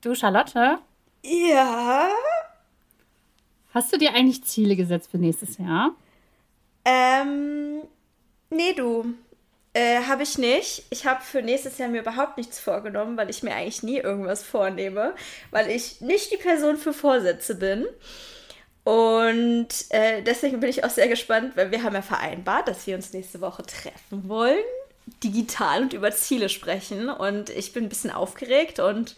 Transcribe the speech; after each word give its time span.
Du, 0.00 0.14
Charlotte? 0.14 0.78
Ja. 1.22 2.08
Hast 3.74 3.92
du 3.92 3.98
dir 3.98 4.14
eigentlich 4.14 4.42
Ziele 4.44 4.74
gesetzt 4.74 5.10
für 5.10 5.18
nächstes 5.18 5.58
Jahr? 5.58 5.94
Ähm, 6.86 7.82
nee, 8.48 8.72
du. 8.72 9.14
Äh, 9.74 10.02
habe 10.04 10.22
ich 10.22 10.38
nicht. 10.38 10.84
Ich 10.90 11.06
habe 11.06 11.22
für 11.22 11.42
nächstes 11.42 11.76
Jahr 11.76 11.90
mir 11.90 12.00
überhaupt 12.00 12.38
nichts 12.38 12.58
vorgenommen, 12.58 13.16
weil 13.18 13.28
ich 13.28 13.42
mir 13.42 13.54
eigentlich 13.54 13.82
nie 13.82 13.98
irgendwas 13.98 14.42
vornehme, 14.42 15.14
weil 15.50 15.70
ich 15.70 16.00
nicht 16.00 16.32
die 16.32 16.38
Person 16.38 16.78
für 16.78 16.94
Vorsätze 16.94 17.54
bin. 17.54 17.86
Und 18.84 19.68
äh, 19.90 20.22
deswegen 20.22 20.60
bin 20.60 20.70
ich 20.70 20.82
auch 20.82 20.90
sehr 20.90 21.08
gespannt, 21.08 21.56
weil 21.56 21.70
wir 21.70 21.82
haben 21.82 21.94
ja 21.94 22.02
vereinbart, 22.02 22.68
dass 22.68 22.86
wir 22.86 22.96
uns 22.96 23.12
nächste 23.12 23.42
Woche 23.42 23.62
treffen 23.62 24.28
wollen, 24.28 24.64
digital 25.22 25.82
und 25.82 25.92
über 25.92 26.10
Ziele 26.10 26.48
sprechen. 26.48 27.10
Und 27.10 27.50
ich 27.50 27.74
bin 27.74 27.84
ein 27.84 27.88
bisschen 27.90 28.10
aufgeregt 28.10 28.80
und 28.80 29.14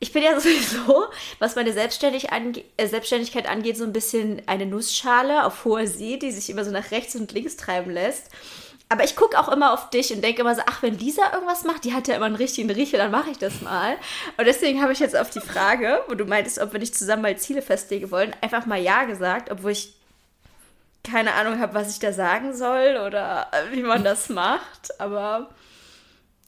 ich 0.00 0.12
bin 0.12 0.22
ja 0.22 0.38
sowieso, 0.40 1.06
was 1.38 1.54
meine 1.54 1.72
Selbstständig 1.72 2.32
ange 2.32 2.64
äh, 2.76 2.86
Selbstständigkeit 2.88 3.48
angeht, 3.48 3.76
so 3.76 3.84
ein 3.84 3.92
bisschen 3.92 4.42
eine 4.46 4.66
Nussschale 4.66 5.44
auf 5.44 5.64
hoher 5.64 5.86
See, 5.86 6.16
die 6.16 6.32
sich 6.32 6.50
immer 6.50 6.64
so 6.64 6.70
nach 6.70 6.90
rechts 6.90 7.14
und 7.14 7.32
links 7.32 7.56
treiben 7.56 7.90
lässt. 7.90 8.30
Aber 8.92 9.04
ich 9.04 9.14
gucke 9.14 9.38
auch 9.38 9.48
immer 9.48 9.72
auf 9.72 9.90
dich 9.90 10.12
und 10.12 10.20
denke 10.20 10.40
immer 10.40 10.56
so, 10.56 10.62
ach, 10.66 10.82
wenn 10.82 10.98
Lisa 10.98 11.32
irgendwas 11.32 11.62
macht, 11.62 11.84
die 11.84 11.94
hat 11.94 12.08
ja 12.08 12.16
immer 12.16 12.26
einen 12.26 12.34
richtigen 12.34 12.68
Riecher, 12.70 12.98
dann 12.98 13.12
mache 13.12 13.30
ich 13.30 13.38
das 13.38 13.60
mal. 13.60 13.96
Und 14.36 14.46
deswegen 14.46 14.82
habe 14.82 14.92
ich 14.92 14.98
jetzt 14.98 15.16
auf 15.16 15.30
die 15.30 15.40
Frage, 15.40 16.02
wo 16.08 16.16
du 16.16 16.24
meintest, 16.24 16.58
ob 16.58 16.72
wir 16.72 16.80
nicht 16.80 16.96
zusammen 16.96 17.22
mal 17.22 17.38
Ziele 17.38 17.62
festlegen 17.62 18.10
wollen, 18.10 18.34
einfach 18.40 18.66
mal 18.66 18.80
Ja 18.80 19.04
gesagt, 19.04 19.48
obwohl 19.52 19.70
ich 19.70 19.94
keine 21.04 21.34
Ahnung 21.34 21.60
habe, 21.60 21.74
was 21.74 21.92
ich 21.92 22.00
da 22.00 22.12
sagen 22.12 22.52
soll 22.52 23.00
oder 23.06 23.48
wie 23.70 23.82
man 23.82 24.02
das 24.02 24.28
macht. 24.28 24.98
Aber 24.98 25.50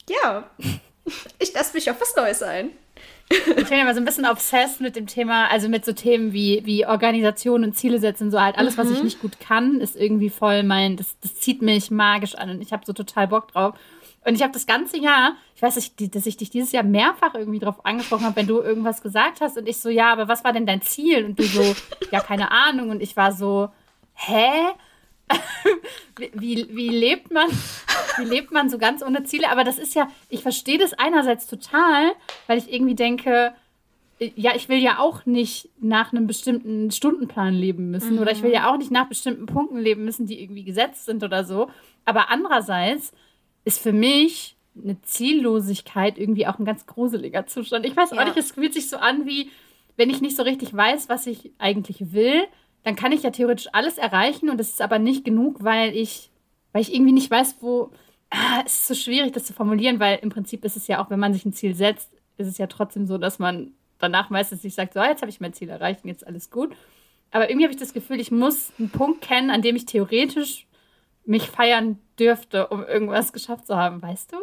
ja, 0.09 0.51
ich 1.39 1.53
lasse 1.55 1.75
mich 1.75 1.89
auf 1.93 2.01
was 2.01 2.17
Neues 2.17 2.43
ein. 2.43 2.71
Ich 3.57 3.69
bin 3.69 3.79
immer 3.79 3.95
so 3.95 4.01
ein 4.01 4.05
bisschen 4.05 4.27
obsessed 4.27 4.81
mit 4.81 4.97
dem 4.97 5.07
Thema, 5.07 5.49
also 5.49 5.69
mit 5.69 5.85
so 5.85 5.93
Themen 5.93 6.33
wie, 6.33 6.63
wie 6.65 6.87
Organisation 6.87 7.65
und 7.65 7.75
Ziele 7.75 7.99
setzen, 7.99 8.31
so 8.31 8.41
halt 8.41 8.59
alles, 8.59 8.77
mhm. 8.77 8.81
was 8.81 8.91
ich 8.91 8.99
mhm. 8.99 9.05
nicht 9.05 9.21
gut 9.21 9.41
kann, 9.41 9.81
ist 9.81 9.97
irgendwie 9.97 10.31
voll 10.31 10.63
mein, 10.63 10.97
das, 10.97 11.17
das 11.21 11.37
zieht 11.37 11.63
mich 11.63 11.91
magisch 11.91 12.35
an 12.35 12.51
und 12.51 12.61
ich 12.61 12.73
habe 12.73 12.85
so 12.85 12.93
total 12.93 13.29
Bock 13.29 13.49
drauf. 13.53 13.75
Und 14.25 14.35
ich 14.35 14.43
habe 14.43 14.53
das 14.53 14.67
ganze 14.67 14.99
Jahr, 14.99 15.35
ich 15.57 15.63
weiß 15.63 15.77
nicht, 15.77 16.15
dass 16.15 16.27
ich 16.27 16.37
dich 16.37 16.51
dieses 16.51 16.71
Jahr 16.71 16.85
mehrfach 16.85 17.35
irgendwie 17.35 17.59
drauf 17.59 17.85
angesprochen 17.85 18.25
habe, 18.25 18.37
wenn 18.37 18.47
du 18.47 18.61
irgendwas 18.61 19.03
gesagt 19.03 19.41
hast 19.41 19.59
und 19.59 19.69
ich 19.69 19.79
so, 19.79 19.89
ja, 19.89 20.13
aber 20.13 20.29
was 20.29 20.45
war 20.45 20.53
denn 20.53 20.67
dein 20.67 20.83
Ziel? 20.83 21.25
Und 21.25 21.39
du 21.39 21.43
so, 21.43 21.75
ja, 22.13 22.21
keine 22.21 22.53
Ahnung. 22.53 22.91
Und 22.91 23.03
ich 23.03 23.17
war 23.17 23.33
so, 23.33 23.71
hä? 24.15 24.51
wie, 26.35 26.67
wie, 26.71 26.89
lebt 26.89 27.31
man, 27.31 27.49
wie 28.19 28.25
lebt 28.25 28.53
man 28.53 28.71
so 28.71 28.79
ganz 28.79 29.03
ohne 29.03 29.25
Ziele? 29.25 29.51
Aber 29.51 29.65
das 29.65 29.79
ist 29.79 29.95
ja, 29.95 30.09
ich 30.29 30.43
verstehe 30.43 30.79
das 30.79 30.93
einerseits 30.95 31.47
total, 31.47 32.13
weil 32.47 32.59
ich 32.59 32.73
irgendwie 32.73 32.95
denke, 32.95 33.53
ja, 34.37 34.53
ich 34.55 34.69
will 34.69 34.79
ja 34.79 34.99
auch 34.99 35.27
nicht 35.27 35.69
nach 35.81 36.13
einem 36.13 36.27
bestimmten 36.27 36.91
Stundenplan 36.91 37.55
leben 37.55 37.91
müssen 37.91 38.15
mhm. 38.15 38.21
oder 38.21 38.33
ich 38.33 38.43
will 38.43 38.53
ja 38.53 38.71
auch 38.71 38.79
nicht 38.79 38.91
nach 38.91 39.09
bestimmten 39.09 39.47
Punkten 39.47 39.79
leben 39.79 40.05
müssen, 40.05 40.27
die 40.27 40.41
irgendwie 40.41 40.65
gesetzt 40.65 41.07
sind 41.07 41.25
oder 41.25 41.45
so. 41.45 41.71
Aber 42.05 42.31
andererseits 42.31 43.13
ist 43.65 43.81
für 43.81 43.93
mich 43.93 44.57
eine 44.81 45.01
Ziellosigkeit 45.03 46.19
irgendwie 46.19 46.47
auch 46.47 46.59
ein 46.59 46.65
ganz 46.65 46.87
gruseliger 46.87 47.47
Zustand. 47.47 47.85
Ich 47.85 47.97
weiß 47.97 48.13
ja. 48.13 48.19
auch 48.21 48.25
nicht, 48.25 48.37
es 48.37 48.53
fühlt 48.53 48.75
sich 48.75 48.89
so 48.89 48.97
an, 48.97 49.27
wie 49.27 49.51
wenn 49.97 50.09
ich 50.09 50.21
nicht 50.21 50.37
so 50.37 50.43
richtig 50.43 50.75
weiß, 50.75 51.09
was 51.09 51.27
ich 51.27 51.53
eigentlich 51.59 52.13
will, 52.13 52.45
dann 52.85 52.97
kann 52.97 53.13
ich 53.13 53.23
ja 53.23 53.31
theoretisch 53.31 53.69
alles 53.73 53.99
erreichen 53.99 54.51
und 54.51 54.61
es 54.61 54.71
ist 54.71 54.83
aber 54.83 54.99
nicht 54.99 55.25
genug, 55.25 55.63
weil 55.63 55.97
ich, 55.97 56.31
weil 56.73 56.83
ich 56.83 56.95
irgendwie 56.95 57.13
nicht 57.13 57.31
weiß, 57.31 57.57
wo. 57.61 57.91
Ah, 58.31 58.63
es 58.65 58.75
ist 58.75 58.89
so 58.89 58.95
schwierig, 58.95 59.33
das 59.33 59.45
zu 59.45 59.53
formulieren, 59.53 60.01
weil 60.01 60.19
im 60.23 60.31
Prinzip 60.31 60.65
ist 60.65 60.77
es 60.77 60.87
ja 60.87 61.03
auch, 61.05 61.11
wenn 61.11 61.21
man 61.21 61.35
sich 61.35 61.45
ein 61.45 61.53
Ziel 61.53 61.75
setzt, 61.75 62.11
ist 62.39 62.47
es 62.47 62.57
ja 62.57 62.67
trotzdem 62.67 63.07
so, 63.07 63.19
dass 63.19 63.39
man 63.39 63.73
danach 63.99 64.31
meistens 64.31 64.65
nicht 64.65 64.75
sagt, 64.75 64.95
so, 64.95 65.03
jetzt 65.03 65.21
habe 65.21 65.31
ich 65.31 65.41
mein 65.41 65.53
Ziel 65.53 65.69
erreicht 65.69 66.03
und 66.03 66.09
jetzt 66.09 66.27
alles 66.27 66.51
gut. 66.51 66.75
Aber 67.31 67.51
irgendwie 67.51 67.65
habe 67.67 67.75
ich 67.75 67.81
das 67.81 67.93
Gefühl, 67.93 68.21
ich 68.21 68.31
muss 68.31 68.73
einen 68.79 68.91
Punkt 68.91 69.21
kennen, 69.21 69.51
an 69.51 69.61
dem 69.61 69.77
ich 69.77 69.85
theoretisch 69.85 70.67
mich 71.25 71.51
feiern 71.51 71.99
dürfte, 72.19 72.69
um 72.69 72.85
irgendwas 72.85 73.33
geschafft 73.33 73.67
zu 73.67 73.77
haben, 73.77 74.01
weißt 74.03 74.33
du? 74.33 74.37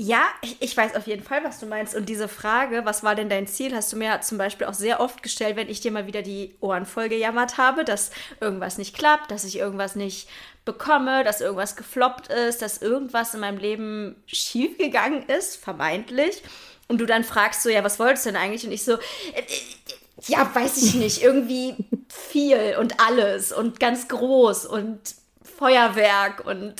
Ja, 0.00 0.28
ich 0.60 0.76
weiß 0.76 0.94
auf 0.94 1.08
jeden 1.08 1.24
Fall, 1.24 1.42
was 1.42 1.58
du 1.58 1.66
meinst. 1.66 1.96
Und 1.96 2.08
diese 2.08 2.28
Frage, 2.28 2.84
was 2.84 3.02
war 3.02 3.16
denn 3.16 3.28
dein 3.28 3.48
Ziel, 3.48 3.74
hast 3.74 3.92
du 3.92 3.96
mir 3.96 4.20
zum 4.20 4.38
Beispiel 4.38 4.68
auch 4.68 4.74
sehr 4.74 5.00
oft 5.00 5.24
gestellt, 5.24 5.56
wenn 5.56 5.68
ich 5.68 5.80
dir 5.80 5.90
mal 5.90 6.06
wieder 6.06 6.22
die 6.22 6.54
Ohren 6.60 6.86
voll 6.86 7.08
gejammert 7.08 7.58
habe, 7.58 7.84
dass 7.84 8.12
irgendwas 8.40 8.78
nicht 8.78 8.96
klappt, 8.96 9.32
dass 9.32 9.42
ich 9.42 9.58
irgendwas 9.58 9.96
nicht 9.96 10.28
bekomme, 10.64 11.24
dass 11.24 11.40
irgendwas 11.40 11.74
gefloppt 11.74 12.28
ist, 12.28 12.62
dass 12.62 12.78
irgendwas 12.78 13.34
in 13.34 13.40
meinem 13.40 13.58
Leben 13.58 14.14
schiefgegangen 14.26 15.24
ist, 15.24 15.56
vermeintlich. 15.56 16.44
Und 16.86 17.00
du 17.00 17.06
dann 17.06 17.24
fragst 17.24 17.64
so, 17.64 17.68
ja, 17.68 17.82
was 17.82 17.98
wolltest 17.98 18.24
du 18.24 18.30
denn 18.30 18.40
eigentlich? 18.40 18.64
Und 18.64 18.70
ich 18.70 18.84
so, 18.84 18.92
äh, 18.92 19.40
äh, 19.40 20.28
ja, 20.28 20.48
weiß 20.54 20.80
ich 20.80 20.94
nicht, 20.94 21.22
irgendwie 21.24 21.74
viel 22.08 22.76
und 22.78 23.00
alles 23.00 23.50
und 23.50 23.80
ganz 23.80 24.06
groß 24.06 24.64
und 24.66 25.00
Feuerwerk 25.42 26.46
und 26.46 26.74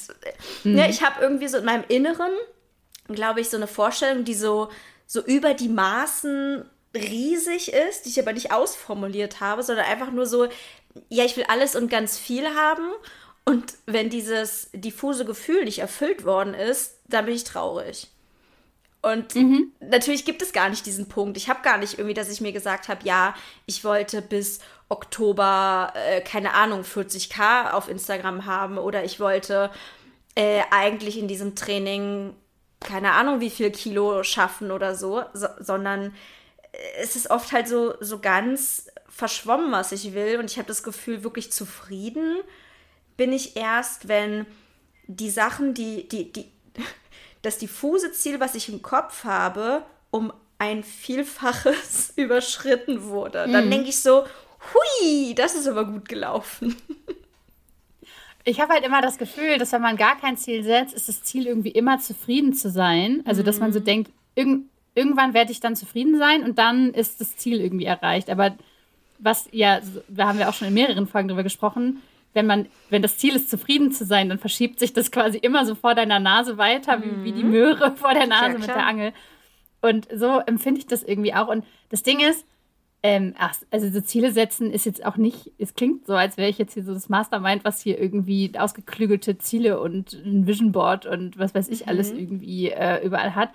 mhm. 0.62 0.78
ja, 0.78 0.86
ich 0.86 1.02
habe 1.02 1.20
irgendwie 1.20 1.48
so 1.48 1.58
in 1.58 1.64
meinem 1.64 1.84
Inneren 1.88 2.30
glaube 3.08 3.41
ich, 3.41 3.48
so 3.48 3.56
eine 3.56 3.66
Vorstellung, 3.66 4.24
die 4.24 4.34
so, 4.34 4.69
so 5.06 5.22
über 5.22 5.54
die 5.54 5.69
Maßen 5.69 6.64
riesig 6.94 7.72
ist, 7.72 8.04
die 8.04 8.10
ich 8.10 8.20
aber 8.20 8.32
nicht 8.32 8.52
ausformuliert 8.52 9.41
habe, 9.41 9.62
sondern 9.62 9.86
einfach 9.86 10.10
nur 10.10 10.26
so, 10.26 10.48
ja, 11.08 11.24
ich 11.24 11.36
will 11.36 11.44
alles 11.48 11.76
und 11.76 11.91
ganz 11.91 12.18
viel 12.18 12.47
haben. 12.54 12.88
Und 13.44 13.74
wenn 13.86 14.10
dieses 14.10 14.68
diffuse 14.72 15.24
Gefühl 15.24 15.64
nicht 15.64 15.78
erfüllt 15.78 16.24
worden 16.24 16.54
ist, 16.54 16.98
dann 17.06 17.24
bin 17.24 17.34
ich 17.34 17.44
traurig. 17.44 18.08
Und 19.00 19.34
mhm. 19.36 19.72
natürlich 19.80 20.24
gibt 20.24 20.42
es 20.42 20.52
gar 20.52 20.68
nicht 20.68 20.84
diesen 20.84 21.08
Punkt. 21.08 21.36
Ich 21.36 21.48
habe 21.48 21.62
gar 21.62 21.78
nicht 21.78 21.98
irgendwie, 21.98 22.14
dass 22.14 22.30
ich 22.30 22.41
mir 22.41 22.52
gesagt 22.52 22.88
habe, 22.88 23.06
ja, 23.06 23.34
ich 23.64 23.84
wollte 23.84 24.20
bis 24.20 24.58
Oktober, 24.88 25.92
äh, 25.94 26.20
keine 26.20 26.54
Ahnung, 26.54 26.82
40k 26.82 27.70
auf 27.70 27.88
Instagram 27.88 28.44
haben 28.47 28.76
oder 28.76 29.04
ich 29.04 29.20
wollte 29.20 29.70
äh, 30.34 30.62
eigentlich 30.70 31.18
in 31.18 31.28
diesem 31.28 31.54
Training 31.54 32.34
keine 32.81 33.12
Ahnung, 33.12 33.41
wie 33.41 33.50
viel 33.50 33.71
Kilo 33.71 34.22
schaffen 34.22 34.71
oder 34.71 34.94
so, 34.94 35.22
so 35.34 35.49
sondern 35.59 36.15
es 36.99 37.16
ist 37.16 37.31
oft 37.31 37.53
halt 37.53 37.69
so, 37.69 37.94
so 38.00 38.21
ganz 38.21 38.89
verschwommen, 39.09 39.72
was 39.72 39.93
ich 39.93 40.15
will. 40.15 40.39
Und 40.39 40.50
ich 40.50 40.59
habe 40.59 40.69
das 40.69 40.83
Gefühl, 40.83 41.25
wirklich 41.25 41.50
zufrieden 41.50 42.39
bin 43.16 43.33
ich 43.33 43.56
erst, 43.56 44.09
wenn 44.09 44.47
die 45.06 45.31
Sachen, 45.31 45.75
die, 45.75 46.09
die, 46.09 46.33
die, 46.33 46.53
das 47.43 47.59
diffuse 47.59 48.12
Ziel, 48.12 48.41
was 48.41 48.55
ich 48.55 48.69
im 48.69 48.83
Kopf 48.83 49.25
habe, 49.25 49.83
um 50.10 50.33
ein 50.59 50.83
Vielfaches 50.83 52.12
überschritten 52.16 53.05
wurde. 53.05 53.47
Mhm. 53.47 53.53
Dann 53.53 53.71
denke 53.71 53.89
ich 53.89 54.00
so, 54.00 54.25
hui, 54.72 55.34
das 55.34 55.55
ist 55.55 55.66
aber 55.66 55.84
gut 55.84 56.09
gelaufen. 56.09 56.77
Ich 58.48 58.60
habe 58.60 58.72
halt 58.72 58.84
immer 58.84 59.03
das 59.03 59.19
Gefühl, 59.19 59.59
dass 59.59 59.72
wenn 59.72 59.82
man 59.82 59.97
gar 59.97 60.19
kein 60.19 60.38
Ziel 60.38 60.62
setzt, 60.62 60.94
ist 60.94 61.06
das 61.06 61.22
Ziel 61.22 61.47
irgendwie 61.47 61.70
immer 61.70 61.98
zufrieden 61.98 62.54
zu 62.54 62.70
sein. 62.70 63.22
Also, 63.26 63.42
dass 63.42 63.60
man 63.60 63.75
so 63.75 63.81
mhm. 63.81 63.84
denkt, 63.84 64.10
irg 64.34 64.60
irgendwann 64.94 65.32
werde 65.32 65.53
ich 65.53 65.60
dann 65.60 65.76
zufrieden 65.76 66.19
sein 66.19 66.42
und 66.42 66.59
dann 66.59 66.92
ist 66.92 67.20
das 67.20 67.36
Ziel 67.36 67.60
irgendwie 67.60 67.84
erreicht. 67.84 68.31
Aber 68.31 68.56
was 69.19 69.48
ja, 69.53 69.81
da 70.09 70.28
haben 70.28 70.38
wir 70.38 70.48
auch 70.48 70.54
schon 70.54 70.66
in 70.66 70.75
mehreren 70.75 71.06
Folgen 71.06 71.28
drüber 71.28 71.44
gesprochen, 71.44 72.03
wenn 72.32 72.47
man, 72.47 72.66
wenn 72.91 73.03
das 73.03 73.19
Ziel 73.19 73.36
ist, 73.36 73.50
zufrieden 73.50 73.92
zu 73.92 74.04
sein, 74.04 74.28
dann 74.28 74.38
verschiebt 74.38 74.80
sich 74.80 74.92
das 74.94 75.10
quasi 75.12 75.38
immer 75.38 75.66
so 75.66 75.75
vor 75.75 75.94
deiner 75.94 76.19
Nase 76.19 76.59
weiter, 76.59 76.98
mhm. 76.98 77.03
wie, 77.03 77.25
wie, 77.25 77.32
die 77.32 77.44
mhm. 77.44 77.50
Möhre 77.50 77.92
vor 77.97 78.15
der 78.15 78.26
Nase 78.26 78.54
ja, 78.54 78.59
mit 78.59 78.69
der 78.69 78.86
Angel. 78.86 79.12
Und 79.82 80.09
so 80.12 80.41
empfinde 80.41 80.80
ich 80.80 80.86
das 80.86 81.03
irgendwie 81.03 81.34
auch. 81.34 81.48
Und 81.48 81.65
das 81.91 82.03
Ding 82.03 82.19
ist, 82.20 82.44
ähm, 83.03 83.34
ach, 83.38 83.54
also 83.70 83.88
so 83.91 84.00
Ziele 84.00 84.32
setzen 84.32 84.72
ist 84.72 84.84
jetzt 84.84 85.04
auch 85.04 85.16
nicht, 85.16 85.53
es 85.59 85.75
klingt 85.75 86.06
so, 86.06 86.14
als 86.14 86.36
wäre 86.36 86.50
ich 86.50 86.59
jetzt 86.59 86.75
hier 86.75 86.82
so 86.82 86.92
das 86.92 87.09
Mastermind, 87.09 87.64
was 87.64 87.81
hier 87.81 88.00
irgendwie 88.00 88.53
ausgeklügelte 88.59 89.38
Ziele 89.38 89.81
und 89.81 90.14
ein 90.14 90.47
Vision 90.47 90.72
Board 90.72 91.06
und 91.06 91.38
was 91.38 91.54
weiß 91.54 91.69
ich 91.69 91.82
mhm. 91.82 91.88
alles 91.88 92.10
irgendwie 92.10 92.70
äh, 92.70 93.04
überall 93.04 93.34
hat. 93.34 93.50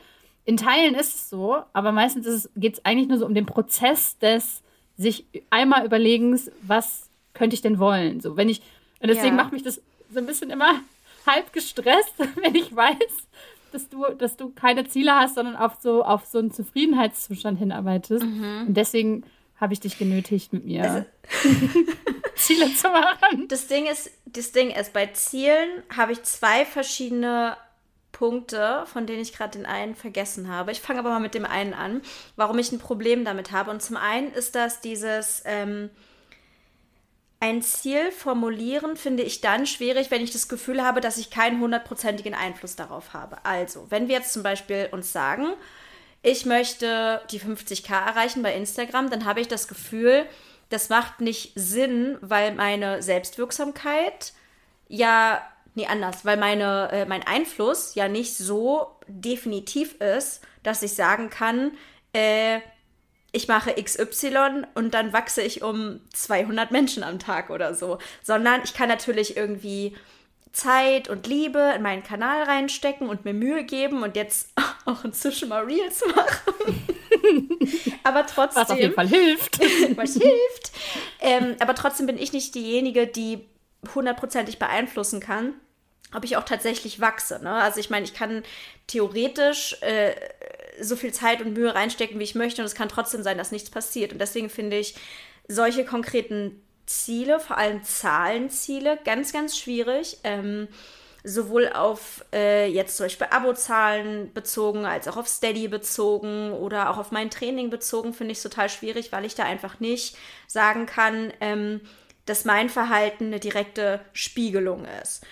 In 0.45 0.57
Teilen 0.57 0.95
ist 0.95 1.15
es 1.15 1.29
so, 1.29 1.57
aber 1.73 1.91
meistens 1.91 2.49
geht 2.55 2.73
es 2.73 2.85
eigentlich 2.85 3.09
nur 3.09 3.17
so 3.17 3.25
um 3.25 3.33
den 3.33 3.45
Prozess 3.45 4.17
des 4.17 4.61
sich 4.97 5.25
einmal 5.49 5.85
Überlegens, 5.85 6.51
was 6.61 7.09
könnte 7.33 7.55
ich 7.55 7.61
denn 7.61 7.79
wollen? 7.79 8.21
So, 8.21 8.37
wenn 8.37 8.49
ich, 8.49 8.61
und 8.99 9.09
deswegen 9.09 9.35
ja. 9.35 9.43
macht 9.43 9.53
mich 9.53 9.63
das 9.63 9.81
so 10.11 10.19
ein 10.19 10.25
bisschen 10.25 10.51
immer 10.51 10.79
halb 11.25 11.51
gestresst, 11.51 12.13
wenn 12.35 12.55
ich 12.55 12.73
weiß, 12.73 13.27
dass 13.73 13.89
du, 13.89 14.05
dass 14.17 14.37
du 14.37 14.49
keine 14.49 14.87
Ziele 14.87 15.13
hast, 15.13 15.35
sondern 15.35 15.55
auf 15.55 15.77
so, 15.79 16.03
auf 16.03 16.25
so 16.25 16.39
einen 16.39 16.51
Zufriedenheitszustand 16.51 17.59
hinarbeitest. 17.59 18.25
Mhm. 18.25 18.65
Und 18.67 18.73
deswegen 18.75 19.23
habe 19.57 19.73
ich 19.73 19.79
dich 19.79 19.97
genötigt, 19.97 20.53
mit 20.53 20.65
mir 20.65 20.83
also, 20.83 21.05
Ziele 22.35 22.73
zu 22.73 22.89
machen. 22.89 23.47
Das 23.47 23.67
Ding 23.67 23.85
ist, 23.85 24.11
das 24.25 24.51
Ding 24.51 24.71
ist, 24.71 24.93
bei 24.93 25.07
Zielen 25.07 25.83
habe 25.95 26.11
ich 26.11 26.23
zwei 26.23 26.65
verschiedene 26.65 27.55
Punkte, 28.11 28.83
von 28.85 29.05
denen 29.05 29.21
ich 29.21 29.33
gerade 29.33 29.57
den 29.57 29.65
einen 29.65 29.95
vergessen 29.95 30.47
habe. 30.47 30.71
Ich 30.71 30.81
fange 30.81 30.99
aber 30.99 31.09
mal 31.09 31.19
mit 31.19 31.33
dem 31.33 31.45
einen 31.45 31.73
an, 31.73 32.01
warum 32.35 32.59
ich 32.59 32.71
ein 32.71 32.79
Problem 32.79 33.25
damit 33.25 33.51
habe. 33.51 33.71
Und 33.71 33.81
zum 33.81 33.97
einen 33.97 34.31
ist 34.31 34.55
das 34.55 34.81
dieses 34.81 35.43
ähm, 35.45 35.89
ein 37.43 37.61
Ziel 37.61 38.09
formulieren 38.13 38.95
finde 38.95 39.21
ich 39.21 39.41
dann 39.41 39.67
schwierig, 39.67 40.09
wenn 40.11 40.23
ich 40.23 40.31
das 40.31 40.47
Gefühl 40.47 40.81
habe, 40.81 41.01
dass 41.01 41.17
ich 41.17 41.29
keinen 41.29 41.59
hundertprozentigen 41.59 42.33
Einfluss 42.33 42.77
darauf 42.77 43.11
habe. 43.11 43.43
Also, 43.43 43.85
wenn 43.89 44.07
wir 44.07 44.15
jetzt 44.15 44.31
zum 44.31 44.43
Beispiel 44.43 44.87
uns 44.93 45.11
sagen, 45.11 45.47
ich 46.21 46.45
möchte 46.45 47.21
die 47.31 47.41
50k 47.41 47.91
erreichen 47.93 48.43
bei 48.43 48.55
Instagram, 48.55 49.09
dann 49.09 49.25
habe 49.25 49.41
ich 49.41 49.49
das 49.49 49.67
Gefühl, 49.67 50.25
das 50.69 50.87
macht 50.87 51.19
nicht 51.19 51.51
Sinn, 51.55 52.17
weil 52.21 52.55
meine 52.55 53.03
Selbstwirksamkeit 53.03 54.31
ja, 54.87 55.41
nee, 55.75 55.87
anders, 55.87 56.23
weil 56.23 56.37
meine, 56.37 56.91
äh, 56.93 57.05
mein 57.05 57.27
Einfluss 57.27 57.93
ja 57.95 58.07
nicht 58.07 58.37
so 58.37 58.87
definitiv 59.07 59.99
ist, 59.99 60.41
dass 60.63 60.81
ich 60.81 60.93
sagen 60.93 61.29
kann, 61.29 61.71
äh, 62.13 62.61
ich 63.33 63.47
mache 63.47 63.73
XY 63.73 64.63
und 64.75 64.93
dann 64.93 65.11
wachse 65.11 65.41
ich 65.41 65.63
um 65.63 65.99
200 66.13 66.71
Menschen 66.71 67.03
am 67.03 67.19
Tag 67.19 67.49
oder 67.49 67.73
so, 67.73 67.97
sondern 68.21 68.61
ich 68.63 68.73
kann 68.75 68.87
natürlich 68.87 69.35
irgendwie 69.35 69.95
Zeit 70.53 71.09
und 71.09 71.25
Liebe 71.25 71.73
in 71.75 71.81
meinen 71.81 72.03
Kanal 72.03 72.43
reinstecken 72.43 73.09
und 73.09 73.25
mir 73.25 73.33
Mühe 73.33 73.63
geben 73.63 74.03
und 74.03 74.15
jetzt 74.15 74.49
auch 74.85 75.03
inzwischen 75.03 75.49
mal 75.49 75.63
Reels 75.63 76.03
machen. 76.15 76.87
aber 78.03 78.25
trotzdem. 78.27 78.61
Was 78.61 78.69
auf 78.69 78.79
jeden 78.79 78.93
Fall 78.93 79.07
hilft. 79.07 79.59
was 79.95 80.13
hilft. 80.13 80.71
Ähm, 81.19 81.55
aber 81.59 81.73
trotzdem 81.73 82.05
bin 82.05 82.19
ich 82.19 82.33
nicht 82.33 82.53
diejenige, 82.53 83.07
die 83.07 83.45
hundertprozentig 83.95 84.59
beeinflussen 84.59 85.19
kann, 85.19 85.55
ob 86.15 86.23
ich 86.23 86.37
auch 86.37 86.45
tatsächlich 86.45 86.99
wachse. 86.99 87.39
Ne? 87.43 87.51
Also 87.51 87.79
ich 87.79 87.89
meine, 87.89 88.05
ich 88.05 88.13
kann 88.13 88.43
theoretisch 88.85 89.75
äh, 89.81 90.13
so 90.83 90.95
viel 90.95 91.13
Zeit 91.13 91.41
und 91.41 91.53
Mühe 91.53 91.73
reinstecken, 91.73 92.19
wie 92.19 92.23
ich 92.23 92.35
möchte, 92.35 92.61
und 92.61 92.65
es 92.65 92.75
kann 92.75 92.89
trotzdem 92.89 93.23
sein, 93.23 93.37
dass 93.37 93.51
nichts 93.51 93.69
passiert. 93.69 94.13
Und 94.13 94.19
deswegen 94.19 94.49
finde 94.49 94.77
ich 94.77 94.95
solche 95.47 95.85
konkreten 95.85 96.61
Ziele, 96.85 97.39
vor 97.39 97.57
allem 97.57 97.83
Zahlenziele, 97.83 98.99
ganz, 99.05 99.33
ganz 99.33 99.57
schwierig. 99.57 100.17
Ähm, 100.23 100.67
sowohl 101.23 101.69
auf 101.69 102.25
äh, 102.33 102.67
jetzt 102.67 102.97
zum 102.97 103.05
Beispiel 103.05 103.27
Abozahlen 103.29 104.33
bezogen, 104.33 104.85
als 104.85 105.07
auch 105.07 105.15
auf 105.15 105.27
Steady 105.27 105.69
bezogen 105.69 106.51
oder 106.51 106.89
auch 106.89 106.97
auf 106.97 107.11
mein 107.11 107.29
Training 107.29 107.69
bezogen, 107.69 108.13
finde 108.13 108.33
ich 108.33 108.39
es 108.39 108.43
total 108.43 108.69
schwierig, 108.69 109.11
weil 109.11 109.23
ich 109.23 109.35
da 109.35 109.43
einfach 109.43 109.79
nicht 109.79 110.17
sagen 110.47 110.85
kann, 110.85 111.31
ähm, 111.39 111.81
dass 112.25 112.45
mein 112.45 112.69
Verhalten 112.69 113.27
eine 113.27 113.39
direkte 113.39 114.01
Spiegelung 114.11 114.85
ist. 115.01 115.25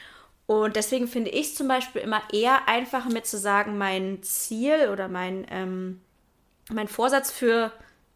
Und 0.52 0.76
deswegen 0.76 1.08
finde 1.08 1.32
ich 1.32 1.48
es 1.48 1.56
zum 1.56 1.70
Beispiel 1.70 2.02
immer 2.02 2.22
eher 2.34 2.68
einfacher 2.68 3.10
mit 3.10 3.26
zu 3.26 3.38
sagen, 3.38 3.78
mein 3.78 4.22
Ziel 4.22 4.90
oder 4.92 5.08
mein, 5.08 5.48
ähm, 5.50 6.02
mein 6.70 6.90
Vorsatz 6.90 7.32
für 7.32 7.72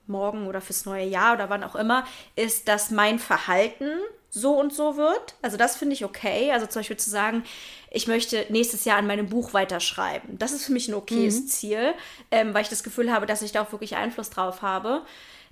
morgen 0.06 0.46
oder 0.46 0.60
fürs 0.60 0.84
neue 0.84 1.06
Jahr 1.06 1.36
oder 1.36 1.50
wann 1.50 1.64
auch 1.64 1.76
immer, 1.76 2.06
ist, 2.36 2.68
dass 2.68 2.92
mein 2.92 3.20
Verhalten 3.20 3.90
so 4.30 4.60
und 4.60 4.74
so 4.74 4.98
wird. 4.98 5.36
Also 5.42 5.56
das 5.56 5.78
finde 5.78 5.94
ich 5.94 6.04
okay. 6.04 6.52
Also 6.52 6.66
zum 6.66 6.82
Beispiel 6.82 6.98
zu 6.98 7.10
sagen, 7.10 7.46
ich 7.90 8.08
möchte 8.08 8.46
nächstes 8.50 8.84
Jahr 8.84 8.98
an 8.98 9.08
meinem 9.08 9.30
Buch 9.30 9.54
weiterschreiben. 9.54 10.38
Das 10.38 10.52
ist 10.52 10.66
für 10.66 10.74
mich 10.74 10.90
ein 10.90 10.94
okayes 10.94 11.40
mhm. 11.40 11.48
Ziel, 11.48 11.94
ähm, 12.32 12.54
weil 12.54 12.64
ich 12.64 12.70
das 12.70 12.84
Gefühl 12.84 13.14
habe, 13.14 13.28
dass 13.28 13.44
ich 13.44 13.54
da 13.54 13.62
auch 13.62 13.72
wirklich 13.72 13.96
Einfluss 13.96 14.30
drauf 14.30 14.62
habe. 14.62 15.06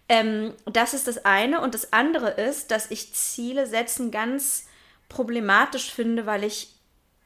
Ähm, 0.09 0.53
das 0.65 0.93
ist 0.93 1.07
das 1.07 1.23
eine. 1.23 1.61
Und 1.61 1.75
das 1.75 1.93
andere 1.93 2.31
ist, 2.31 2.71
dass 2.71 2.91
ich 2.91 3.13
Ziele 3.13 3.67
setzen 3.67 4.11
ganz 4.11 4.67
problematisch 5.07 5.91
finde, 5.91 6.25
weil 6.25 6.43
ich 6.43 6.72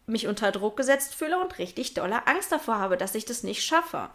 mich 0.08 0.28
unter 0.28 0.52
Druck 0.52 0.78
gesetzt 0.78 1.14
fühle 1.14 1.38
und 1.40 1.60
richtig 1.60 1.94
dolle 1.94 2.26
Angst 2.28 2.52
davor 2.52 2.80
habe, 2.80 2.98
dass 2.98 3.16
ich 3.16 3.26
das 3.26 3.44
nicht 3.44 3.64
schaffe. 3.64 4.10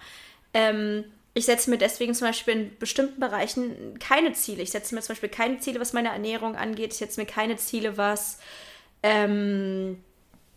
Ähm, 0.54 1.04
ich 1.34 1.46
setze 1.46 1.70
mir 1.70 1.78
deswegen 1.78 2.14
zum 2.14 2.26
Beispiel 2.26 2.54
in 2.54 2.78
bestimmten 2.78 3.20
Bereichen 3.20 3.98
keine 3.98 4.32
Ziele. 4.32 4.62
Ich 4.62 4.70
setze 4.70 4.94
mir 4.94 5.00
zum 5.00 5.14
Beispiel 5.14 5.28
keine 5.28 5.58
Ziele, 5.60 5.80
was 5.80 5.92
meine 5.92 6.10
Ernährung 6.10 6.56
angeht. 6.56 6.92
Ich 6.92 6.98
setze 6.98 7.20
mir 7.20 7.26
keine 7.26 7.56
Ziele, 7.56 7.96
was 7.96 8.38
ähm, 9.02 10.02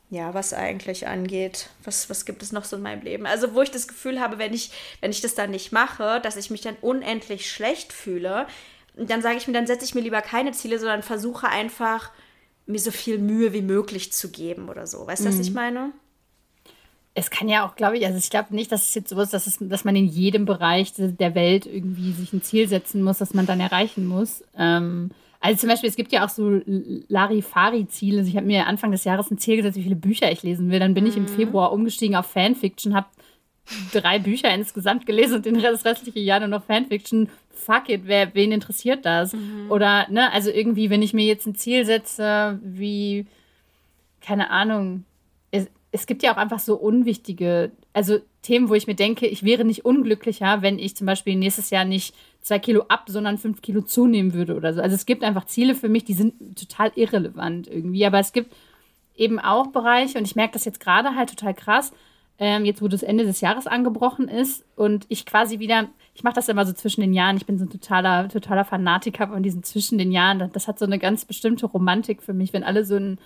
ja, 0.09 0.33
was 0.33 0.53
eigentlich 0.53 1.07
angeht. 1.07 1.69
Was, 1.83 2.09
was 2.09 2.25
gibt 2.25 2.43
es 2.43 2.51
noch 2.51 2.63
so 2.63 2.75
in 2.75 2.83
meinem 2.83 3.01
Leben? 3.01 3.25
Also, 3.25 3.53
wo 3.53 3.61
ich 3.61 3.71
das 3.71 3.87
Gefühl 3.87 4.19
habe, 4.19 4.37
wenn 4.37 4.53
ich, 4.53 4.71
wenn 5.01 5.11
ich 5.11 5.21
das 5.21 5.35
dann 5.35 5.51
nicht 5.51 5.71
mache, 5.71 6.19
dass 6.21 6.35
ich 6.35 6.49
mich 6.49 6.61
dann 6.61 6.77
unendlich 6.81 7.49
schlecht 7.49 7.91
fühle, 7.91 8.47
dann 8.95 9.21
sage 9.21 9.37
ich 9.37 9.47
mir, 9.47 9.53
dann 9.53 9.67
setze 9.67 9.85
ich 9.85 9.95
mir 9.95 10.01
lieber 10.01 10.21
keine 10.21 10.51
Ziele, 10.51 10.79
sondern 10.79 11.03
versuche 11.03 11.47
einfach, 11.47 12.11
mir 12.65 12.79
so 12.79 12.91
viel 12.91 13.19
Mühe 13.19 13.53
wie 13.53 13.61
möglich 13.61 14.11
zu 14.11 14.29
geben 14.29 14.69
oder 14.69 14.87
so. 14.87 15.05
Weißt 15.05 15.23
du, 15.23 15.29
mhm. 15.29 15.33
was 15.33 15.39
ich 15.39 15.49
mhm. 15.49 15.55
meine? 15.55 15.91
Es 17.13 17.29
kann 17.29 17.47
ja 17.47 17.65
auch, 17.65 17.75
glaube 17.75 17.97
ich, 17.97 18.05
also 18.05 18.17
ich 18.17 18.29
glaube 18.29 18.53
nicht, 18.53 18.71
dass 18.71 18.89
es 18.89 18.95
jetzt 18.95 19.09
so 19.09 19.19
ist, 19.21 19.33
dass, 19.33 19.47
es, 19.47 19.57
dass 19.61 19.85
man 19.85 19.95
in 19.95 20.05
jedem 20.05 20.45
Bereich 20.45 20.91
der 20.97 21.33
Welt 21.33 21.65
irgendwie 21.65 22.11
sich 22.11 22.33
ein 22.33 22.41
Ziel 22.41 22.67
setzen 22.67 23.03
muss, 23.03 23.19
das 23.19 23.33
man 23.33 23.45
dann 23.45 23.61
erreichen 23.61 24.05
muss. 24.05 24.43
Ähm, 24.57 25.11
also 25.39 25.59
zum 25.59 25.69
Beispiel, 25.69 25.89
es 25.89 25.95
gibt 25.95 26.11
ja 26.11 26.25
auch 26.25 26.29
so 26.29 26.59
Larifari-Ziele. 26.65 28.17
Also 28.17 28.29
ich 28.29 28.35
habe 28.35 28.47
mir 28.47 28.65
Anfang 28.65 28.91
des 28.91 29.03
Jahres 29.03 29.31
ein 29.31 29.37
Ziel 29.37 29.57
gesetzt, 29.57 29.77
wie 29.77 29.83
viele 29.83 29.95
Bücher 29.95 30.31
ich 30.31 30.43
lesen 30.43 30.71
will. 30.71 30.79
Dann 30.79 30.93
bin 30.93 31.03
mhm. 31.03 31.09
ich 31.09 31.17
im 31.17 31.23
mhm. 31.23 31.29
Februar 31.29 31.71
umgestiegen 31.71 32.15
auf 32.15 32.25
Fanfiction, 32.25 32.95
habe 32.95 33.07
drei 33.93 34.19
Bücher 34.19 34.53
insgesamt 34.53 35.05
gelesen 35.05 35.35
und 35.35 35.45
den 35.45 35.55
Rest, 35.55 35.85
das 35.85 35.85
restliche 35.85 36.19
Jahr 36.19 36.39
nur 36.39 36.49
noch 36.49 36.65
Fanfiction. 36.65 37.29
Fuck 37.55 37.89
it, 37.89 38.01
wer, 38.05 38.33
wen 38.35 38.51
interessiert 38.51 39.05
das? 39.05 39.33
Mhm. 39.33 39.71
Oder, 39.71 40.07
ne, 40.09 40.31
also 40.31 40.51
irgendwie, 40.51 40.89
wenn 40.89 41.01
ich 41.01 41.13
mir 41.13 41.25
jetzt 41.25 41.47
ein 41.47 41.55
Ziel 41.55 41.85
setze, 41.85 42.59
wie, 42.63 43.25
keine 44.21 44.49
Ahnung, 44.49 45.05
es, 45.51 45.67
es 45.91 46.05
gibt 46.05 46.21
ja 46.23 46.33
auch 46.33 46.37
einfach 46.37 46.59
so 46.59 46.75
unwichtige, 46.75 47.71
also 47.93 48.19
Themen, 48.41 48.69
wo 48.69 48.75
ich 48.75 48.85
mir 48.85 48.95
denke, 48.95 49.25
ich 49.25 49.43
wäre 49.43 49.65
nicht 49.65 49.85
unglücklicher, 49.85 50.61
wenn 50.61 50.77
ich 50.77 50.95
zum 50.95 51.07
Beispiel 51.07 51.35
nächstes 51.35 51.71
Jahr 51.71 51.85
nicht 51.85 52.13
zwei 52.41 52.59
Kilo 52.59 52.85
ab, 52.89 53.05
sondern 53.07 53.39
fünf 53.39 53.63
Kilo 53.63 53.81
zunehmen 53.81 54.33
würde 54.33 54.55
oder 54.55 54.73
so. 54.73 54.81
Also 54.81 54.93
es 54.93 55.07
gibt 55.07 55.23
einfach 55.23 55.45
Ziele 55.45 55.73
für 55.73 55.89
mich, 55.89 56.03
die 56.03 56.13
sind 56.13 56.59
total 56.59 56.91
irrelevant 56.93 57.67
irgendwie. 57.67 58.05
Aber 58.05 58.19
es 58.19 58.33
gibt 58.33 58.53
eben 59.15 59.39
auch 59.39 59.67
Bereiche, 59.67 60.19
und 60.19 60.25
ich 60.25 60.35
merke 60.35 60.53
das 60.53 60.65
jetzt 60.65 60.79
gerade 60.79 61.15
halt 61.15 61.29
total 61.29 61.55
krass, 61.55 61.91
ähm, 62.37 62.65
jetzt 62.65 62.81
wo 62.81 62.87
das 62.87 63.03
Ende 63.03 63.25
des 63.25 63.41
Jahres 63.41 63.67
angebrochen 63.67 64.27
ist 64.27 64.65
und 64.75 65.05
ich 65.09 65.25
quasi 65.25 65.59
wieder, 65.59 65.87
ich 66.13 66.23
mache 66.23 66.35
das 66.35 66.49
immer 66.49 66.65
so 66.65 66.73
zwischen 66.73 67.01
den 67.01 67.13
Jahren, 67.13 67.37
ich 67.37 67.45
bin 67.45 67.57
so 67.57 67.65
ein 67.65 67.69
totaler, 67.69 68.27
totaler 68.27 68.65
Fanatiker 68.65 69.29
von 69.29 69.41
diesen 69.41 69.63
zwischen 69.63 69.97
den 69.97 70.11
Jahren. 70.11 70.49
Das 70.51 70.67
hat 70.67 70.77
so 70.77 70.85
eine 70.85 70.99
ganz 70.99 71.25
bestimmte 71.25 71.65
Romantik 71.65 72.21
für 72.21 72.33
mich, 72.33 72.51
wenn 72.51 72.63
alle 72.63 72.83
so 72.85 72.97
in 72.97 73.17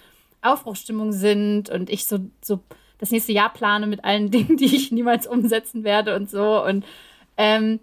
Aufbruchstimmung 0.41 1.11
sind 1.11 1.69
und 1.69 1.89
ich 1.89 2.05
so, 2.05 2.19
so 2.41 2.59
das 2.99 3.11
nächste 3.11 3.31
Jahr 3.31 3.51
plane 3.51 3.87
mit 3.87 4.03
allen 4.05 4.29
Dingen, 4.31 4.57
die 4.57 4.75
ich 4.75 4.91
niemals 4.91 5.25
umsetzen 5.25 5.83
werde 5.83 6.15
und 6.15 6.29
so. 6.29 6.63
Und 6.63 6.85
ähm, 7.37 7.79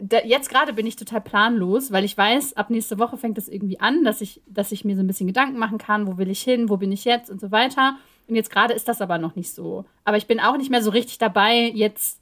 da, 0.00 0.18
jetzt 0.24 0.48
gerade 0.48 0.72
bin 0.72 0.86
ich 0.86 0.96
total 0.96 1.20
planlos, 1.20 1.92
weil 1.92 2.04
ich 2.04 2.16
weiß, 2.16 2.56
ab 2.56 2.70
nächste 2.70 2.98
Woche 2.98 3.18
fängt 3.18 3.36
es 3.36 3.48
irgendwie 3.48 3.80
an, 3.80 4.04
dass 4.04 4.20
ich, 4.20 4.40
dass 4.46 4.72
ich 4.72 4.84
mir 4.84 4.96
so 4.96 5.02
ein 5.02 5.06
bisschen 5.06 5.26
Gedanken 5.26 5.58
machen 5.58 5.78
kann, 5.78 6.06
wo 6.06 6.16
will 6.16 6.30
ich 6.30 6.40
hin, 6.40 6.68
wo 6.68 6.78
bin 6.78 6.92
ich 6.92 7.04
jetzt 7.04 7.30
und 7.30 7.40
so 7.40 7.50
weiter. 7.50 7.96
Und 8.30 8.36
jetzt 8.36 8.50
gerade 8.50 8.72
ist 8.72 8.88
das 8.88 9.00
aber 9.00 9.18
noch 9.18 9.34
nicht 9.34 9.52
so. 9.52 9.84
Aber 10.04 10.16
ich 10.16 10.26
bin 10.26 10.38
auch 10.38 10.56
nicht 10.56 10.70
mehr 10.70 10.82
so 10.82 10.90
richtig 10.90 11.18
dabei, 11.18 11.70
jetzt 11.74 12.20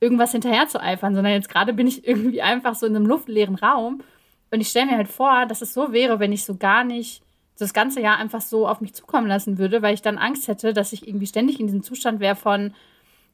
irgendwas 0.00 0.32
hinterher 0.32 0.68
zu 0.68 0.80
eifern, 0.80 1.14
sondern 1.14 1.32
jetzt 1.32 1.48
gerade 1.48 1.72
bin 1.72 1.86
ich 1.86 2.06
irgendwie 2.06 2.42
einfach 2.42 2.74
so 2.74 2.86
in 2.86 2.94
einem 2.94 3.06
luftleeren 3.06 3.54
Raum. 3.54 4.02
Und 4.50 4.60
ich 4.60 4.68
stelle 4.68 4.86
mir 4.86 4.98
halt 4.98 5.08
vor, 5.08 5.46
dass 5.46 5.62
es 5.62 5.72
so 5.72 5.92
wäre, 5.92 6.20
wenn 6.20 6.32
ich 6.32 6.44
so 6.44 6.56
gar 6.56 6.84
nicht 6.84 7.22
das 7.58 7.72
ganze 7.72 8.02
Jahr 8.02 8.18
einfach 8.18 8.42
so 8.42 8.68
auf 8.68 8.82
mich 8.82 8.92
zukommen 8.92 9.26
lassen 9.26 9.56
würde, 9.56 9.80
weil 9.80 9.94
ich 9.94 10.02
dann 10.02 10.18
Angst 10.18 10.46
hätte, 10.46 10.74
dass 10.74 10.92
ich 10.92 11.08
irgendwie 11.08 11.26
ständig 11.26 11.58
in 11.58 11.66
diesem 11.66 11.82
Zustand 11.82 12.20
wäre 12.20 12.36
von, 12.36 12.74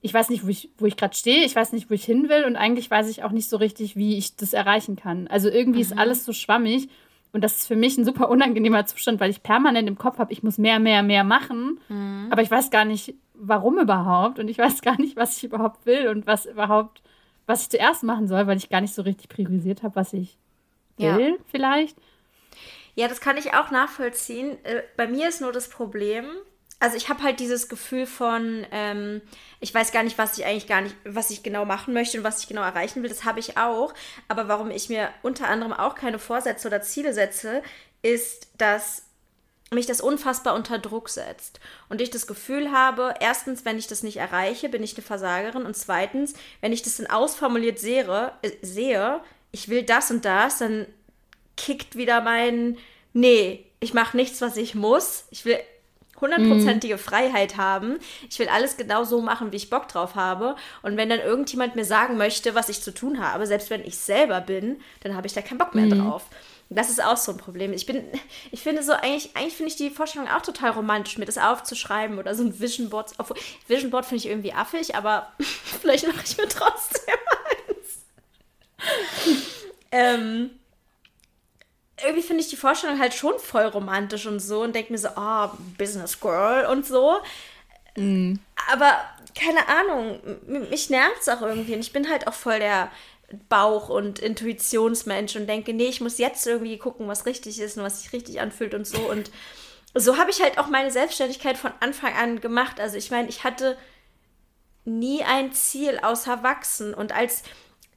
ich 0.00 0.14
weiß 0.14 0.30
nicht, 0.30 0.44
wo 0.44 0.48
ich, 0.48 0.70
wo 0.78 0.86
ich 0.86 0.96
gerade 0.96 1.16
stehe, 1.16 1.44
ich 1.44 1.56
weiß 1.56 1.72
nicht, 1.72 1.90
wo 1.90 1.94
ich 1.94 2.04
hin 2.04 2.28
will 2.28 2.44
und 2.44 2.54
eigentlich 2.54 2.88
weiß 2.88 3.10
ich 3.10 3.24
auch 3.24 3.32
nicht 3.32 3.48
so 3.48 3.56
richtig, 3.56 3.96
wie 3.96 4.16
ich 4.16 4.36
das 4.36 4.52
erreichen 4.52 4.94
kann. 4.94 5.26
Also 5.26 5.48
irgendwie 5.48 5.78
mhm. 5.78 5.86
ist 5.86 5.98
alles 5.98 6.24
so 6.24 6.32
schwammig 6.32 6.88
und 7.32 7.42
das 7.42 7.56
ist 7.56 7.66
für 7.66 7.76
mich 7.76 7.96
ein 7.96 8.04
super 8.04 8.28
unangenehmer 8.28 8.84
Zustand, 8.86 9.20
weil 9.20 9.30
ich 9.30 9.42
permanent 9.42 9.88
im 9.88 9.98
Kopf 9.98 10.18
habe, 10.18 10.32
ich 10.32 10.42
muss 10.42 10.58
mehr, 10.58 10.78
mehr, 10.78 11.02
mehr 11.02 11.24
machen, 11.24 11.80
mhm. 11.88 12.28
aber 12.30 12.42
ich 12.42 12.50
weiß 12.50 12.70
gar 12.70 12.84
nicht, 12.84 13.14
warum 13.34 13.78
überhaupt 13.78 14.38
und 14.38 14.48
ich 14.48 14.58
weiß 14.58 14.82
gar 14.82 15.00
nicht, 15.00 15.16
was 15.16 15.36
ich 15.38 15.44
überhaupt 15.44 15.86
will 15.86 16.08
und 16.08 16.26
was 16.26 16.46
überhaupt, 16.46 17.02
was 17.46 17.62
ich 17.62 17.70
zuerst 17.70 18.02
machen 18.02 18.28
soll, 18.28 18.46
weil 18.46 18.58
ich 18.58 18.68
gar 18.68 18.80
nicht 18.80 18.94
so 18.94 19.02
richtig 19.02 19.28
priorisiert 19.28 19.82
habe, 19.82 19.96
was 19.96 20.12
ich 20.12 20.36
will, 20.98 21.30
ja. 21.30 21.44
vielleicht. 21.50 21.96
Ja, 22.94 23.08
das 23.08 23.20
kann 23.22 23.38
ich 23.38 23.54
auch 23.54 23.70
nachvollziehen. 23.70 24.62
Äh, 24.64 24.82
bei 24.96 25.08
mir 25.08 25.28
ist 25.28 25.40
nur 25.40 25.52
das 25.52 25.68
Problem, 25.68 26.26
also 26.82 26.96
ich 26.96 27.08
habe 27.08 27.22
halt 27.22 27.38
dieses 27.38 27.68
Gefühl 27.68 28.06
von, 28.06 28.66
ähm, 28.72 29.22
ich 29.60 29.72
weiß 29.72 29.92
gar 29.92 30.02
nicht, 30.02 30.18
was 30.18 30.36
ich 30.36 30.44
eigentlich 30.44 30.66
gar 30.66 30.80
nicht, 30.80 30.96
was 31.04 31.30
ich 31.30 31.44
genau 31.44 31.64
machen 31.64 31.94
möchte 31.94 32.18
und 32.18 32.24
was 32.24 32.40
ich 32.40 32.48
genau 32.48 32.62
erreichen 32.62 33.02
will. 33.02 33.08
Das 33.08 33.24
habe 33.24 33.38
ich 33.38 33.56
auch. 33.56 33.94
Aber 34.26 34.48
warum 34.48 34.68
ich 34.72 34.88
mir 34.88 35.10
unter 35.22 35.46
anderem 35.46 35.72
auch 35.72 35.94
keine 35.94 36.18
Vorsätze 36.18 36.66
oder 36.66 36.82
Ziele 36.82 37.14
setze, 37.14 37.62
ist, 38.02 38.48
dass 38.58 39.04
mich 39.70 39.86
das 39.86 40.00
unfassbar 40.00 40.56
unter 40.56 40.80
Druck 40.80 41.08
setzt. 41.08 41.60
Und 41.88 42.00
ich 42.00 42.10
das 42.10 42.26
Gefühl 42.26 42.72
habe, 42.72 43.14
erstens, 43.20 43.64
wenn 43.64 43.78
ich 43.78 43.86
das 43.86 44.02
nicht 44.02 44.16
erreiche, 44.16 44.68
bin 44.68 44.82
ich 44.82 44.96
eine 44.96 45.04
Versagerin. 45.04 45.64
Und 45.64 45.76
zweitens, 45.76 46.34
wenn 46.62 46.72
ich 46.72 46.82
das 46.82 46.96
dann 46.96 47.06
ausformuliert 47.06 47.78
sehe, 47.78 48.32
äh, 48.42 48.50
sehe 48.60 49.20
ich 49.52 49.68
will 49.68 49.84
das 49.84 50.10
und 50.10 50.24
das, 50.24 50.58
dann 50.58 50.86
kickt 51.56 51.94
wieder 51.94 52.22
mein, 52.22 52.76
nee, 53.12 53.66
ich 53.78 53.94
mache 53.94 54.16
nichts, 54.16 54.40
was 54.40 54.56
ich 54.56 54.74
muss. 54.74 55.26
Ich 55.30 55.44
will 55.44 55.60
hundertprozentige 56.22 56.94
mhm. 56.94 56.98
Freiheit 56.98 57.58
haben. 57.58 57.98
Ich 58.30 58.38
will 58.38 58.48
alles 58.48 58.78
genau 58.78 59.04
so 59.04 59.20
machen, 59.20 59.52
wie 59.52 59.56
ich 59.56 59.68
Bock 59.68 59.88
drauf 59.88 60.14
habe. 60.14 60.56
Und 60.80 60.96
wenn 60.96 61.10
dann 61.10 61.20
irgendjemand 61.20 61.76
mir 61.76 61.84
sagen 61.84 62.16
möchte, 62.16 62.54
was 62.54 62.70
ich 62.70 62.80
zu 62.80 62.94
tun 62.94 63.20
habe, 63.20 63.46
selbst 63.46 63.68
wenn 63.68 63.84
ich 63.84 63.98
selber 63.98 64.40
bin, 64.40 64.80
dann 65.00 65.14
habe 65.14 65.26
ich 65.26 65.34
da 65.34 65.42
keinen 65.42 65.58
Bock 65.58 65.74
mehr 65.74 65.84
mhm. 65.84 65.98
drauf. 65.98 66.24
Das 66.70 66.88
ist 66.88 67.04
auch 67.04 67.18
so 67.18 67.32
ein 67.32 67.38
Problem. 67.38 67.74
Ich 67.74 67.84
bin, 67.84 68.02
ich 68.50 68.62
finde 68.62 68.82
so, 68.82 68.92
eigentlich, 68.92 69.36
eigentlich 69.36 69.54
finde 69.54 69.70
ich 69.70 69.76
die 69.76 69.90
Vorstellung 69.90 70.28
auch 70.28 70.40
total 70.40 70.70
romantisch, 70.70 71.18
mir 71.18 71.26
das 71.26 71.36
aufzuschreiben 71.36 72.18
oder 72.18 72.34
so 72.34 72.44
ein 72.44 72.58
Vision 72.58 72.88
Board. 72.88 73.12
Vision 73.68 73.90
Board 73.90 74.06
finde 74.06 74.24
ich 74.24 74.30
irgendwie 74.30 74.54
affig, 74.54 74.94
aber 74.94 75.30
vielleicht 75.38 76.06
mache 76.06 76.24
ich 76.24 76.38
mir 76.38 76.48
trotzdem 76.48 77.14
ähm, 79.92 80.50
irgendwie 82.04 82.22
finde 82.22 82.42
ich 82.42 82.50
die 82.50 82.56
Vorstellung 82.56 82.98
halt 82.98 83.14
schon 83.14 83.38
voll 83.38 83.64
romantisch 83.64 84.26
und 84.26 84.40
so 84.40 84.62
und 84.62 84.74
denke 84.74 84.92
mir 84.92 84.98
so, 84.98 85.08
oh, 85.16 85.48
Business 85.78 86.20
Girl 86.20 86.66
und 86.66 86.86
so. 86.86 87.18
Mm. 87.96 88.34
Aber 88.72 89.00
keine 89.38 89.68
Ahnung, 89.68 90.20
mich 90.70 90.90
nervt 90.90 91.20
es 91.20 91.28
auch 91.28 91.42
irgendwie 91.42 91.74
und 91.74 91.80
ich 91.80 91.92
bin 91.92 92.08
halt 92.10 92.26
auch 92.26 92.34
voll 92.34 92.58
der 92.58 92.90
Bauch- 93.48 93.88
und 93.88 94.18
Intuitionsmensch 94.18 95.36
und 95.36 95.46
denke, 95.46 95.72
nee, 95.72 95.86
ich 95.86 96.00
muss 96.00 96.18
jetzt 96.18 96.46
irgendwie 96.46 96.78
gucken, 96.78 97.08
was 97.08 97.26
richtig 97.26 97.60
ist 97.60 97.78
und 97.78 97.84
was 97.84 98.02
sich 98.02 98.12
richtig 98.12 98.40
anfühlt 98.40 98.74
und 98.74 98.86
so. 98.86 98.98
Und 98.98 99.30
so 99.94 100.18
habe 100.18 100.30
ich 100.30 100.40
halt 100.42 100.58
auch 100.58 100.68
meine 100.68 100.90
Selbstständigkeit 100.90 101.56
von 101.56 101.72
Anfang 101.80 102.14
an 102.14 102.40
gemacht. 102.40 102.80
Also 102.80 102.96
ich 102.96 103.10
meine, 103.10 103.28
ich 103.28 103.44
hatte 103.44 103.76
nie 104.84 105.22
ein 105.22 105.52
Ziel 105.52 105.98
außer 106.02 106.42
wachsen. 106.42 106.94
Und 106.94 107.12
als 107.12 107.42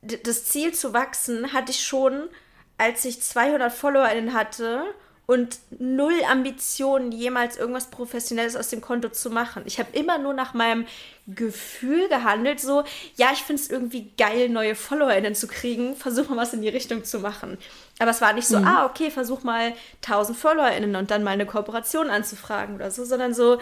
das 0.02 0.46
Ziel 0.46 0.74
zu 0.74 0.94
wachsen 0.94 1.54
hatte 1.54 1.72
ich 1.72 1.86
schon, 1.86 2.30
als 2.78 3.06
ich 3.06 3.22
200 3.22 3.72
FollowerInnen 3.72 4.34
hatte 4.34 4.84
und 5.28 5.58
null 5.80 6.14
Ambitionen, 6.30 7.12
jemals 7.12 7.58
irgendwas 7.58 7.90
Professionelles 7.90 8.56
aus 8.56 8.70
dem 8.70 8.82
Konto 8.82 9.10
zu 9.10 9.32
machen. 9.32 9.64
Ich 9.66 9.80
habe 9.80 9.90
immer 9.98 10.20
nur 10.20 10.34
nach 10.34 10.54
meinem 10.54 10.86
Gefühl 11.28 12.08
gehandelt, 12.10 12.60
so, 12.60 12.84
ja, 13.16 13.32
ich 13.34 13.42
finde 13.42 13.62
es 13.64 13.70
irgendwie 13.70 14.12
geil, 14.18 14.50
neue 14.50 14.76
FollowerInnen 14.76 15.34
zu 15.34 15.48
kriegen, 15.48 15.96
versuch 15.96 16.30
mal 16.30 16.38
was 16.38 16.54
in 16.54 16.62
die 16.62 16.70
Richtung 16.70 17.04
zu 17.04 17.20
machen. 17.20 17.58
Aber 17.98 18.12
es 18.12 18.22
war 18.22 18.34
nicht 18.34 18.48
so, 18.48 18.60
mhm. 18.60 18.68
ah, 18.68 18.86
okay, 18.86 19.10
versuch 19.10 19.42
mal 19.42 19.74
1000 20.04 20.38
FollowerInnen 20.38 20.96
und 20.96 21.10
dann 21.10 21.24
mal 21.24 21.32
eine 21.32 21.48
Kooperation 21.48 22.10
anzufragen 22.12 22.76
oder 22.76 22.92
so, 22.92 23.04
sondern 23.04 23.34
so, 23.34 23.58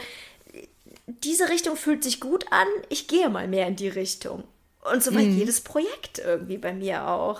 diese 1.05 1.49
Richtung 1.49 1.77
fühlt 1.77 2.03
sich 2.03 2.19
gut 2.19 2.45
an, 2.51 2.67
ich 2.89 3.07
gehe 3.07 3.29
mal 3.29 3.47
mehr 3.47 3.67
in 3.67 3.77
die 3.77 3.89
Richtung. 3.89 4.43
Und 4.91 5.01
so 5.01 5.13
war 5.13 5.21
mhm. 5.21 5.37
jedes 5.37 5.61
Projekt 5.61 6.19
irgendwie 6.19 6.57
bei 6.57 6.73
mir 6.73 7.07
auch. 7.07 7.39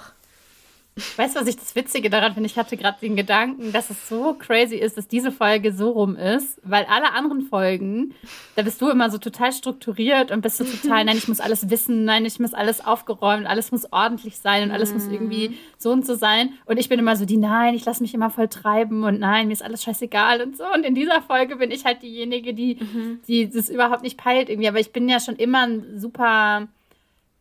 Weißt 1.18 1.36
du, 1.36 1.40
was 1.40 1.48
ich 1.48 1.56
das 1.56 1.76
Witzige 1.76 2.12
daran 2.12 2.34
finde? 2.34 2.48
Ich 2.48 2.58
hatte 2.58 2.78
gerade 2.78 3.00
den 3.02 3.16
Gedanken, 3.16 3.72
dass 3.72 3.90
es 3.90 4.08
so 4.08 4.36
crazy 4.38 4.76
ist, 4.76 4.96
dass 4.96 5.08
diese 5.08 5.32
Folge 5.32 5.74
so 5.74 5.90
rum 5.90 6.16
ist, 6.16 6.60
weil 6.64 6.86
alle 6.86 7.14
anderen 7.14 7.42
Folgen, 7.42 8.14
da 8.56 8.62
bist 8.62 8.80
du 8.80 8.90
immer 8.90 9.10
so 9.10 9.18
total 9.18 9.52
strukturiert 9.52 10.32
und 10.32 10.42
bist 10.42 10.58
so 10.58 10.64
total, 10.64 11.06
nein, 11.06 11.18
ich 11.18 11.28
muss 11.28 11.40
alles 11.40 11.70
wissen, 11.72 12.06
nein, 12.06 12.26
ich 12.26 12.40
muss 12.40 12.54
alles 12.54 12.86
aufgeräumt, 12.86 13.48
alles 13.48 13.72
muss 13.72 13.92
ordentlich 13.92 14.38
sein 14.38 14.64
und 14.64 14.72
alles 14.72 14.94
muss 14.94 15.08
irgendwie 15.08 15.50
mhm. 15.50 15.54
so 15.80 15.92
und 15.92 16.06
so 16.06 16.14
sein. 16.14 16.54
Und 16.66 16.78
ich 16.78 16.90
bin 16.90 17.00
immer 17.00 17.16
so 17.16 17.26
die, 17.26 17.38
nein, 17.38 17.74
ich 17.74 17.86
lasse 17.86 18.04
mich 18.04 18.14
immer 18.14 18.30
voll 18.30 18.48
treiben 18.48 19.04
und 19.04 19.20
nein, 19.20 19.48
mir 19.48 19.54
ist 19.54 19.64
alles 19.64 19.82
scheißegal 19.82 20.42
und 20.42 20.58
so. 20.58 20.64
Und 20.76 20.86
in 20.86 20.94
dieser 20.94 21.24
Folge 21.24 21.56
bin 21.56 21.72
ich 21.72 21.86
halt 21.86 22.04
diejenige, 22.04 22.54
die, 22.54 22.76
mhm. 22.76 23.20
die 23.28 23.50
das 23.50 23.70
überhaupt 23.70 24.04
nicht 24.04 24.18
peilt 24.18 24.50
irgendwie. 24.50 24.68
Aber 24.68 24.80
ich 24.80 24.92
bin 24.92 25.10
ja 25.10 25.20
schon 25.20 25.38
immer 25.38 25.66
ein 25.66 26.00
super 26.00 26.68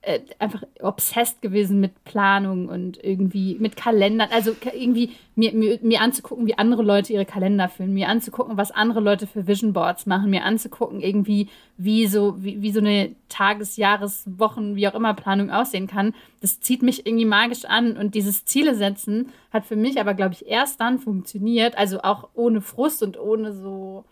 äh, 0.03 0.21
einfach 0.41 0.65
obsessed 0.81 1.43
gewesen 1.43 1.79
mit 1.79 2.05
Planung 2.05 2.69
und 2.69 3.03
irgendwie 3.03 3.57
mit 3.61 3.77
Kalendern. 3.77 4.31
Also 4.33 4.55
irgendwie 4.73 5.13
mir, 5.37 5.53
mir, 5.53 5.79
mir 5.81 6.01
anzugucken, 6.01 6.47
wie 6.47 6.59
andere 6.59 6.83
Leute 6.83 7.13
ihre 7.13 7.25
Kalender 7.25 7.69
füllen, 7.69 7.95
mir 7.95 8.09
anzugucken, 8.09 8.57
was 8.57 8.73
andere 8.73 9.01
Leute 9.01 9.29
für 9.29 9.47
Vision 9.47 9.73
Boards 9.73 10.07
machen, 10.07 10.31
mir 10.31 10.45
anzugucken, 10.45 11.01
irgendwie, 11.01 11.49
wie 11.77 12.09
so, 12.09 12.35
wie, 12.43 12.61
wie 12.63 12.73
so 12.73 12.81
eine 12.81 13.15
Tages-, 13.29 13.77
Jahres-, 13.77 14.25
Wochen-, 14.27 14.75
wie 14.75 14.89
auch 14.89 14.95
immer 14.95 15.15
Planung 15.15 15.51
aussehen 15.51 15.87
kann. 15.87 16.15
Das 16.41 16.61
zieht 16.61 16.83
mich 16.83 17.07
irgendwie 17.07 17.25
magisch 17.25 17.65
an 17.65 17.97
und 17.97 18.17
dieses 18.17 18.45
Ziele 18.45 18.75
setzen 18.75 19.33
hat 19.53 19.67
für 19.67 19.77
mich 19.77 20.01
aber, 20.01 20.15
glaube 20.15 20.35
ich, 20.35 20.47
erst 20.49 20.81
dann 20.81 20.99
funktioniert, 20.99 21.79
also 21.79 22.01
auch 22.03 22.31
ohne 22.35 22.61
Frust 22.61 23.03
und 23.03 23.21
ohne 23.21 23.53
so 23.53 24.05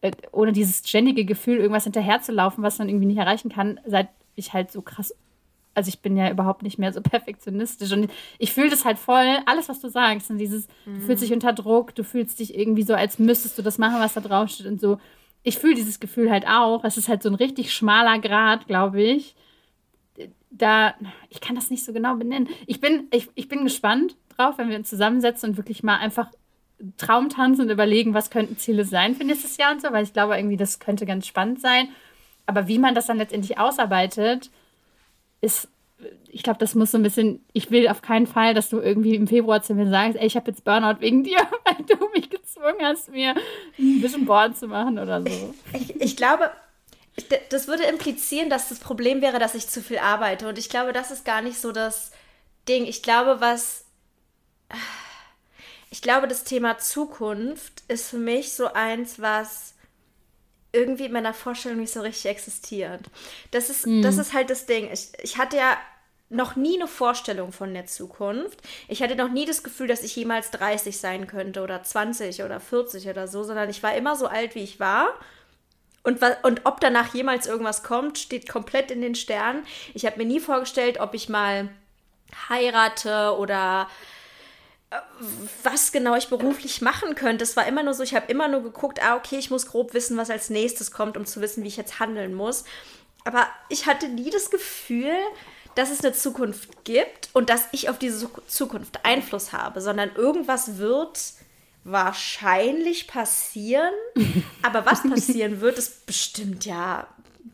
äh, 0.00 0.10
ohne 0.32 0.52
dieses 0.52 0.88
ständige 0.88 1.24
Gefühl, 1.24 1.58
irgendwas 1.58 1.84
hinterherzulaufen, 1.84 2.64
was 2.64 2.78
man 2.78 2.88
irgendwie 2.88 3.06
nicht 3.06 3.18
erreichen 3.18 3.50
kann, 3.50 3.78
seit 3.86 4.08
ich 4.34 4.52
halt 4.52 4.70
so 4.70 4.82
krass, 4.82 5.14
also 5.74 5.88
ich 5.88 6.00
bin 6.00 6.16
ja 6.16 6.30
überhaupt 6.30 6.62
nicht 6.62 6.78
mehr 6.78 6.92
so 6.92 7.00
perfektionistisch 7.00 7.92
und 7.92 8.10
ich 8.38 8.52
fühle 8.52 8.70
das 8.70 8.84
halt 8.84 8.98
voll, 8.98 9.38
alles, 9.46 9.68
was 9.68 9.80
du 9.80 9.88
sagst, 9.88 10.30
und 10.30 10.38
dieses, 10.38 10.68
mhm. 10.84 10.94
du 10.94 11.00
fühlst 11.06 11.22
dich 11.22 11.32
unter 11.32 11.52
Druck, 11.52 11.94
du 11.94 12.04
fühlst 12.04 12.38
dich 12.38 12.56
irgendwie 12.56 12.82
so, 12.82 12.94
als 12.94 13.18
müsstest 13.18 13.58
du 13.58 13.62
das 13.62 13.78
machen, 13.78 14.00
was 14.00 14.14
da 14.14 14.20
drauf 14.20 14.50
steht 14.50 14.66
und 14.66 14.80
so. 14.80 14.98
Ich 15.42 15.58
fühle 15.58 15.74
dieses 15.74 15.98
Gefühl 15.98 16.30
halt 16.30 16.46
auch. 16.46 16.84
Es 16.84 16.96
ist 16.96 17.08
halt 17.08 17.22
so 17.22 17.28
ein 17.28 17.34
richtig 17.34 17.74
schmaler 17.74 18.20
Grad, 18.20 18.68
glaube 18.68 19.02
ich. 19.02 19.34
Da, 20.50 20.94
ich 21.30 21.40
kann 21.40 21.56
das 21.56 21.68
nicht 21.68 21.84
so 21.84 21.92
genau 21.92 22.14
benennen. 22.14 22.48
Ich 22.66 22.80
bin, 22.80 23.08
ich, 23.10 23.28
ich 23.34 23.48
bin 23.48 23.64
gespannt 23.64 24.14
drauf, 24.36 24.58
wenn 24.58 24.68
wir 24.68 24.76
uns 24.76 24.88
zusammensetzen 24.88 25.50
und 25.50 25.56
wirklich 25.56 25.82
mal 25.82 25.96
einfach 25.96 26.30
Traumtanzen 26.96 27.64
und 27.64 27.70
überlegen, 27.70 28.14
was 28.14 28.30
könnten 28.30 28.56
Ziele 28.56 28.84
sein 28.84 29.14
für 29.14 29.24
nächstes 29.24 29.56
Jahr 29.56 29.72
und 29.72 29.82
so, 29.82 29.92
weil 29.92 30.04
ich 30.04 30.12
glaube 30.12 30.36
irgendwie, 30.36 30.56
das 30.56 30.78
könnte 30.78 31.06
ganz 31.06 31.26
spannend 31.26 31.60
sein. 31.60 31.88
Aber 32.46 32.68
wie 32.68 32.78
man 32.78 32.94
das 32.94 33.06
dann 33.06 33.18
letztendlich 33.18 33.58
ausarbeitet, 33.58 34.50
ist, 35.40 35.68
ich 36.28 36.42
glaube, 36.42 36.58
das 36.58 36.74
muss 36.74 36.90
so 36.90 36.98
ein 36.98 37.02
bisschen, 37.02 37.44
ich 37.52 37.70
will 37.70 37.88
auf 37.88 38.02
keinen 38.02 38.26
Fall, 38.26 38.54
dass 38.54 38.68
du 38.68 38.80
irgendwie 38.80 39.14
im 39.14 39.28
Februar 39.28 39.62
zu 39.62 39.74
mir 39.74 39.88
sagst, 39.88 40.16
ey, 40.18 40.26
ich 40.26 40.36
habe 40.36 40.50
jetzt 40.50 40.64
Burnout 40.64 41.00
wegen 41.00 41.24
dir, 41.24 41.38
weil 41.64 41.84
du 41.86 42.08
mich 42.14 42.30
gezwungen 42.30 42.80
hast, 42.82 43.10
mir 43.10 43.34
ein 43.78 44.02
Vision 44.02 44.24
Board 44.24 44.56
zu 44.56 44.66
machen 44.66 44.98
oder 44.98 45.22
so. 45.22 45.54
Ich, 45.72 46.00
ich 46.00 46.16
glaube, 46.16 46.50
das 47.50 47.68
würde 47.68 47.84
implizieren, 47.84 48.50
dass 48.50 48.68
das 48.68 48.78
Problem 48.78 49.20
wäre, 49.20 49.38
dass 49.38 49.54
ich 49.54 49.68
zu 49.68 49.82
viel 49.82 49.98
arbeite. 49.98 50.48
Und 50.48 50.58
ich 50.58 50.68
glaube, 50.68 50.92
das 50.92 51.10
ist 51.10 51.24
gar 51.24 51.42
nicht 51.42 51.60
so 51.60 51.72
das 51.72 52.12
Ding. 52.68 52.86
Ich 52.86 53.02
glaube, 53.02 53.40
was. 53.40 53.84
Ich 55.90 56.00
glaube, 56.00 56.26
das 56.26 56.44
Thema 56.44 56.78
Zukunft 56.78 57.82
ist 57.88 58.08
für 58.08 58.16
mich 58.16 58.54
so 58.54 58.72
eins, 58.72 59.20
was 59.20 59.71
irgendwie 60.72 61.06
in 61.06 61.12
meiner 61.12 61.34
Vorstellung 61.34 61.78
nicht 61.78 61.92
so 61.92 62.00
richtig 62.00 62.26
existiert. 62.26 63.02
Das 63.50 63.70
ist, 63.70 63.86
mhm. 63.86 64.02
das 64.02 64.18
ist 64.18 64.32
halt 64.32 64.50
das 64.50 64.66
Ding. 64.66 64.90
Ich, 64.92 65.08
ich 65.22 65.38
hatte 65.38 65.56
ja 65.56 65.76
noch 66.30 66.56
nie 66.56 66.76
eine 66.76 66.88
Vorstellung 66.88 67.52
von 67.52 67.74
der 67.74 67.86
Zukunft. 67.86 68.60
Ich 68.88 69.02
hatte 69.02 69.16
noch 69.16 69.30
nie 69.30 69.44
das 69.44 69.62
Gefühl, 69.62 69.86
dass 69.86 70.02
ich 70.02 70.16
jemals 70.16 70.50
30 70.50 70.96
sein 70.96 71.26
könnte 71.26 71.62
oder 71.62 71.82
20 71.82 72.42
oder 72.42 72.58
40 72.58 73.08
oder 73.08 73.28
so, 73.28 73.44
sondern 73.44 73.68
ich 73.68 73.82
war 73.82 73.94
immer 73.94 74.16
so 74.16 74.26
alt, 74.26 74.54
wie 74.54 74.62
ich 74.62 74.80
war. 74.80 75.08
Und, 76.02 76.20
und 76.42 76.62
ob 76.64 76.80
danach 76.80 77.14
jemals 77.14 77.46
irgendwas 77.46 77.82
kommt, 77.82 78.18
steht 78.18 78.48
komplett 78.48 78.90
in 78.90 79.02
den 79.02 79.14
Sternen. 79.14 79.64
Ich 79.94 80.06
habe 80.06 80.18
mir 80.18 80.24
nie 80.24 80.40
vorgestellt, 80.40 80.98
ob 80.98 81.14
ich 81.14 81.28
mal 81.28 81.68
heirate 82.48 83.36
oder 83.36 83.88
was 85.62 85.92
genau 85.92 86.16
ich 86.16 86.28
beruflich 86.28 86.80
machen 86.80 87.14
könnte. 87.14 87.44
Es 87.44 87.56
war 87.56 87.66
immer 87.66 87.82
nur 87.82 87.94
so, 87.94 88.02
ich 88.02 88.14
habe 88.14 88.30
immer 88.30 88.48
nur 88.48 88.62
geguckt, 88.62 89.02
ah, 89.02 89.16
okay, 89.16 89.36
ich 89.38 89.50
muss 89.50 89.66
grob 89.66 89.94
wissen, 89.94 90.16
was 90.16 90.30
als 90.30 90.50
nächstes 90.50 90.90
kommt, 90.90 91.16
um 91.16 91.26
zu 91.26 91.40
wissen, 91.40 91.62
wie 91.62 91.68
ich 91.68 91.76
jetzt 91.76 92.00
handeln 92.00 92.34
muss. 92.34 92.64
Aber 93.24 93.46
ich 93.68 93.86
hatte 93.86 94.08
nie 94.08 94.30
das 94.30 94.50
Gefühl, 94.50 95.14
dass 95.74 95.90
es 95.90 96.04
eine 96.04 96.12
Zukunft 96.12 96.84
gibt 96.84 97.30
und 97.32 97.48
dass 97.48 97.68
ich 97.72 97.88
auf 97.88 97.98
diese 97.98 98.28
Zukunft 98.46 99.04
Einfluss 99.04 99.52
habe, 99.52 99.80
sondern 99.80 100.14
irgendwas 100.14 100.76
wird 100.78 101.18
wahrscheinlich 101.84 103.06
passieren. 103.06 103.92
Aber 104.62 104.84
was 104.84 105.02
passieren 105.02 105.60
wird, 105.60 105.78
ist 105.78 106.06
bestimmt 106.06 106.66
ja 106.66 107.06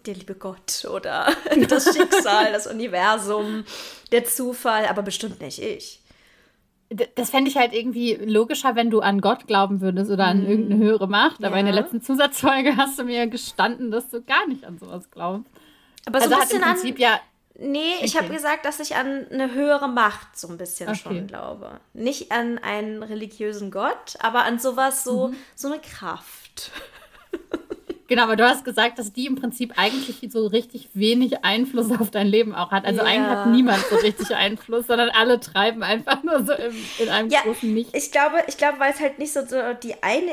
der 0.06 0.14
liebe 0.14 0.34
Gott 0.34 0.86
oder 0.90 1.32
das 1.68 1.94
Schicksal, 1.94 2.52
das 2.52 2.66
Universum, 2.66 3.64
der 4.10 4.24
Zufall, 4.24 4.86
aber 4.86 5.02
bestimmt 5.02 5.40
nicht 5.40 5.60
ich 5.60 6.00
das 6.90 7.30
fände 7.30 7.50
ich 7.50 7.56
halt 7.56 7.74
irgendwie 7.74 8.14
logischer, 8.14 8.74
wenn 8.74 8.90
du 8.90 9.00
an 9.00 9.20
Gott 9.20 9.46
glauben 9.46 9.80
würdest 9.80 10.10
oder 10.10 10.26
an 10.26 10.42
mhm. 10.42 10.48
irgendeine 10.48 10.84
höhere 10.84 11.08
Macht. 11.08 11.44
Aber 11.44 11.56
ja. 11.56 11.60
in 11.60 11.66
der 11.66 11.74
letzten 11.74 12.00
Zusatzfolge 12.00 12.76
hast 12.76 12.98
du 12.98 13.04
mir 13.04 13.26
gestanden, 13.26 13.90
dass 13.90 14.08
du 14.08 14.22
gar 14.22 14.46
nicht 14.46 14.64
an 14.64 14.78
sowas 14.78 15.10
glaubst. 15.10 15.50
Aber 16.06 16.20
so 16.20 16.24
also 16.24 16.36
ein 16.36 16.40
bisschen 16.40 16.64
hat 16.64 16.68
im 16.68 16.80
Prinzip 16.80 16.96
an, 16.96 17.00
ja. 17.00 17.20
Nee, 17.60 17.94
ich 18.02 18.16
habe 18.16 18.28
gesagt, 18.28 18.64
dass 18.64 18.78
ich 18.78 18.94
an 18.94 19.26
eine 19.32 19.52
höhere 19.52 19.88
Macht 19.88 20.38
so 20.38 20.46
ein 20.48 20.58
bisschen 20.58 20.88
okay. 20.88 20.98
schon 20.98 21.26
glaube. 21.26 21.80
Nicht 21.92 22.30
an 22.30 22.58
einen 22.58 23.02
religiösen 23.02 23.72
Gott, 23.72 24.16
aber 24.20 24.44
an 24.44 24.60
sowas 24.60 25.02
so, 25.02 25.28
mhm. 25.28 25.36
so 25.56 25.68
eine 25.68 25.80
Kraft. 25.80 26.70
Genau, 28.08 28.22
aber 28.22 28.36
du 28.36 28.48
hast 28.48 28.64
gesagt, 28.64 28.98
dass 28.98 29.12
die 29.12 29.26
im 29.26 29.36
Prinzip 29.36 29.74
eigentlich 29.76 30.26
so 30.32 30.46
richtig 30.46 30.88
wenig 30.94 31.44
Einfluss 31.44 31.92
auf 31.92 32.10
dein 32.10 32.26
Leben 32.26 32.54
auch 32.54 32.70
hat. 32.70 32.86
Also 32.86 33.02
ja. 33.02 33.06
eigentlich 33.06 33.28
hat 33.28 33.46
niemand 33.48 33.84
so 33.90 33.96
richtig 33.96 34.34
Einfluss, 34.34 34.86
sondern 34.86 35.10
alle 35.10 35.38
treiben 35.40 35.82
einfach 35.82 36.22
nur 36.22 36.42
so 36.42 36.54
im, 36.54 36.74
in 36.98 37.10
einem 37.10 37.28
ja, 37.28 37.42
großen 37.42 37.72
Nichts. 37.72 37.92
Ich 37.92 38.10
glaube, 38.10 38.38
ich 38.46 38.56
glaube, 38.56 38.80
weil 38.80 38.92
es 38.92 39.00
halt 39.00 39.18
nicht 39.18 39.34
so, 39.34 39.44
so 39.44 39.56
die, 39.82 40.02
eine 40.02 40.32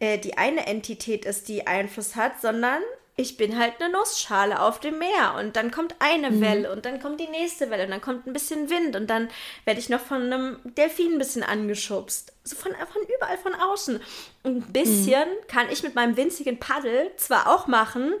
äh, 0.00 0.18
die 0.18 0.38
eine 0.38 0.68
Entität 0.68 1.24
ist, 1.24 1.48
die 1.48 1.66
Einfluss 1.66 2.14
hat, 2.14 2.40
sondern 2.40 2.80
ich 3.18 3.38
bin 3.38 3.58
halt 3.58 3.80
eine 3.80 3.90
Nussschale 3.90 4.60
auf 4.60 4.78
dem 4.78 4.98
Meer 4.98 5.36
und 5.38 5.56
dann 5.56 5.70
kommt 5.70 5.94
eine 6.00 6.30
mhm. 6.30 6.40
Welle 6.42 6.72
und 6.72 6.84
dann 6.84 7.00
kommt 7.00 7.18
die 7.18 7.28
nächste 7.28 7.70
Welle 7.70 7.84
und 7.84 7.90
dann 7.90 8.02
kommt 8.02 8.26
ein 8.26 8.34
bisschen 8.34 8.68
Wind 8.68 8.94
und 8.94 9.08
dann 9.08 9.28
werde 9.64 9.80
ich 9.80 9.88
noch 9.88 10.00
von 10.00 10.22
einem 10.22 10.58
Delfin 10.64 11.14
ein 11.14 11.18
bisschen 11.18 11.42
angeschubst. 11.42 12.34
So 12.44 12.56
von, 12.56 12.72
von 12.72 13.02
überall 13.16 13.38
von 13.38 13.54
außen. 13.54 14.00
Und 14.42 14.56
ein 14.56 14.72
bisschen 14.72 15.28
mhm. 15.28 15.46
kann 15.48 15.70
ich 15.70 15.82
mit 15.82 15.94
meinem 15.94 16.16
winzigen 16.16 16.58
Paddel 16.58 17.10
zwar 17.16 17.54
auch 17.54 17.66
machen, 17.66 18.12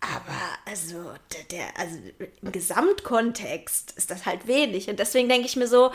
aber 0.00 0.38
also, 0.64 1.12
der, 1.32 1.42
der, 1.50 1.76
also 1.76 1.96
im 2.42 2.52
Gesamtkontext 2.52 3.92
ist 3.96 4.10
das 4.10 4.26
halt 4.26 4.46
wenig. 4.46 4.88
Und 4.88 5.00
deswegen 5.00 5.28
denke 5.28 5.46
ich 5.46 5.56
mir 5.56 5.66
so, 5.66 5.90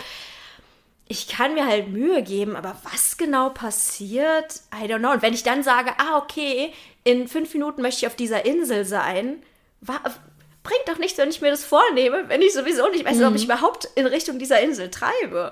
ich 1.08 1.28
kann 1.28 1.54
mir 1.54 1.66
halt 1.66 1.90
Mühe 1.90 2.24
geben, 2.24 2.56
aber 2.56 2.76
was 2.84 3.18
genau 3.18 3.50
passiert, 3.50 4.62
I 4.74 4.86
don't 4.86 5.00
know. 5.00 5.12
Und 5.12 5.22
wenn 5.22 5.34
ich 5.34 5.44
dann 5.44 5.64
sage, 5.64 5.92
ah, 5.98 6.18
okay, 6.18 6.74
in 7.04 7.28
fünf 7.28 7.54
Minuten 7.54 7.82
möchte 7.82 8.06
ich 8.06 8.08
auf 8.08 8.16
dieser 8.16 8.46
Insel 8.46 8.86
sein, 8.86 9.44
bringt 9.82 10.88
doch 10.88 10.98
nichts, 10.98 11.18
wenn 11.18 11.30
ich 11.30 11.42
mir 11.42 11.52
das 11.52 11.66
vornehme, 11.66 12.30
wenn 12.30 12.42
ich 12.42 12.54
sowieso 12.54 12.90
nicht 12.90 13.06
weiß, 13.06 13.18
mhm. 13.18 13.26
ob 13.26 13.36
ich 13.36 13.46
überhaupt 13.46 13.90
in 13.96 14.06
Richtung 14.06 14.40
dieser 14.40 14.62
Insel 14.62 14.90
treibe. 14.90 15.50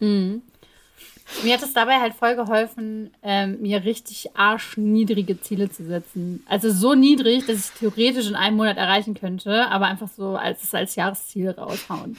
Mhm. 0.00 0.42
Mir 1.44 1.54
hat 1.54 1.62
es 1.62 1.72
dabei 1.72 2.00
halt 2.00 2.14
voll 2.14 2.34
geholfen, 2.34 3.14
ähm, 3.22 3.60
mir 3.60 3.84
richtig 3.84 4.30
arschniedrige 4.34 5.40
Ziele 5.40 5.70
zu 5.70 5.84
setzen. 5.84 6.44
Also 6.48 6.72
so 6.72 6.94
niedrig, 6.94 7.46
dass 7.46 7.56
ich 7.56 7.64
es 7.66 7.74
theoretisch 7.74 8.26
in 8.26 8.34
einem 8.34 8.56
Monat 8.56 8.76
erreichen 8.76 9.14
könnte, 9.14 9.68
aber 9.68 9.86
einfach 9.86 10.08
so 10.08 10.36
als, 10.36 10.74
als 10.74 10.96
Jahresziel 10.96 11.50
raushauen. 11.50 12.16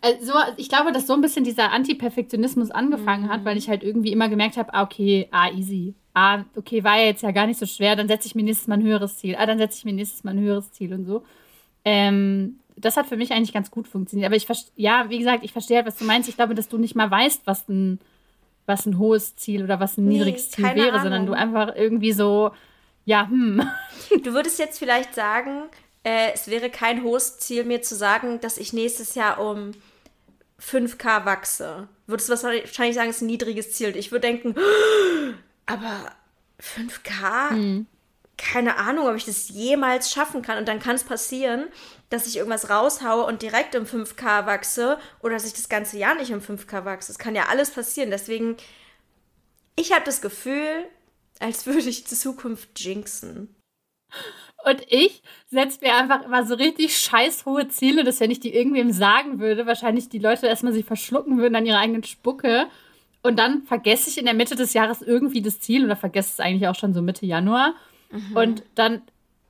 Also, 0.00 0.32
ich 0.56 0.68
glaube, 0.68 0.92
dass 0.92 1.06
so 1.06 1.14
ein 1.14 1.20
bisschen 1.20 1.44
dieser 1.44 1.72
Anti-Perfektionismus 1.72 2.70
angefangen 2.70 3.24
mhm. 3.24 3.28
hat, 3.28 3.44
weil 3.44 3.56
ich 3.56 3.68
halt 3.68 3.82
irgendwie 3.82 4.12
immer 4.12 4.28
gemerkt 4.28 4.56
habe, 4.56 4.72
ah, 4.74 4.82
okay, 4.82 5.28
ah, 5.30 5.50
easy. 5.50 5.94
Ah, 6.14 6.44
okay, 6.56 6.82
war 6.84 6.98
ja 6.98 7.06
jetzt 7.06 7.22
ja 7.22 7.30
gar 7.30 7.46
nicht 7.46 7.58
so 7.58 7.66
schwer, 7.66 7.94
dann 7.94 8.08
setze 8.08 8.26
ich 8.26 8.34
mir 8.34 8.42
nächstes 8.42 8.66
Mal 8.66 8.78
ein 8.78 8.82
höheres 8.82 9.18
Ziel. 9.18 9.36
Ah, 9.38 9.46
dann 9.46 9.58
setze 9.58 9.78
ich 9.78 9.84
mir 9.84 9.92
nächstes 9.92 10.24
Mal 10.24 10.32
ein 10.32 10.40
höheres 10.40 10.72
Ziel 10.72 10.92
und 10.92 11.04
so. 11.04 11.22
Ähm, 11.84 12.58
das 12.76 12.96
hat 12.96 13.06
für 13.06 13.16
mich 13.16 13.32
eigentlich 13.32 13.52
ganz 13.52 13.70
gut 13.70 13.88
funktioniert. 13.88 14.26
Aber 14.26 14.36
ich 14.36 14.46
ja, 14.76 15.06
wie 15.08 15.18
gesagt, 15.18 15.44
ich 15.44 15.52
verstehe 15.52 15.78
halt, 15.78 15.86
was 15.86 15.96
du 15.96 16.04
meinst. 16.04 16.28
Ich 16.28 16.36
glaube, 16.36 16.54
dass 16.54 16.68
du 16.68 16.78
nicht 16.78 16.94
mal 16.94 17.10
weißt, 17.10 17.42
was 17.46 17.68
ein, 17.68 18.00
was 18.66 18.86
ein 18.86 18.98
hohes 18.98 19.36
Ziel 19.36 19.64
oder 19.64 19.80
was 19.80 19.96
ein 19.96 20.06
nee, 20.06 20.18
niedriges 20.18 20.50
Ziel 20.50 20.64
wäre, 20.64 20.90
Ahnung. 20.90 21.02
sondern 21.02 21.26
du 21.26 21.32
einfach 21.32 21.74
irgendwie 21.74 22.12
so, 22.12 22.50
ja, 23.04 23.28
hm. 23.28 23.62
Du 24.22 24.32
würdest 24.32 24.58
jetzt 24.58 24.78
vielleicht 24.78 25.14
sagen, 25.14 25.64
äh, 26.08 26.32
es 26.32 26.48
wäre 26.48 26.70
kein 26.70 27.02
hohes 27.02 27.38
Ziel, 27.38 27.64
mir 27.64 27.82
zu 27.82 27.94
sagen, 27.94 28.40
dass 28.40 28.56
ich 28.56 28.72
nächstes 28.72 29.14
Jahr 29.14 29.38
um 29.38 29.72
5K 30.58 31.26
wachse. 31.26 31.88
Würdest 32.06 32.30
du 32.30 32.32
wahrscheinlich 32.32 32.94
sagen, 32.94 33.10
es 33.10 33.16
ist 33.16 33.22
ein 33.22 33.26
niedriges 33.26 33.72
Ziel. 33.72 33.94
Ich 33.94 34.10
würde 34.10 34.26
denken, 34.26 34.54
aber 35.66 36.12
5K? 36.60 37.50
Hm. 37.50 37.86
Keine 38.38 38.76
Ahnung, 38.78 39.08
ob 39.08 39.16
ich 39.16 39.26
das 39.26 39.50
jemals 39.50 40.10
schaffen 40.10 40.40
kann. 40.40 40.58
Und 40.58 40.66
dann 40.66 40.80
kann 40.80 40.96
es 40.96 41.04
passieren, 41.04 41.66
dass 42.08 42.26
ich 42.26 42.36
irgendwas 42.36 42.70
raushaue 42.70 43.26
und 43.26 43.42
direkt 43.42 43.74
um 43.74 43.84
5K 43.84 44.46
wachse 44.46 44.98
oder 45.20 45.34
dass 45.34 45.44
ich 45.44 45.52
das 45.52 45.68
ganze 45.68 45.98
Jahr 45.98 46.14
nicht 46.14 46.32
um 46.32 46.38
5K 46.38 46.86
wachse. 46.86 47.08
Das 47.08 47.18
kann 47.18 47.34
ja 47.34 47.46
alles 47.50 47.70
passieren. 47.70 48.10
Deswegen, 48.10 48.56
ich 49.76 49.92
habe 49.92 50.04
das 50.06 50.22
Gefühl, 50.22 50.86
als 51.38 51.66
würde 51.66 51.80
ich 51.80 52.04
die 52.04 52.14
Zukunft 52.14 52.80
jinxen. 52.80 53.54
Und 54.64 54.82
ich 54.88 55.22
setze 55.46 55.78
mir 55.82 55.94
einfach 55.94 56.24
immer 56.24 56.44
so 56.44 56.54
richtig 56.54 56.96
scheiß 56.96 57.46
hohe 57.46 57.68
Ziele, 57.68 58.04
dass 58.04 58.20
wenn 58.20 58.30
ich 58.30 58.40
die 58.40 58.54
irgendwem 58.54 58.90
sagen 58.90 59.38
würde, 59.38 59.66
wahrscheinlich 59.66 60.08
die 60.08 60.18
Leute 60.18 60.46
erstmal 60.46 60.72
sich 60.72 60.84
verschlucken 60.84 61.38
würden 61.38 61.54
an 61.54 61.66
ihrer 61.66 61.78
eigenen 61.78 62.04
Spucke. 62.04 62.66
Und 63.22 63.38
dann 63.38 63.62
vergesse 63.62 64.10
ich 64.10 64.18
in 64.18 64.24
der 64.24 64.34
Mitte 64.34 64.56
des 64.56 64.74
Jahres 64.74 65.02
irgendwie 65.02 65.42
das 65.42 65.60
Ziel 65.60 65.84
oder 65.84 65.96
vergesse 65.96 66.30
es 66.32 66.40
eigentlich 66.40 66.68
auch 66.68 66.74
schon 66.74 66.92
so 66.92 67.02
Mitte 67.02 67.26
Januar. 67.26 67.74
Mhm. 68.10 68.36
Und 68.36 68.62
dann 68.74 69.02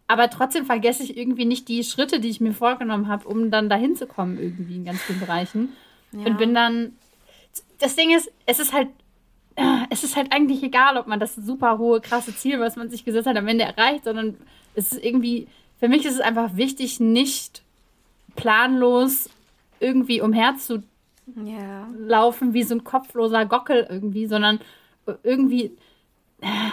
aber 0.09 0.31
trotzdem 0.31 0.65
vergesse 0.65 1.03
ich 1.03 1.17
irgendwie 1.17 1.45
nicht 1.45 1.69
die 1.69 1.85
Schritte, 1.85 2.19
die 2.19 2.31
ich 2.31 2.41
mir 2.41 2.55
vorgenommen 2.55 3.09
habe, 3.09 3.29
um 3.29 3.51
dann 3.51 3.69
dahin 3.69 3.95
zu 3.95 4.07
kommen, 4.07 4.39
irgendwie 4.39 4.77
in 4.77 4.87
ganz 4.87 5.03
vielen 5.03 5.21
Bereichen. 5.21 5.77
Ja. 6.13 6.27
Und 6.27 6.39
bin 6.39 6.55
dann. 6.55 6.97
Das 7.79 7.95
Ding 7.95 8.17
ist, 8.17 8.33
es 8.47 8.59
ist 8.59 8.73
halt. 8.73 8.89
Es 9.91 10.05
ist 10.05 10.15
halt 10.15 10.33
eigentlich 10.33 10.63
egal, 10.63 10.97
ob 10.97 11.09
man 11.09 11.19
das 11.19 11.35
super 11.35 11.79
hohe, 11.79 12.01
krasse 12.01 12.35
Ziel, 12.35 12.61
was 12.61 12.77
man 12.77 12.91
sich 12.91 13.05
gesetzt 13.05 13.27
hat, 13.27 13.37
am 13.37 13.49
Ende 13.49 13.65
erreicht, 13.65 14.05
sondern 14.05 14.37
es 14.79 14.93
ist 14.93 15.05
irgendwie. 15.05 15.49
Für 15.81 15.89
mich 15.89 16.05
ist 16.05 16.15
es 16.15 16.21
einfach 16.21 16.57
wichtig, 16.57 16.99
nicht 16.99 17.63
planlos 18.35 19.31
irgendwie 19.81 20.21
umherzulaufen 20.21 20.89
ja. 21.47 22.55
wie 22.55 22.63
so 22.63 22.75
ein 22.75 22.85
kopfloser 22.85 23.47
Gockel 23.47 23.87
irgendwie, 23.89 24.27
sondern 24.27 24.61
irgendwie. 25.23 25.73
Äh, 26.41 26.71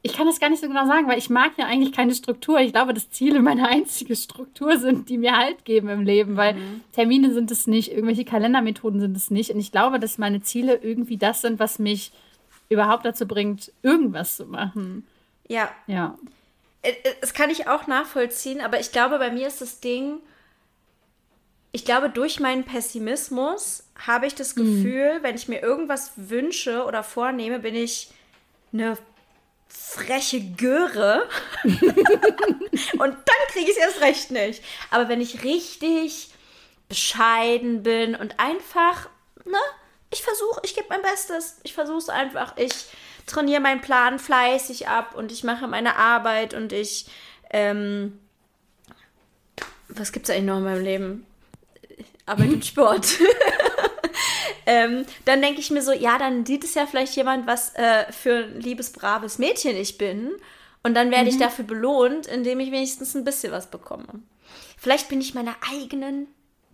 ich 0.00 0.12
kann 0.12 0.26
das 0.26 0.38
gar 0.38 0.48
nicht 0.48 0.60
so 0.60 0.68
genau 0.68 0.86
sagen, 0.86 1.08
weil 1.08 1.18
ich 1.18 1.28
mag 1.28 1.52
ja 1.58 1.66
eigentlich 1.66 1.92
keine 1.92 2.14
Struktur. 2.14 2.60
Ich 2.60 2.72
glaube, 2.72 2.94
dass 2.94 3.10
Ziele 3.10 3.42
meine 3.42 3.68
einzige 3.68 4.14
Struktur 4.14 4.78
sind, 4.78 5.08
die 5.08 5.18
mir 5.18 5.36
Halt 5.36 5.64
geben 5.64 5.88
im 5.88 6.02
Leben, 6.02 6.36
weil 6.36 6.54
mhm. 6.54 6.82
Termine 6.92 7.34
sind 7.34 7.50
es 7.50 7.66
nicht, 7.66 7.90
irgendwelche 7.90 8.24
Kalendermethoden 8.24 9.00
sind 9.00 9.16
es 9.16 9.30
nicht. 9.30 9.50
Und 9.50 9.58
ich 9.58 9.72
glaube, 9.72 9.98
dass 9.98 10.16
meine 10.16 10.40
Ziele 10.40 10.76
irgendwie 10.76 11.16
das 11.16 11.40
sind, 11.40 11.58
was 11.58 11.80
mich 11.80 12.12
überhaupt 12.68 13.04
dazu 13.04 13.26
bringt, 13.26 13.72
irgendwas 13.82 14.36
zu 14.36 14.46
machen. 14.46 15.04
Ja. 15.48 15.68
Ja. 15.86 16.16
Äh, 16.82 16.90
äh, 16.90 17.14
das 17.20 17.34
kann 17.34 17.50
ich 17.50 17.68
auch 17.68 17.86
nachvollziehen, 17.86 18.60
aber 18.60 18.80
ich 18.80 18.92
glaube, 18.92 19.18
bei 19.18 19.30
mir 19.30 19.46
ist 19.46 19.60
das 19.60 19.80
Ding, 19.80 20.20
ich 21.72 21.84
glaube, 21.84 22.08
durch 22.10 22.40
meinen 22.40 22.64
Pessimismus 22.64 23.84
habe 24.06 24.26
ich 24.26 24.34
das 24.34 24.56
mhm. 24.56 24.64
Gefühl, 24.64 25.18
mhm. 25.18 25.22
wenn 25.22 25.36
ich 25.36 25.48
mir 25.48 25.60
irgendwas 25.60 26.12
wünsche 26.16 26.84
oder 26.84 27.02
vornehme, 27.02 27.58
bin 27.58 27.74
ich 27.74 28.10
eine 28.72 28.96
freche 29.68 30.40
Göre. 30.40 31.28
und 31.64 33.00
dann 33.00 33.42
kriege 33.48 33.70
ich 33.70 33.76
es 33.76 33.76
erst 33.76 34.00
recht 34.00 34.30
nicht. 34.30 34.62
Aber 34.90 35.08
wenn 35.08 35.20
ich 35.20 35.44
richtig 35.44 36.30
bescheiden 36.88 37.82
bin 37.82 38.14
und 38.14 38.40
einfach, 38.40 39.10
ne, 39.44 39.58
ich 40.10 40.22
versuche, 40.22 40.60
ich 40.62 40.74
gebe 40.74 40.88
mein 40.88 41.02
Bestes. 41.02 41.58
Ich 41.64 41.74
versuche 41.74 41.98
es 41.98 42.08
einfach. 42.08 42.56
Ich 42.56 42.86
trainiere 43.28 43.60
meinen 43.60 43.80
Plan 43.80 44.18
fleißig 44.18 44.88
ab 44.88 45.14
und 45.14 45.32
ich 45.32 45.44
mache 45.44 45.66
meine 45.68 45.96
Arbeit 45.96 46.54
und 46.54 46.72
ich, 46.72 47.06
ähm, 47.50 48.18
was 49.88 50.12
gibt 50.12 50.28
es 50.28 50.34
eigentlich 50.34 50.46
noch 50.46 50.58
in 50.58 50.64
meinem 50.64 50.82
Leben? 50.82 51.26
Arbeit 52.26 52.50
und 52.50 52.64
Sport. 52.64 53.18
ähm, 54.66 55.06
dann 55.24 55.40
denke 55.40 55.60
ich 55.60 55.70
mir 55.70 55.82
so, 55.82 55.92
ja, 55.92 56.18
dann 56.18 56.44
sieht 56.44 56.64
es 56.64 56.74
ja 56.74 56.86
vielleicht 56.86 57.16
jemand, 57.16 57.46
was 57.46 57.74
äh, 57.74 58.10
für 58.12 58.44
ein 58.44 58.60
liebes, 58.60 58.92
braves 58.92 59.38
Mädchen 59.38 59.76
ich 59.76 59.98
bin. 59.98 60.32
Und 60.82 60.94
dann 60.94 61.10
werde 61.10 61.24
mhm. 61.24 61.30
ich 61.30 61.38
dafür 61.38 61.64
belohnt, 61.64 62.26
indem 62.26 62.60
ich 62.60 62.70
wenigstens 62.70 63.14
ein 63.14 63.24
bisschen 63.24 63.52
was 63.52 63.70
bekomme. 63.70 64.06
Vielleicht 64.76 65.08
bin 65.08 65.20
ich 65.20 65.34
meiner 65.34 65.56
eigenen 65.72 66.28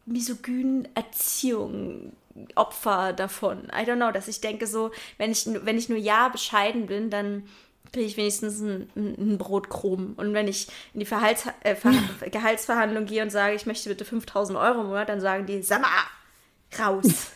misogynen 0.06 0.88
Erziehung 0.94 2.12
Opfer 2.54 3.12
davon. 3.12 3.64
I 3.72 3.84
don't 3.84 3.96
know, 3.96 4.10
dass 4.10 4.28
ich 4.28 4.40
denke 4.40 4.66
so, 4.66 4.90
wenn 5.18 5.30
ich, 5.30 5.46
wenn 5.46 5.78
ich 5.78 5.88
nur 5.88 5.98
ja 5.98 6.28
bescheiden 6.28 6.86
bin, 6.86 7.10
dann 7.10 7.44
kriege 7.92 8.06
ich 8.06 8.16
wenigstens 8.16 8.60
ein, 8.60 8.90
ein 8.96 9.38
Brotkrumen. 9.38 10.14
Und 10.14 10.34
wenn 10.34 10.48
ich 10.48 10.66
in 10.92 11.00
die 11.00 11.06
Verhalts, 11.06 11.46
äh, 11.62 11.76
Ver 11.76 11.92
Gehaltsverhandlung 12.30 13.06
gehe 13.06 13.22
und 13.22 13.30
sage, 13.30 13.54
ich 13.54 13.66
möchte 13.66 13.88
bitte 13.88 14.04
5000 14.04 14.58
Euro 14.58 14.80
im 14.80 14.88
Monat, 14.88 15.08
dann 15.08 15.20
sagen 15.20 15.46
die, 15.46 15.62
sag 15.62 15.80
mal, 15.80 15.88
raus. 16.78 17.04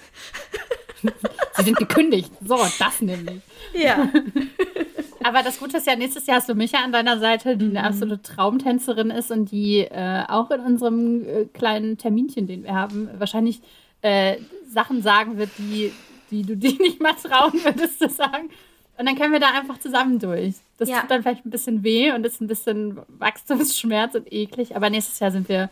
Sie 1.56 1.62
sind 1.62 1.76
gekündigt. 1.76 2.30
So, 2.44 2.58
das 2.78 3.00
nämlich. 3.00 3.40
Ja. 3.72 4.11
Aber 5.24 5.42
das 5.42 5.58
Gute 5.58 5.76
ist 5.76 5.87
ja, 5.87 5.96
nächstes 5.96 6.26
Jahr 6.26 6.38
hast 6.38 6.48
du 6.48 6.54
Micha 6.54 6.78
an 6.78 6.92
deiner 6.92 7.18
Seite, 7.18 7.56
die 7.56 7.66
eine 7.66 7.80
mhm. 7.80 7.84
absolute 7.84 8.22
Traumtänzerin 8.22 9.11
ist 9.11 9.30
und 9.30 9.50
die 9.50 9.80
äh, 9.80 10.24
auch 10.28 10.50
in 10.50 10.61
unserem 10.61 11.26
äh, 11.26 11.44
kleinen 11.46 11.98
Terminchen, 11.98 12.46
den 12.46 12.64
wir 12.64 12.74
haben, 12.74 13.08
wahrscheinlich 13.18 13.61
äh, 14.02 14.37
Sachen 14.68 15.02
sagen 15.02 15.38
wird, 15.38 15.50
die, 15.58 15.92
die 16.30 16.42
du 16.42 16.56
dir 16.56 16.76
nicht 16.78 17.00
mal 17.00 17.14
trauen 17.14 17.52
würdest 17.64 17.98
zu 17.98 18.08
sagen. 18.08 18.50
Und 18.98 19.06
dann 19.06 19.16
können 19.16 19.32
wir 19.32 19.40
da 19.40 19.50
einfach 19.50 19.78
zusammen 19.78 20.18
durch. 20.18 20.56
Das 20.76 20.88
ja. 20.88 21.00
tut 21.00 21.11
dann 21.11 21.22
vielleicht 21.22 21.46
ein 21.46 21.50
bisschen 21.50 21.84
weh 21.84 22.11
und 22.12 22.26
ist 22.26 22.40
ein 22.40 22.48
bisschen 22.48 22.98
Wachstumsschmerz 23.18 24.16
und 24.16 24.32
eklig. 24.32 24.74
Aber 24.74 24.90
nächstes 24.90 25.20
Jahr 25.20 25.30
sind 25.30 25.48
wir 25.48 25.70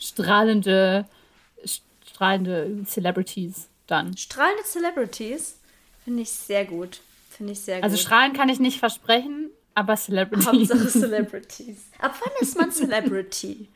strahlende, 0.00 1.06
strahlende 2.04 2.82
Celebrities 2.84 3.68
dann. 3.86 4.16
Strahlende 4.16 4.64
Celebrities 4.64 5.58
finde 6.04 6.22
ich 6.22 6.30
sehr 6.30 6.64
gut. 6.64 7.00
Finde 7.30 7.52
ich 7.52 7.60
sehr 7.60 7.76
also 7.76 7.84
gut. 7.84 7.92
Also 7.92 8.02
strahlen 8.02 8.32
kann 8.32 8.48
ich 8.48 8.58
nicht 8.58 8.80
versprechen, 8.80 9.50
aber 9.74 9.96
Celebrities. 9.96 10.46
Hauptsache 10.46 10.88
Celebrities. 11.00 11.78
Ab 12.00 12.14
wann 12.20 12.32
ist 12.40 12.58
man 12.58 12.72
Celebrity? 12.72 13.68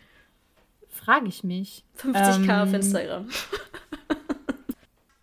Frage 0.90 1.28
ich 1.28 1.44
mich. 1.44 1.84
50k 2.02 2.42
ähm, 2.42 2.50
auf 2.50 2.74
Instagram. 2.74 3.28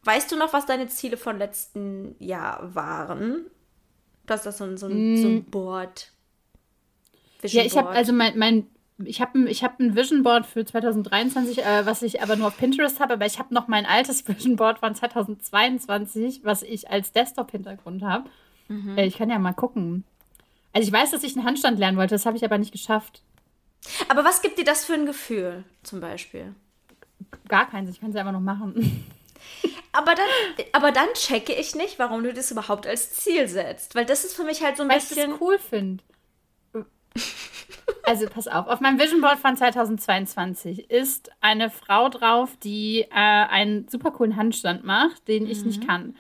Weißt 0.05 0.31
du 0.31 0.37
noch, 0.37 0.53
was 0.53 0.65
deine 0.65 0.87
Ziele 0.87 1.17
von 1.17 1.37
letzten 1.37 2.15
Jahr 2.19 2.73
waren? 2.73 3.45
Du 4.25 4.33
hast 4.33 4.45
das 4.45 4.57
so 4.57 4.63
ein, 4.63 4.77
so 4.77 4.87
ein, 4.87 5.17
so 5.17 5.27
ein 5.27 5.35
mm. 5.35 5.43
Board. 5.45 6.11
Vision 7.41 7.61
ja, 7.61 7.67
ich 7.67 7.77
habe 7.77 7.89
also 7.89 8.13
mein, 8.13 8.37
mein 8.37 8.67
ich 9.03 9.19
habe 9.19 9.49
ich 9.49 9.63
hab 9.63 9.79
ein 9.79 9.95
Vision 9.95 10.23
Board 10.23 10.45
für 10.45 10.63
2023, 10.63 11.59
äh, 11.59 11.85
was 11.85 12.01
ich 12.01 12.21
aber 12.21 12.37
nur 12.37 12.47
auf 12.47 12.57
Pinterest 12.57 12.99
habe, 12.99 13.13
aber 13.13 13.25
ich 13.25 13.39
habe 13.39 13.53
noch 13.53 13.67
mein 13.67 13.85
altes 13.85 14.27
Vision 14.27 14.55
Board 14.55 14.79
von 14.79 14.95
2022, 14.95 16.41
was 16.43 16.63
ich 16.63 16.89
als 16.89 17.11
Desktop-Hintergrund 17.11 18.03
habe. 18.03 18.29
Mhm. 18.67 18.97
Äh, 18.97 19.05
ich 19.05 19.17
kann 19.17 19.29
ja 19.29 19.37
mal 19.37 19.53
gucken. 19.53 20.05
Also 20.71 20.87
ich 20.87 20.93
weiß, 20.93 21.11
dass 21.11 21.23
ich 21.23 21.35
einen 21.35 21.45
Handstand 21.45 21.79
lernen 21.79 21.97
wollte, 21.97 22.15
das 22.15 22.25
habe 22.25 22.37
ich 22.37 22.45
aber 22.45 22.57
nicht 22.57 22.71
geschafft. 22.71 23.21
Aber 24.09 24.23
was 24.23 24.41
gibt 24.41 24.57
dir 24.57 24.65
das 24.65 24.85
für 24.85 24.93
ein 24.93 25.05
Gefühl, 25.05 25.63
zum 25.83 25.99
Beispiel? 25.99 26.53
Gar 27.47 27.69
keins, 27.69 27.89
ich 27.89 27.99
kann 27.99 28.09
es 28.09 28.15
ja 28.15 28.21
immer 28.21 28.31
noch 28.31 28.39
machen. 28.39 29.05
Aber 29.91 30.13
dann, 30.13 30.65
aber 30.73 30.91
dann 30.91 31.07
checke 31.13 31.53
ich 31.53 31.73
nicht, 31.73 31.99
warum 31.99 32.23
du 32.23 32.33
das 32.33 32.51
überhaupt 32.51 32.85
als 32.85 33.13
Ziel 33.13 33.47
setzt. 33.47 33.95
Weil 33.95 34.05
das 34.05 34.25
ist 34.25 34.35
für 34.35 34.43
mich 34.43 34.61
halt 34.61 34.75
so 34.75 34.83
ein 34.83 34.89
Weil 34.89 34.97
bisschen. 34.97 35.17
Weil 35.17 35.25
ich 35.25 35.31
das 35.31 35.41
cool 35.41 35.59
finde. 35.59 36.03
Also 38.03 38.27
pass 38.27 38.47
auf, 38.47 38.67
auf 38.67 38.81
meinem 38.81 38.99
Vision 38.99 39.21
Board 39.21 39.39
von 39.39 39.55
2022 39.55 40.91
ist 40.91 41.31
eine 41.41 41.69
Frau 41.69 42.09
drauf, 42.09 42.57
die 42.63 43.01
äh, 43.01 43.13
einen 43.13 43.87
super 43.87 44.11
coolen 44.11 44.35
Handstand 44.35 44.83
macht, 44.83 45.27
den 45.27 45.47
ich 45.49 45.59
mhm. 45.59 45.67
nicht 45.67 45.87
kann. 45.87 46.15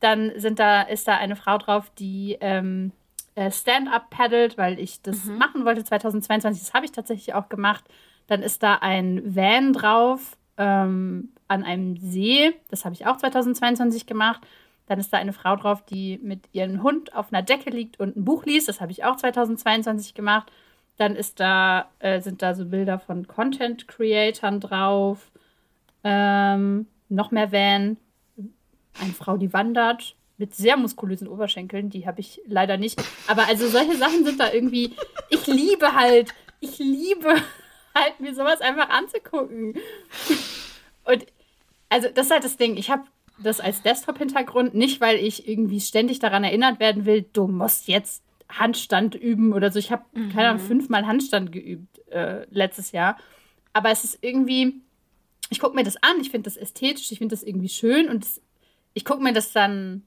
Dann 0.00 0.32
sind 0.36 0.58
da, 0.58 0.82
ist 0.82 1.06
da 1.06 1.16
eine 1.16 1.36
Frau 1.36 1.58
drauf, 1.58 1.92
die 1.98 2.38
ähm, 2.40 2.92
äh, 3.34 3.50
Stand-up 3.50 4.10
paddelt, 4.10 4.58
weil 4.58 4.78
ich 4.78 5.02
das 5.02 5.24
mhm. 5.24 5.38
machen 5.38 5.64
wollte 5.64 5.84
2022. 5.84 6.62
Das 6.62 6.74
habe 6.74 6.86
ich 6.86 6.92
tatsächlich 6.92 7.34
auch 7.34 7.48
gemacht. 7.48 7.84
Dann 8.26 8.42
ist 8.42 8.62
da 8.62 8.76
ein 8.76 9.22
Van 9.36 9.72
drauf 9.72 10.37
ähm, 10.58 11.30
an 11.46 11.64
einem 11.64 11.96
See. 11.96 12.54
Das 12.70 12.84
habe 12.84 12.94
ich 12.94 13.06
auch 13.06 13.16
2022 13.16 14.06
gemacht. 14.06 14.42
Dann 14.86 14.98
ist 14.98 15.12
da 15.12 15.18
eine 15.18 15.32
Frau 15.32 15.56
drauf, 15.56 15.84
die 15.84 16.18
mit 16.22 16.40
ihrem 16.52 16.82
Hund 16.82 17.14
auf 17.14 17.32
einer 17.32 17.42
Decke 17.42 17.70
liegt 17.70 18.00
und 18.00 18.16
ein 18.16 18.24
Buch 18.24 18.44
liest. 18.44 18.68
Das 18.68 18.80
habe 18.80 18.92
ich 18.92 19.04
auch 19.04 19.16
2022 19.16 20.14
gemacht. 20.14 20.50
Dann 20.96 21.14
ist 21.14 21.40
da, 21.40 21.90
äh, 22.00 22.20
sind 22.20 22.42
da 22.42 22.54
so 22.54 22.66
Bilder 22.66 22.98
von 22.98 23.26
Content-Creatern 23.26 24.60
drauf. 24.60 25.30
Ähm, 26.04 26.86
noch 27.08 27.30
mehr 27.30 27.52
Van. 27.52 27.96
Eine 29.00 29.12
Frau, 29.12 29.36
die 29.36 29.52
wandert 29.52 30.16
mit 30.38 30.54
sehr 30.54 30.76
muskulösen 30.76 31.28
Oberschenkeln. 31.28 31.90
Die 31.90 32.06
habe 32.06 32.20
ich 32.20 32.40
leider 32.46 32.78
nicht. 32.78 33.02
Aber 33.28 33.46
also 33.46 33.68
solche 33.68 33.96
Sachen 33.96 34.24
sind 34.24 34.40
da 34.40 34.52
irgendwie. 34.52 34.94
Ich 35.30 35.46
liebe 35.46 35.94
halt, 35.94 36.32
ich 36.60 36.78
liebe 36.78 37.34
halt, 37.98 38.20
mir 38.20 38.34
sowas 38.34 38.60
einfach 38.60 38.88
anzugucken. 38.88 39.74
Und 41.04 41.26
also 41.88 42.08
das 42.14 42.26
ist 42.26 42.32
halt 42.32 42.44
das 42.44 42.56
Ding. 42.56 42.76
Ich 42.76 42.90
habe 42.90 43.04
das 43.38 43.60
als 43.60 43.82
Desktop-Hintergrund, 43.82 44.74
nicht 44.74 45.00
weil 45.00 45.16
ich 45.16 45.48
irgendwie 45.48 45.80
ständig 45.80 46.18
daran 46.18 46.44
erinnert 46.44 46.80
werden 46.80 47.06
will, 47.06 47.24
du 47.32 47.46
musst 47.46 47.88
jetzt 47.88 48.22
Handstand 48.48 49.14
üben 49.14 49.52
oder 49.52 49.70
so. 49.70 49.78
Ich 49.78 49.92
habe, 49.92 50.04
mhm. 50.12 50.30
keine 50.30 50.48
Ahnung, 50.48 50.62
fünfmal 50.62 51.06
Handstand 51.06 51.52
geübt 51.52 51.98
äh, 52.08 52.46
letztes 52.50 52.92
Jahr. 52.92 53.18
Aber 53.72 53.90
es 53.90 54.04
ist 54.04 54.18
irgendwie, 54.22 54.80
ich 55.50 55.60
gucke 55.60 55.76
mir 55.76 55.84
das 55.84 56.02
an, 56.02 56.20
ich 56.20 56.30
finde 56.30 56.50
das 56.50 56.56
ästhetisch, 56.56 57.12
ich 57.12 57.18
finde 57.18 57.34
das 57.34 57.42
irgendwie 57.42 57.68
schön 57.68 58.08
und 58.08 58.24
das, 58.24 58.40
ich 58.94 59.04
gucke 59.04 59.22
mir 59.22 59.32
das 59.32 59.52
dann 59.52 60.02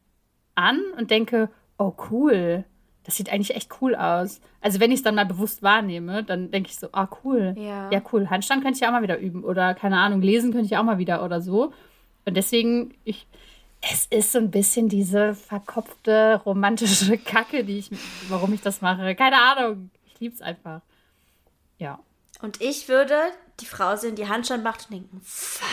an 0.56 0.82
und 0.98 1.12
denke, 1.12 1.50
oh 1.78 1.94
cool, 2.10 2.66
das 3.04 3.16
sieht 3.16 3.32
eigentlich 3.32 3.56
echt 3.56 3.72
cool 3.82 3.96
aus. 3.96 4.42
Also 4.62 4.80
wenn 4.80 4.92
ich 4.92 4.98
es 4.98 5.04
dann 5.04 5.16
mal 5.16 5.26
bewusst 5.26 5.64
wahrnehme, 5.64 6.24
dann 6.24 6.52
denke 6.52 6.70
ich 6.70 6.78
so, 6.78 6.90
ah 6.92 7.08
cool, 7.24 7.56
ja. 7.58 7.90
ja 7.90 8.02
cool, 8.12 8.30
Handstand 8.30 8.64
könnte 8.64 8.78
ich 8.78 8.88
auch 8.88 8.92
mal 8.92 9.02
wieder 9.02 9.18
üben 9.18 9.44
oder 9.44 9.74
keine 9.74 9.98
Ahnung, 9.98 10.22
lesen 10.22 10.52
könnte 10.52 10.68
ich 10.68 10.78
auch 10.78 10.84
mal 10.84 10.98
wieder 11.00 11.24
oder 11.24 11.42
so. 11.42 11.74
Und 12.26 12.38
deswegen, 12.38 12.94
ich, 13.04 13.26
es 13.82 14.06
ist 14.06 14.32
so 14.32 14.38
ein 14.38 14.52
bisschen 14.52 14.90
diese 14.90 15.34
verkopfte, 15.34 16.42
romantische 16.46 17.18
Kacke, 17.26 17.64
die 17.64 17.80
ich, 17.80 17.90
warum 18.30 18.54
ich 18.54 18.62
das 18.62 18.82
mache. 18.82 19.16
Keine 19.16 19.42
Ahnung. 19.42 19.90
Ich 20.06 20.20
liebe 20.20 20.36
es 20.36 20.42
einfach. 20.42 20.82
Ja. 21.80 22.00
Und 22.42 22.62
ich 22.62 22.88
würde 22.88 23.16
die 23.60 23.66
Frau 23.66 23.96
sehen, 23.96 24.16
die 24.16 24.28
Handstand 24.28 24.64
macht 24.64 24.86
und 24.86 24.94
denken, 24.94 25.22
fuck, 25.24 25.66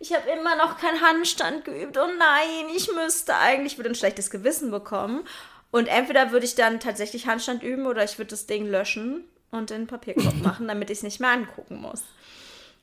ich 0.00 0.12
habe 0.12 0.28
immer 0.30 0.56
noch 0.56 0.78
keinen 0.78 1.00
Handstand 1.00 1.64
geübt. 1.64 1.96
Oh 1.96 2.08
nein, 2.18 2.66
ich 2.74 2.92
müsste 2.92 3.36
eigentlich, 3.36 3.74
ich 3.74 3.78
würde 3.78 3.90
ein 3.90 3.94
schlechtes 3.94 4.30
Gewissen 4.30 4.72
bekommen. 4.72 5.24
Und 5.72 5.88
entweder 5.88 6.30
würde 6.30 6.46
ich 6.46 6.54
dann 6.54 6.78
tatsächlich 6.78 7.26
Handstand 7.26 7.64
üben 7.64 7.86
oder 7.86 8.04
ich 8.04 8.18
würde 8.18 8.30
das 8.30 8.46
Ding 8.46 8.66
löschen 8.66 9.24
und 9.50 9.72
in 9.72 9.82
den 9.82 9.86
Papierkorb 9.88 10.36
machen, 10.42 10.68
damit 10.68 10.90
ich 10.90 10.98
es 10.98 11.02
nicht 11.02 11.18
mehr 11.18 11.30
angucken 11.30 11.80
muss. 11.80 12.02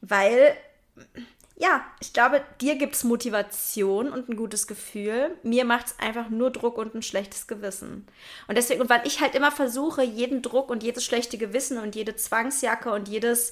Weil 0.01 0.57
ja, 1.55 1.83
ich 1.99 2.13
glaube, 2.13 2.41
dir 2.61 2.77
gibt 2.77 2.95
es 2.95 3.03
Motivation 3.03 4.11
und 4.11 4.29
ein 4.29 4.37
gutes 4.37 4.65
Gefühl. 4.65 5.37
Mir 5.43 5.65
macht 5.65 5.87
es 5.87 5.99
einfach 5.99 6.29
nur 6.29 6.51
Druck 6.51 6.77
und 6.77 6.95
ein 6.95 7.03
schlechtes 7.03 7.47
Gewissen. 7.47 8.07
Und 8.47 8.57
deswegen, 8.57 8.87
weil 8.89 9.05
ich 9.05 9.19
halt 9.19 9.35
immer 9.35 9.51
versuche, 9.51 10.01
jeden 10.01 10.41
Druck 10.41 10.69
und 10.69 10.83
jedes 10.83 11.03
schlechte 11.03 11.37
Gewissen 11.37 11.77
und 11.77 11.95
jede 11.95 12.15
Zwangsjacke 12.15 12.91
und 12.91 13.09
jedes 13.09 13.51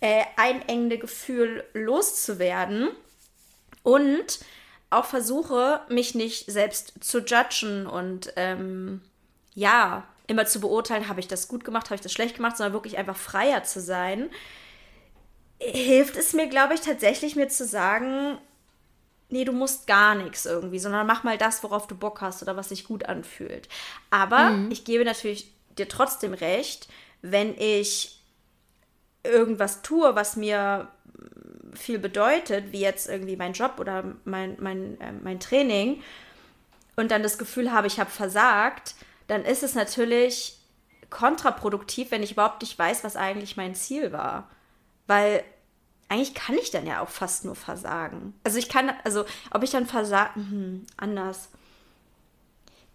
äh, 0.00 0.22
einengende 0.36 0.98
Gefühl 0.98 1.64
loszuwerden 1.74 2.90
und 3.82 4.38
auch 4.90 5.04
versuche, 5.04 5.80
mich 5.88 6.14
nicht 6.14 6.50
selbst 6.50 6.94
zu 7.00 7.20
judgen 7.20 7.86
und 7.86 8.32
ähm, 8.36 9.02
ja, 9.54 10.04
immer 10.26 10.46
zu 10.46 10.60
beurteilen, 10.60 11.08
habe 11.08 11.20
ich 11.20 11.28
das 11.28 11.48
gut 11.48 11.64
gemacht, 11.64 11.86
habe 11.86 11.96
ich 11.96 12.00
das 12.00 12.12
schlecht 12.12 12.36
gemacht, 12.36 12.56
sondern 12.56 12.72
wirklich 12.72 12.98
einfach 12.98 13.16
freier 13.16 13.64
zu 13.64 13.80
sein 13.80 14.30
hilft 15.58 16.16
es 16.16 16.32
mir, 16.32 16.48
glaube 16.48 16.74
ich, 16.74 16.80
tatsächlich 16.80 17.36
mir 17.36 17.48
zu 17.48 17.66
sagen, 17.66 18.38
nee, 19.28 19.44
du 19.44 19.52
musst 19.52 19.86
gar 19.86 20.14
nichts 20.14 20.46
irgendwie, 20.46 20.78
sondern 20.78 21.06
mach 21.06 21.24
mal 21.24 21.36
das, 21.38 21.62
worauf 21.62 21.86
du 21.86 21.96
Bock 21.96 22.20
hast 22.20 22.42
oder 22.42 22.56
was 22.56 22.70
sich 22.70 22.84
gut 22.84 23.06
anfühlt. 23.06 23.68
Aber 24.10 24.50
mhm. 24.50 24.70
ich 24.70 24.84
gebe 24.84 25.04
natürlich 25.04 25.52
dir 25.76 25.88
trotzdem 25.88 26.32
recht, 26.32 26.88
wenn 27.22 27.56
ich 27.58 28.22
irgendwas 29.24 29.82
tue, 29.82 30.14
was 30.14 30.36
mir 30.36 30.88
viel 31.74 31.98
bedeutet, 31.98 32.72
wie 32.72 32.80
jetzt 32.80 33.08
irgendwie 33.08 33.36
mein 33.36 33.52
Job 33.52 33.74
oder 33.78 34.04
mein, 34.24 34.56
mein, 34.60 35.00
äh, 35.00 35.12
mein 35.12 35.40
Training, 35.40 36.02
und 36.98 37.12
dann 37.12 37.22
das 37.22 37.38
Gefühl 37.38 37.70
habe, 37.70 37.86
ich 37.86 38.00
habe 38.00 38.10
versagt, 38.10 38.96
dann 39.28 39.44
ist 39.44 39.62
es 39.62 39.76
natürlich 39.76 40.58
kontraproduktiv, 41.10 42.10
wenn 42.10 42.24
ich 42.24 42.32
überhaupt 42.32 42.60
nicht 42.60 42.76
weiß, 42.76 43.04
was 43.04 43.14
eigentlich 43.14 43.56
mein 43.56 43.76
Ziel 43.76 44.10
war. 44.10 44.50
Weil 45.06 45.44
eigentlich 46.08 46.34
kann 46.34 46.56
ich 46.56 46.72
dann 46.72 46.88
ja 46.88 47.00
auch 47.00 47.08
fast 47.08 47.44
nur 47.44 47.54
versagen. 47.54 48.34
Also 48.42 48.58
ich 48.58 48.68
kann, 48.68 48.90
also 49.04 49.26
ob 49.52 49.62
ich 49.62 49.70
dann 49.70 49.86
versagen, 49.86 50.34
hm, 50.34 50.86
anders. 50.96 51.50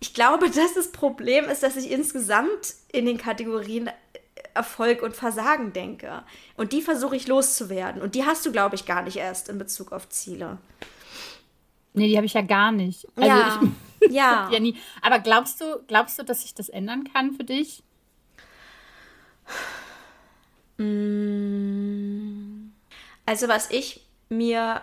Ich 0.02 0.14
glaube, 0.14 0.50
dass 0.50 0.74
das 0.74 0.92
Problem 0.92 1.46
ist, 1.46 1.64
dass 1.64 1.78
ich 1.78 1.90
insgesamt 1.90 2.76
in 2.92 3.06
den 3.06 3.18
Kategorien 3.18 3.90
Erfolg 4.54 5.02
und 5.02 5.16
Versagen 5.16 5.74
denke. 5.74 6.24
Und 6.58 6.74
die 6.74 6.82
versuche 6.82 7.16
ich 7.16 7.28
loszuwerden. 7.28 8.02
Und 8.02 8.16
die 8.16 8.26
hast 8.26 8.46
du, 8.46 8.52
glaube 8.52 8.76
ich, 8.76 8.86
gar 8.86 9.02
nicht 9.02 9.18
erst 9.18 9.50
in 9.50 9.58
Bezug 9.58 9.92
auf 9.92 10.10
Ziele. 10.10 10.58
Nee, 11.94 12.08
die 12.08 12.18
habe 12.18 12.26
ich 12.26 12.34
ja 12.34 12.42
gar 12.42 12.72
nicht. 12.72 13.08
Also 13.16 13.28
ja. 13.28 13.62
Ich, 14.00 14.12
ja. 14.12 14.50
ja 14.52 14.60
nie. 14.60 14.78
Aber 15.02 15.20
glaubst 15.20 15.62
du, 15.62 15.82
glaubst 15.88 16.20
du, 16.20 16.24
dass 16.24 16.44
ich 16.44 16.54
das 16.54 16.70
ändern 16.70 17.04
kann 17.14 17.34
für 17.34 17.44
dich? 17.44 17.84
Mm. 20.78 22.72
Also 23.26 23.48
was 23.48 23.70
ich 23.72 24.06
mir, 24.30 24.82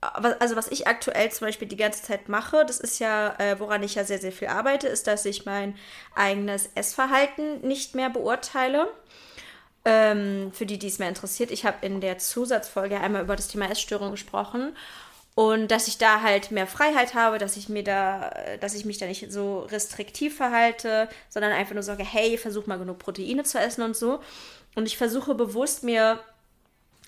also 0.00 0.56
was 0.56 0.68
ich 0.68 0.86
aktuell 0.86 1.30
zum 1.30 1.48
Beispiel 1.48 1.68
die 1.68 1.76
ganze 1.76 2.02
Zeit 2.02 2.28
mache, 2.28 2.64
das 2.64 2.80
ist 2.80 2.98
ja, 3.00 3.34
äh, 3.38 3.58
woran 3.60 3.82
ich 3.82 3.96
ja 3.96 4.04
sehr, 4.04 4.18
sehr 4.18 4.32
viel 4.32 4.48
arbeite, 4.48 4.88
ist, 4.88 5.06
dass 5.06 5.24
ich 5.24 5.44
mein 5.44 5.76
eigenes 6.14 6.70
Essverhalten 6.74 7.60
nicht 7.66 7.94
mehr 7.94 8.08
beurteile. 8.08 8.88
Ähm, 9.84 10.52
für 10.52 10.64
die, 10.64 10.78
die 10.78 10.86
es 10.86 11.00
mehr 11.00 11.08
interessiert, 11.08 11.50
ich 11.50 11.64
habe 11.64 11.84
in 11.84 12.00
der 12.00 12.18
Zusatzfolge 12.18 13.00
einmal 13.00 13.22
über 13.22 13.34
das 13.34 13.48
Thema 13.48 13.68
Essstörung 13.68 14.12
gesprochen 14.12 14.76
und 15.34 15.70
dass 15.70 15.88
ich 15.88 15.96
da 15.96 16.20
halt 16.20 16.50
mehr 16.50 16.66
Freiheit 16.66 17.14
habe, 17.14 17.38
dass 17.38 17.56
ich 17.56 17.68
mir 17.68 17.82
da, 17.82 18.30
dass 18.60 18.74
ich 18.74 18.84
mich 18.84 18.98
da 18.98 19.06
nicht 19.06 19.32
so 19.32 19.60
restriktiv 19.60 20.36
verhalte, 20.36 21.08
sondern 21.30 21.52
einfach 21.52 21.74
nur 21.74 21.82
sage, 21.82 22.04
hey, 22.04 22.36
versuch 22.36 22.66
mal 22.66 22.78
genug 22.78 22.98
Proteine 22.98 23.42
zu 23.42 23.58
essen 23.58 23.82
und 23.82 23.96
so. 23.96 24.20
Und 24.74 24.86
ich 24.86 24.98
versuche 24.98 25.34
bewusst 25.34 25.84
mir, 25.84 26.20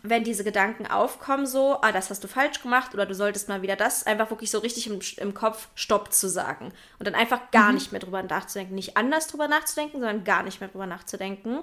wenn 0.02 0.24
diese 0.24 0.44
Gedanken 0.44 0.86
aufkommen, 0.86 1.46
so, 1.46 1.78
ah, 1.82 1.92
das 1.92 2.08
hast 2.08 2.24
du 2.24 2.28
falsch 2.28 2.62
gemacht 2.62 2.94
oder 2.94 3.04
du 3.04 3.14
solltest 3.14 3.48
mal 3.48 3.62
wieder 3.62 3.76
das, 3.76 4.06
einfach 4.06 4.30
wirklich 4.30 4.50
so 4.50 4.58
richtig 4.58 4.86
im, 4.86 5.00
im 5.18 5.34
Kopf 5.34 5.68
Stopp 5.74 6.12
zu 6.12 6.28
sagen. 6.28 6.72
Und 6.98 7.06
dann 7.06 7.14
einfach 7.14 7.50
gar 7.50 7.68
mhm. 7.68 7.74
nicht 7.74 7.92
mehr 7.92 8.00
drüber 8.00 8.22
nachzudenken. 8.22 8.74
Nicht 8.74 8.96
anders 8.96 9.26
drüber 9.26 9.48
nachzudenken, 9.48 10.00
sondern 10.00 10.24
gar 10.24 10.42
nicht 10.42 10.60
mehr 10.60 10.70
drüber 10.70 10.86
nachzudenken. 10.86 11.62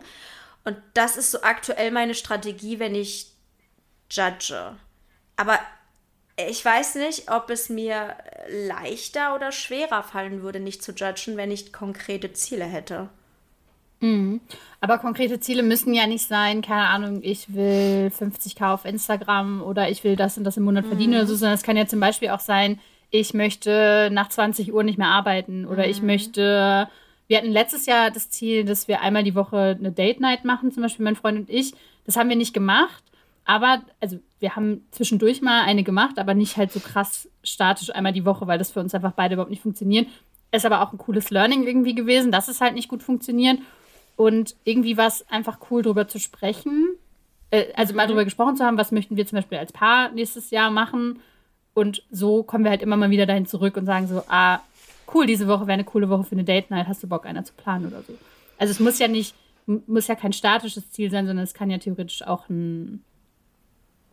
Und 0.63 0.77
das 0.93 1.17
ist 1.17 1.31
so 1.31 1.41
aktuell 1.41 1.91
meine 1.91 2.13
Strategie, 2.13 2.79
wenn 2.79 2.95
ich 2.95 3.31
judge. 4.09 4.75
Aber 5.35 5.59
ich 6.49 6.63
weiß 6.63 6.95
nicht, 6.95 7.31
ob 7.31 7.49
es 7.49 7.69
mir 7.69 8.15
leichter 8.67 9.35
oder 9.35 9.51
schwerer 9.51 10.03
fallen 10.03 10.41
würde, 10.43 10.59
nicht 10.59 10.83
zu 10.83 10.91
judgen, 10.91 11.37
wenn 11.37 11.51
ich 11.51 11.73
konkrete 11.73 12.33
Ziele 12.33 12.65
hätte. 12.65 13.09
Mhm. 14.01 14.41
Aber 14.79 14.97
konkrete 14.97 15.39
Ziele 15.39 15.61
müssen 15.61 15.93
ja 15.93 16.07
nicht 16.07 16.27
sein, 16.27 16.61
keine 16.61 16.87
Ahnung, 16.87 17.19
ich 17.21 17.53
will 17.53 18.11
50k 18.17 18.73
auf 18.73 18.85
Instagram 18.85 19.61
oder 19.61 19.89
ich 19.89 20.03
will 20.03 20.15
das 20.15 20.37
und 20.37 20.43
das 20.43 20.57
im 20.57 20.63
Monat 20.63 20.87
verdienen 20.87 21.13
mhm. 21.13 21.17
oder 21.19 21.27
so, 21.27 21.35
sondern 21.35 21.55
es 21.55 21.63
kann 21.63 21.77
ja 21.77 21.85
zum 21.85 21.99
Beispiel 21.99 22.29
auch 22.29 22.39
sein, 22.39 22.79
ich 23.11 23.33
möchte 23.33 24.09
nach 24.11 24.29
20 24.29 24.73
Uhr 24.73 24.83
nicht 24.83 24.97
mehr 24.97 25.09
arbeiten 25.09 25.65
oder 25.65 25.83
mhm. 25.83 25.91
ich 25.91 26.01
möchte, 26.01 26.89
wir 27.31 27.37
hatten 27.37 27.51
letztes 27.51 27.85
Jahr 27.85 28.11
das 28.11 28.29
Ziel, 28.29 28.65
dass 28.65 28.89
wir 28.89 28.99
einmal 28.99 29.23
die 29.23 29.35
Woche 29.35 29.77
eine 29.79 29.93
Date 29.93 30.19
Night 30.19 30.43
machen, 30.43 30.73
zum 30.73 30.83
Beispiel 30.83 31.05
mein 31.05 31.15
Freund 31.15 31.39
und 31.39 31.49
ich. 31.49 31.73
Das 32.05 32.17
haben 32.17 32.27
wir 32.27 32.35
nicht 32.35 32.53
gemacht, 32.53 33.01
aber, 33.45 33.83
also 34.01 34.19
wir 34.39 34.57
haben 34.57 34.85
zwischendurch 34.91 35.41
mal 35.41 35.61
eine 35.61 35.83
gemacht, 35.83 36.19
aber 36.19 36.33
nicht 36.33 36.57
halt 36.57 36.73
so 36.73 36.81
krass 36.81 37.29
statisch 37.41 37.89
einmal 37.95 38.11
die 38.11 38.25
Woche, 38.25 38.47
weil 38.47 38.57
das 38.57 38.71
für 38.71 38.81
uns 38.81 38.93
einfach 38.93 39.13
beide 39.13 39.35
überhaupt 39.35 39.49
nicht 39.49 39.61
funktioniert. 39.61 40.09
Ist 40.51 40.65
aber 40.65 40.81
auch 40.81 40.91
ein 40.91 40.97
cooles 40.97 41.29
Learning 41.29 41.65
irgendwie 41.65 41.95
gewesen, 41.95 42.33
dass 42.33 42.49
es 42.49 42.59
halt 42.59 42.73
nicht 42.73 42.89
gut 42.89 43.01
funktioniert. 43.01 43.59
Und 44.17 44.57
irgendwie 44.65 44.97
war 44.97 45.07
es 45.07 45.25
einfach 45.29 45.59
cool, 45.69 45.83
darüber 45.83 46.09
zu 46.09 46.19
sprechen. 46.19 46.97
Äh, 47.49 47.67
also 47.75 47.93
mal 47.93 48.07
mhm. 48.07 48.09
darüber 48.09 48.25
gesprochen 48.25 48.57
zu 48.57 48.65
haben, 48.65 48.77
was 48.77 48.91
möchten 48.91 49.15
wir 49.15 49.25
zum 49.25 49.37
Beispiel 49.37 49.57
als 49.57 49.71
Paar 49.71 50.11
nächstes 50.11 50.49
Jahr 50.51 50.69
machen. 50.69 51.21
Und 51.73 52.03
so 52.11 52.43
kommen 52.43 52.65
wir 52.65 52.71
halt 52.71 52.81
immer 52.81 52.97
mal 52.97 53.09
wieder 53.09 53.25
dahin 53.25 53.45
zurück 53.45 53.77
und 53.77 53.85
sagen 53.85 54.07
so, 54.09 54.21
ah, 54.27 54.59
cool, 55.13 55.25
diese 55.25 55.47
Woche 55.47 55.61
wäre 55.61 55.73
eine 55.73 55.83
coole 55.83 56.09
Woche 56.09 56.23
für 56.23 56.33
eine 56.33 56.43
Date 56.43 56.69
Night, 56.71 56.87
hast 56.87 57.03
du 57.03 57.07
Bock, 57.07 57.25
einer 57.25 57.43
zu 57.43 57.53
planen 57.53 57.87
oder 57.87 58.01
so. 58.03 58.17
Also 58.57 58.71
es 58.71 58.79
muss 58.79 58.99
ja 58.99 59.07
nicht, 59.07 59.35
muss 59.65 60.07
ja 60.07 60.15
kein 60.15 60.33
statisches 60.33 60.91
Ziel 60.91 61.09
sein, 61.11 61.25
sondern 61.25 61.43
es 61.43 61.53
kann 61.53 61.69
ja 61.69 61.77
theoretisch 61.77 62.21
auch 62.23 62.49
ein, 62.49 63.03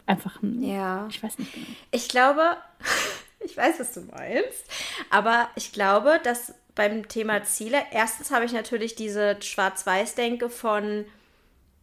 einfach 0.07 0.43
ein, 0.43 0.63
ja. 0.63 1.07
ich 1.11 1.23
weiß 1.23 1.39
nicht 1.39 1.53
genau. 1.53 1.67
Ich 1.91 2.09
glaube, 2.09 2.57
ich 3.45 3.57
weiß, 3.57 3.81
was 3.81 3.93
du 3.93 4.01
meinst, 4.03 4.65
aber 5.11 5.49
ich 5.55 5.73
glaube, 5.73 6.21
dass 6.25 6.55
beim 6.79 7.09
Thema 7.09 7.43
Ziele. 7.43 7.83
Erstens 7.91 8.31
habe 8.31 8.45
ich 8.45 8.53
natürlich 8.53 8.95
diese 8.95 9.37
Schwarz-Weiß-Denke 9.43 10.49
von 10.49 11.05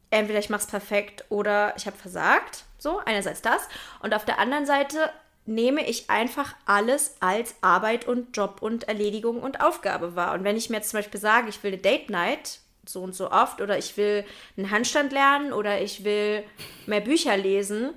entweder 0.10 0.40
ich 0.40 0.50
mache 0.50 0.62
es 0.62 0.68
perfekt 0.68 1.26
oder 1.30 1.74
ich 1.76 1.86
habe 1.86 1.98
versagt. 1.98 2.64
So, 2.78 3.00
einerseits 3.06 3.42
das. 3.42 3.68
Und 4.02 4.14
auf 4.14 4.24
der 4.24 4.40
anderen 4.40 4.66
Seite 4.66 5.12
nehme 5.46 5.88
ich 5.88 6.10
einfach 6.10 6.56
alles 6.66 7.16
als 7.20 7.56
Arbeit 7.62 8.08
und 8.08 8.36
Job 8.36 8.58
und 8.62 8.88
Erledigung 8.88 9.42
und 9.42 9.62
Aufgabe 9.62 10.16
wahr. 10.16 10.34
Und 10.34 10.44
wenn 10.44 10.58
ich 10.58 10.70
mir 10.70 10.78
jetzt 10.78 10.90
zum 10.90 11.00
Beispiel 11.00 11.20
sage, 11.20 11.50
ich 11.50 11.62
will 11.64 11.74
eine 11.74 11.82
Date 11.82 12.10
Night 12.10 12.60
so 12.88 13.02
und 13.02 13.16
so 13.16 13.32
oft 13.32 13.62
oder 13.62 13.78
ich 13.78 13.98
will 13.98 14.26
einen 14.58 14.72
Handstand 14.72 15.12
lernen 15.12 15.54
oder 15.54 15.82
ich 15.82 16.04
will 16.04 16.44
mehr 16.86 17.02
Bücher 17.02 17.38
lesen, 17.38 17.92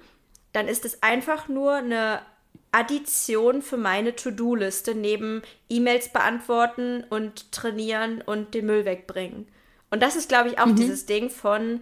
dann 0.53 0.69
ist 0.69 0.85
es 0.85 1.03
einfach 1.03 1.49
nur 1.49 1.75
eine 1.75 2.21
Addition 2.73 3.63
für 3.63 3.77
meine 3.77 4.15
To-Do-Liste 4.15 4.95
neben 4.95 5.43
E-Mails 5.69 6.11
beantworten 6.11 7.05
und 7.09 7.53
trainieren 7.53 8.23
und 8.23 8.55
den 8.55 8.67
Müll 8.67 8.85
wegbringen. 8.85 9.49
Und 9.91 10.03
das 10.03 10.17
ist, 10.17 10.29
glaube 10.29 10.51
ich, 10.51 10.59
auch 10.59 10.67
mhm. 10.67 10.77
dieses 10.77 11.07
Ding 11.07 11.31
von, 11.31 11.81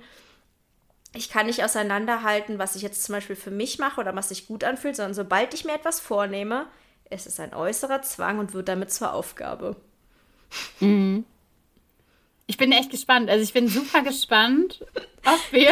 ich 1.16 1.30
kann 1.30 1.46
nicht 1.46 1.64
auseinanderhalten, 1.64 2.58
was 2.58 2.76
ich 2.76 2.82
jetzt 2.82 3.02
zum 3.02 3.14
Beispiel 3.14 3.36
für 3.36 3.50
mich 3.50 3.78
mache 3.78 4.00
oder 4.00 4.14
was 4.14 4.28
sich 4.28 4.46
gut 4.46 4.64
anfühlt, 4.64 4.96
sondern 4.96 5.14
sobald 5.14 5.54
ich 5.54 5.64
mir 5.64 5.74
etwas 5.74 6.00
vornehme, 6.00 6.66
ist 7.10 7.26
es 7.26 7.40
ein 7.40 7.54
äußerer 7.54 8.02
Zwang 8.02 8.38
und 8.38 8.52
wird 8.52 8.68
damit 8.68 8.92
zur 8.92 9.12
Aufgabe. 9.12 9.76
Mhm. 10.80 11.24
Ich 12.46 12.56
bin 12.56 12.70
echt 12.72 12.90
gespannt. 12.90 13.28
Also 13.28 13.42
ich 13.42 13.52
bin 13.52 13.68
super 13.68 14.02
gespannt, 14.02 14.84
ob 15.24 15.52
wir. 15.52 15.70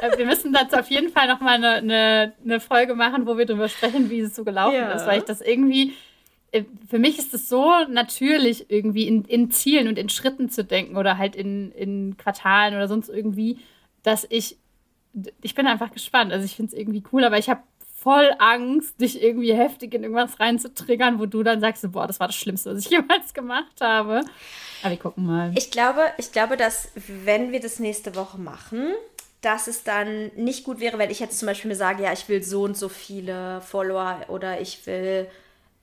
Äh, 0.00 0.16
wir 0.16 0.26
müssen 0.26 0.52
dazu 0.52 0.76
auf 0.76 0.90
jeden 0.90 1.10
Fall 1.10 1.28
nochmal 1.28 1.54
eine, 1.56 1.74
eine, 1.74 2.32
eine 2.44 2.60
Folge 2.60 2.94
machen, 2.94 3.26
wo 3.26 3.36
wir 3.36 3.46
darüber 3.46 3.68
sprechen, 3.68 4.10
wie 4.10 4.20
es 4.20 4.34
so 4.34 4.44
gelaufen 4.44 4.74
ja. 4.74 4.92
ist, 4.92 5.06
weil 5.06 5.18
ich 5.18 5.24
das 5.24 5.40
irgendwie. 5.40 5.94
Äh, 6.50 6.64
für 6.88 6.98
mich 6.98 7.18
ist 7.18 7.34
es 7.34 7.48
so 7.48 7.70
natürlich, 7.88 8.70
irgendwie 8.70 9.06
in, 9.06 9.24
in 9.24 9.50
Zielen 9.50 9.88
und 9.88 9.98
in 9.98 10.08
Schritten 10.08 10.48
zu 10.48 10.64
denken 10.64 10.96
oder 10.96 11.18
halt 11.18 11.36
in, 11.36 11.72
in 11.72 12.16
Quartalen 12.16 12.74
oder 12.74 12.88
sonst 12.88 13.08
irgendwie 13.08 13.58
dass 14.02 14.26
ich, 14.28 14.58
ich 15.42 15.54
bin 15.54 15.66
einfach 15.66 15.92
gespannt. 15.92 16.32
Also 16.32 16.44
ich 16.44 16.56
finde 16.56 16.72
es 16.72 16.78
irgendwie 16.78 17.02
cool, 17.12 17.24
aber 17.24 17.38
ich 17.38 17.48
habe 17.48 17.62
voll 18.02 18.34
Angst, 18.38 19.00
dich 19.00 19.22
irgendwie 19.22 19.54
heftig 19.54 19.94
in 19.94 20.02
irgendwas 20.02 20.40
reinzutriggern, 20.40 21.20
wo 21.20 21.26
du 21.26 21.42
dann 21.42 21.60
sagst, 21.60 21.90
boah, 21.92 22.06
das 22.06 22.18
war 22.18 22.26
das 22.26 22.36
Schlimmste, 22.36 22.74
was 22.74 22.84
ich 22.84 22.90
jemals 22.90 23.32
gemacht 23.32 23.80
habe. 23.80 24.22
Aber 24.82 24.90
wir 24.90 24.98
gucken 24.98 25.26
mal. 25.26 25.52
Ich 25.54 25.70
glaube, 25.70 26.00
ich 26.18 26.32
glaube, 26.32 26.56
dass 26.56 26.88
wenn 27.06 27.52
wir 27.52 27.60
das 27.60 27.78
nächste 27.78 28.16
Woche 28.16 28.38
machen, 28.38 28.92
dass 29.40 29.66
es 29.66 29.84
dann 29.84 30.32
nicht 30.36 30.64
gut 30.64 30.80
wäre, 30.80 30.98
wenn 30.98 31.10
ich 31.10 31.20
jetzt 31.20 31.38
zum 31.38 31.46
Beispiel 31.46 31.68
mir 31.68 31.76
sage, 31.76 32.02
ja, 32.02 32.12
ich 32.12 32.28
will 32.28 32.42
so 32.42 32.62
und 32.62 32.76
so 32.76 32.88
viele 32.88 33.60
Follower 33.60 34.20
oder 34.28 34.60
ich 34.60 34.86
will, 34.86 35.28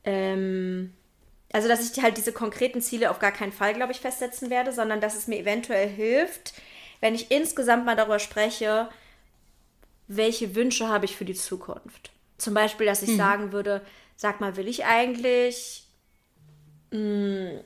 ähm, 0.04 0.94
also 1.52 1.68
dass 1.68 1.90
ich 1.90 2.04
halt 2.04 2.18
diese 2.18 2.32
konkreten 2.32 2.82
Ziele 2.82 3.12
auf 3.12 3.20
gar 3.20 3.32
keinen 3.32 3.52
Fall, 3.52 3.74
glaube 3.74 3.92
ich, 3.92 4.00
festsetzen 4.00 4.50
werde, 4.50 4.72
sondern 4.72 5.02
dass 5.02 5.16
es 5.16 5.28
mir 5.28 5.40
eventuell 5.40 5.90
hilft, 5.90 6.54
wenn 7.00 7.16
ich 7.16 7.32
insgesamt 7.32 7.86
mal 7.86 7.96
darüber 7.96 8.20
spreche, 8.20 8.90
welche 10.08 10.56
Wünsche 10.56 10.88
habe 10.88 11.06
ich 11.06 11.16
für 11.16 11.26
die 11.26 11.36
Zukunft. 11.36 12.12
Zum 12.38 12.54
Beispiel, 12.54 12.86
dass 12.86 13.04
ich 13.04 13.12
mhm. 13.12 13.18
sagen 13.18 13.52
würde, 13.52 13.82
sag 14.16 14.42
mal, 14.42 14.56
will 14.58 14.68
ich 14.68 14.86
eigentlich 14.86 15.88
mh, 16.92 16.98
hm, 16.98 17.60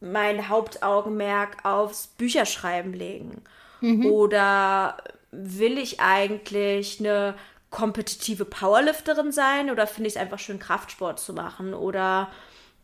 mein 0.00 0.48
Hauptaugenmerk 0.48 1.64
aufs 1.64 2.06
Bücherschreiben 2.06 2.92
legen? 2.92 3.42
Mhm. 3.80 4.06
Oder 4.06 4.96
will 5.30 5.76
ich 5.78 6.00
eigentlich 6.00 7.00
eine 7.00 7.34
kompetitive 7.70 8.44
Powerlifterin 8.44 9.32
sein 9.32 9.70
oder 9.70 9.86
finde 9.86 10.08
ich 10.08 10.14
es 10.14 10.20
einfach 10.20 10.38
schön, 10.38 10.58
Kraftsport 10.58 11.18
zu 11.20 11.34
machen? 11.34 11.74
Oder 11.74 12.30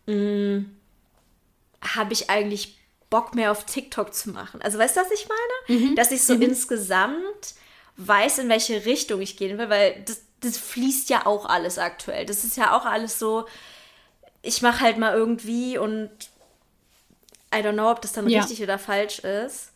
hm, 0.06 0.76
habe 1.82 2.12
ich 2.12 2.30
eigentlich 2.30 2.78
Bock 3.10 3.34
mehr 3.34 3.50
auf 3.50 3.64
TikTok 3.64 4.14
zu 4.14 4.30
machen. 4.30 4.60
Also 4.62 4.78
weißt 4.78 4.96
du, 4.96 5.00
was 5.00 5.10
ich 5.10 5.26
meine? 5.28 5.80
Mhm. 5.80 5.96
Dass 5.96 6.10
ich 6.10 6.22
so 6.22 6.34
mhm. 6.34 6.42
insgesamt 6.42 7.54
weiß, 7.96 8.38
in 8.38 8.48
welche 8.48 8.84
Richtung 8.84 9.20
ich 9.20 9.36
gehen 9.36 9.58
will, 9.58 9.68
weil 9.68 10.02
das, 10.06 10.22
das 10.40 10.58
fließt 10.58 11.10
ja 11.10 11.26
auch 11.26 11.46
alles 11.46 11.78
aktuell. 11.78 12.26
Das 12.26 12.44
ist 12.44 12.56
ja 12.56 12.76
auch 12.76 12.84
alles 12.84 13.18
so, 13.18 13.46
ich 14.42 14.62
mache 14.62 14.80
halt 14.80 14.98
mal 14.98 15.14
irgendwie 15.14 15.78
und 15.78 16.10
I 17.54 17.58
don't 17.58 17.74
know, 17.74 17.90
ob 17.90 18.02
das 18.02 18.12
dann 18.12 18.28
ja. 18.28 18.40
richtig 18.40 18.62
oder 18.62 18.78
falsch 18.78 19.20
ist. 19.20 19.70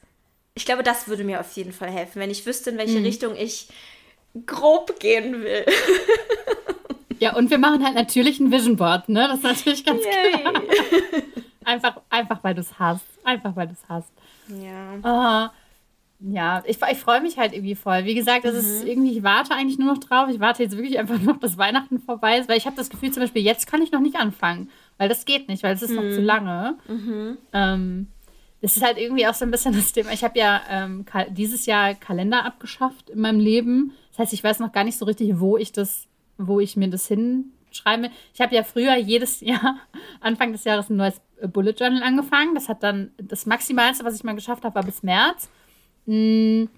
Ich 0.55 0.65
glaube, 0.65 0.83
das 0.83 1.07
würde 1.07 1.23
mir 1.23 1.39
auf 1.39 1.53
jeden 1.53 1.73
Fall 1.73 1.91
helfen, 1.91 2.21
wenn 2.21 2.31
ich 2.31 2.45
wüsste, 2.45 2.71
in 2.71 2.79
welche 2.79 2.99
mhm. 2.99 3.05
Richtung 3.05 3.37
ich 3.37 3.69
grob 4.47 4.99
gehen 4.99 5.43
will. 5.43 5.65
Ja, 7.21 7.35
und 7.35 7.51
wir 7.51 7.59
machen 7.59 7.85
halt 7.85 7.95
natürlich 7.95 8.39
ein 8.39 8.53
Vision 8.53 8.77
Board, 8.77 9.09
ne? 9.09 9.27
Das 9.29 9.39
ist 9.39 9.45
natürlich 9.45 9.85
ganz 9.85 10.03
Yay. 10.05 10.41
klar. 10.41 10.53
Einfach, 11.69 12.01
einfach 12.09 12.43
weil 12.43 12.55
du 12.55 12.63
es 12.63 12.79
hast. 12.79 13.05
Einfach 13.25 13.55
weil 13.55 13.67
du 13.67 13.75
es 13.75 13.89
hast. 13.91 14.11
Ja. 14.49 15.51
Uh, 15.51 15.51
ja, 16.21 16.63
ich, 16.65 16.79
ich 16.81 16.99
freue 16.99 17.21
mich 17.21 17.37
halt 17.37 17.53
irgendwie 17.53 17.75
voll. 17.75 18.07
Wie 18.07 18.15
gesagt, 18.15 18.47
das 18.47 18.55
mhm. 18.55 18.59
ist 18.59 18.85
irgendwie, 18.87 19.19
ich 19.19 19.23
warte 19.23 19.53
eigentlich 19.53 19.79
nur 19.79 19.93
noch 19.93 20.01
drauf. 20.01 20.31
Ich 20.31 20.41
warte 20.41 20.63
jetzt 20.63 20.79
wirklich 20.79 20.99
einfach 20.99 21.21
noch, 21.21 21.39
dass 21.39 21.59
Weihnachten 21.59 21.99
vorbei 21.99 22.39
ist, 22.39 22.49
weil 22.49 22.57
ich 22.57 22.65
habe 22.65 22.75
das 22.75 22.89
Gefühl, 22.89 23.11
zum 23.13 23.23
Beispiel, 23.23 23.43
jetzt 23.43 23.67
kann 23.67 23.83
ich 23.83 23.93
noch 23.93 24.01
nicht 24.01 24.17
anfangen. 24.17 24.71
Weil 24.97 25.11
das 25.11 25.27
geht 25.27 25.49
nicht, 25.49 25.63
weil 25.63 25.75
es 25.75 25.83
ist 25.83 25.91
mhm. 25.91 25.97
noch 25.97 26.11
zu 26.15 26.21
mhm. 26.21 26.27
lange. 26.27 26.79
Mhm. 26.89 27.39
Ähm, 27.53 28.07
das 28.63 28.79
ist 28.79 28.83
halt 28.83 28.97
irgendwie 28.97 29.27
auch 29.27 29.35
so 29.35 29.45
ein 29.45 29.51
bisschen 29.51 29.75
das 29.75 29.93
Thema. 29.93 30.13
Ich 30.13 30.25
habe 30.25 30.39
ja 30.39 30.63
ähm, 30.71 31.05
dieses 31.29 31.67
Jahr 31.67 31.95
Kalender 31.95 32.47
abgeschafft 32.47 33.11
in 33.11 33.21
meinem 33.21 33.41
Leben. 33.41 33.93
Das 34.13 34.21
heißt, 34.21 34.33
ich 34.33 34.43
weiß 34.43 34.59
noch 34.61 34.73
gar 34.73 34.85
nicht 34.85 34.97
so 34.97 35.05
richtig, 35.05 35.39
wo 35.39 35.59
ich 35.59 35.71
das, 35.71 36.07
wo 36.39 36.61
ich 36.61 36.79
mir 36.79 36.89
das 36.89 37.07
hinschreibe. 37.79 38.11
Ich 38.35 38.41
habe 38.41 38.55
ja 38.55 38.63
früher 38.63 38.97
jedes 38.97 39.41
Jahr, 39.43 39.77
Anfang 40.21 40.53
des 40.53 40.65
Jahres, 40.65 40.91
ein 40.91 40.97
neues 40.97 41.21
Bullet 41.53 41.75
Journal 41.79 42.03
angefangen. 42.03 42.55
Das 42.55 42.69
hat 42.69 42.83
dann 42.83 43.13
das 43.19 43.47
Maximalste, 43.47 44.05
was 44.05 44.17
ich 44.17 44.25
mal 44.25 44.35
geschafft 44.35 44.65
habe, 44.65 44.75
war 44.75 44.85
bis 44.85 45.03
März. 45.03 45.49
Mhm. 46.07 46.69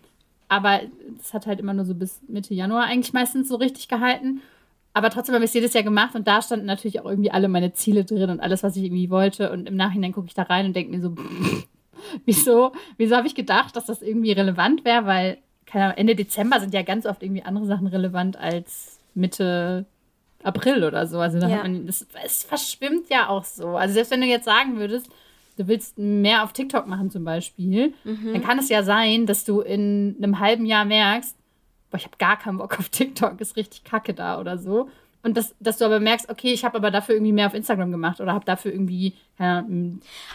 Aber 0.48 0.80
das 1.16 1.32
hat 1.32 1.46
halt 1.46 1.60
immer 1.60 1.74
nur 1.74 1.84
so 1.84 1.94
bis 1.94 2.20
Mitte 2.26 2.54
Januar 2.54 2.84
eigentlich 2.84 3.12
meistens 3.12 3.48
so 3.48 3.56
richtig 3.56 3.86
gehalten. 3.86 4.42
Aber 4.92 5.10
trotzdem 5.10 5.36
habe 5.36 5.44
ich 5.44 5.50
es 5.50 5.54
jedes 5.54 5.72
Jahr 5.72 5.84
gemacht 5.84 6.16
und 6.16 6.26
da 6.26 6.42
standen 6.42 6.66
natürlich 6.66 7.00
auch 7.00 7.04
irgendwie 7.04 7.30
alle 7.30 7.46
meine 7.46 7.72
Ziele 7.72 8.04
drin 8.04 8.28
und 8.28 8.40
alles, 8.40 8.64
was 8.64 8.74
ich 8.74 8.82
irgendwie 8.82 9.08
wollte. 9.08 9.52
Und 9.52 9.68
im 9.68 9.76
Nachhinein 9.76 10.12
gucke 10.12 10.26
ich 10.26 10.34
da 10.34 10.42
rein 10.42 10.66
und 10.66 10.74
denke 10.74 10.90
mir 10.90 11.00
so, 11.00 11.14
wieso, 12.24 12.72
wieso 12.96 13.14
habe 13.14 13.28
ich 13.28 13.36
gedacht, 13.36 13.76
dass 13.76 13.86
das 13.86 14.02
irgendwie 14.02 14.32
relevant 14.32 14.84
wäre? 14.84 15.06
Weil 15.06 15.38
keine 15.66 15.96
Ende 15.96 16.16
Dezember 16.16 16.58
sind 16.58 16.74
ja 16.74 16.82
ganz 16.82 17.06
oft 17.06 17.22
irgendwie 17.22 17.44
andere 17.44 17.66
Sachen 17.66 17.86
relevant 17.86 18.36
als 18.36 18.98
Mitte 19.14 19.86
April 20.42 20.84
oder 20.84 21.06
so. 21.06 21.18
Also 21.18 21.38
da 21.38 21.48
ja. 21.48 21.56
hat 21.56 21.62
man, 21.64 21.86
das, 21.86 22.06
es 22.24 22.42
verschwimmt 22.42 23.10
ja 23.10 23.28
auch 23.28 23.44
so. 23.44 23.76
Also 23.76 23.94
selbst 23.94 24.10
wenn 24.10 24.20
du 24.20 24.26
jetzt 24.26 24.44
sagen 24.44 24.78
würdest, 24.78 25.08
du 25.56 25.68
willst 25.68 25.98
mehr 25.98 26.42
auf 26.44 26.52
TikTok 26.52 26.86
machen 26.86 27.10
zum 27.10 27.24
Beispiel, 27.24 27.94
mhm. 28.04 28.32
dann 28.32 28.42
kann 28.42 28.58
es 28.58 28.68
ja 28.68 28.82
sein, 28.82 29.26
dass 29.26 29.44
du 29.44 29.60
in 29.60 30.16
einem 30.18 30.40
halben 30.40 30.64
Jahr 30.64 30.84
merkst, 30.84 31.36
boah, 31.90 31.98
ich 31.98 32.04
habe 32.04 32.16
gar 32.18 32.38
keinen 32.38 32.58
Bock 32.58 32.78
auf 32.78 32.88
TikTok, 32.88 33.40
ist 33.40 33.56
richtig 33.56 33.84
kacke 33.84 34.14
da 34.14 34.40
oder 34.40 34.58
so. 34.58 34.88
Und 35.22 35.36
das, 35.36 35.54
dass 35.60 35.76
du 35.76 35.84
aber 35.84 36.00
merkst, 36.00 36.30
okay, 36.30 36.52
ich 36.52 36.64
habe 36.64 36.78
aber 36.78 36.90
dafür 36.90 37.14
irgendwie 37.14 37.32
mehr 37.32 37.46
auf 37.46 37.52
Instagram 37.52 37.90
gemacht 37.90 38.20
oder 38.20 38.32
habe 38.32 38.46
dafür 38.46 38.72
irgendwie. 38.72 39.14
Ja, 39.38 39.64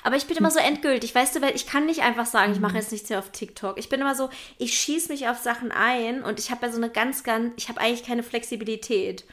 aber 0.04 0.16
ich 0.16 0.28
bin 0.28 0.38
immer 0.38 0.52
so 0.52 0.60
endgültig, 0.60 1.16
weißt 1.16 1.36
du, 1.36 1.42
weil 1.42 1.56
ich 1.56 1.66
kann 1.66 1.88
nicht 1.88 2.04
einfach 2.04 2.28
sagen, 2.28 2.52
ich 2.52 2.60
mache 2.60 2.76
jetzt 2.76 2.92
nichts 2.92 3.10
mehr 3.10 3.18
auf 3.18 3.32
TikTok. 3.32 3.80
Ich 3.80 3.90
bin 3.90 4.00
immer 4.00 4.14
so, 4.14 4.30
ich 4.60 4.78
schieße 4.78 5.12
mich 5.12 5.28
auf 5.28 5.38
Sachen 5.38 5.72
ein 5.72 6.22
und 6.24 6.40
ich 6.40 6.52
habe 6.52 6.68
ja 6.68 6.72
so 6.72 6.78
eine 6.78 6.92
ganz, 6.92 7.24
ganz, 7.24 7.54
ich 7.58 7.68
habe 7.68 7.82
eigentlich 7.82 8.04
keine 8.04 8.22
Flexibilität. 8.22 9.26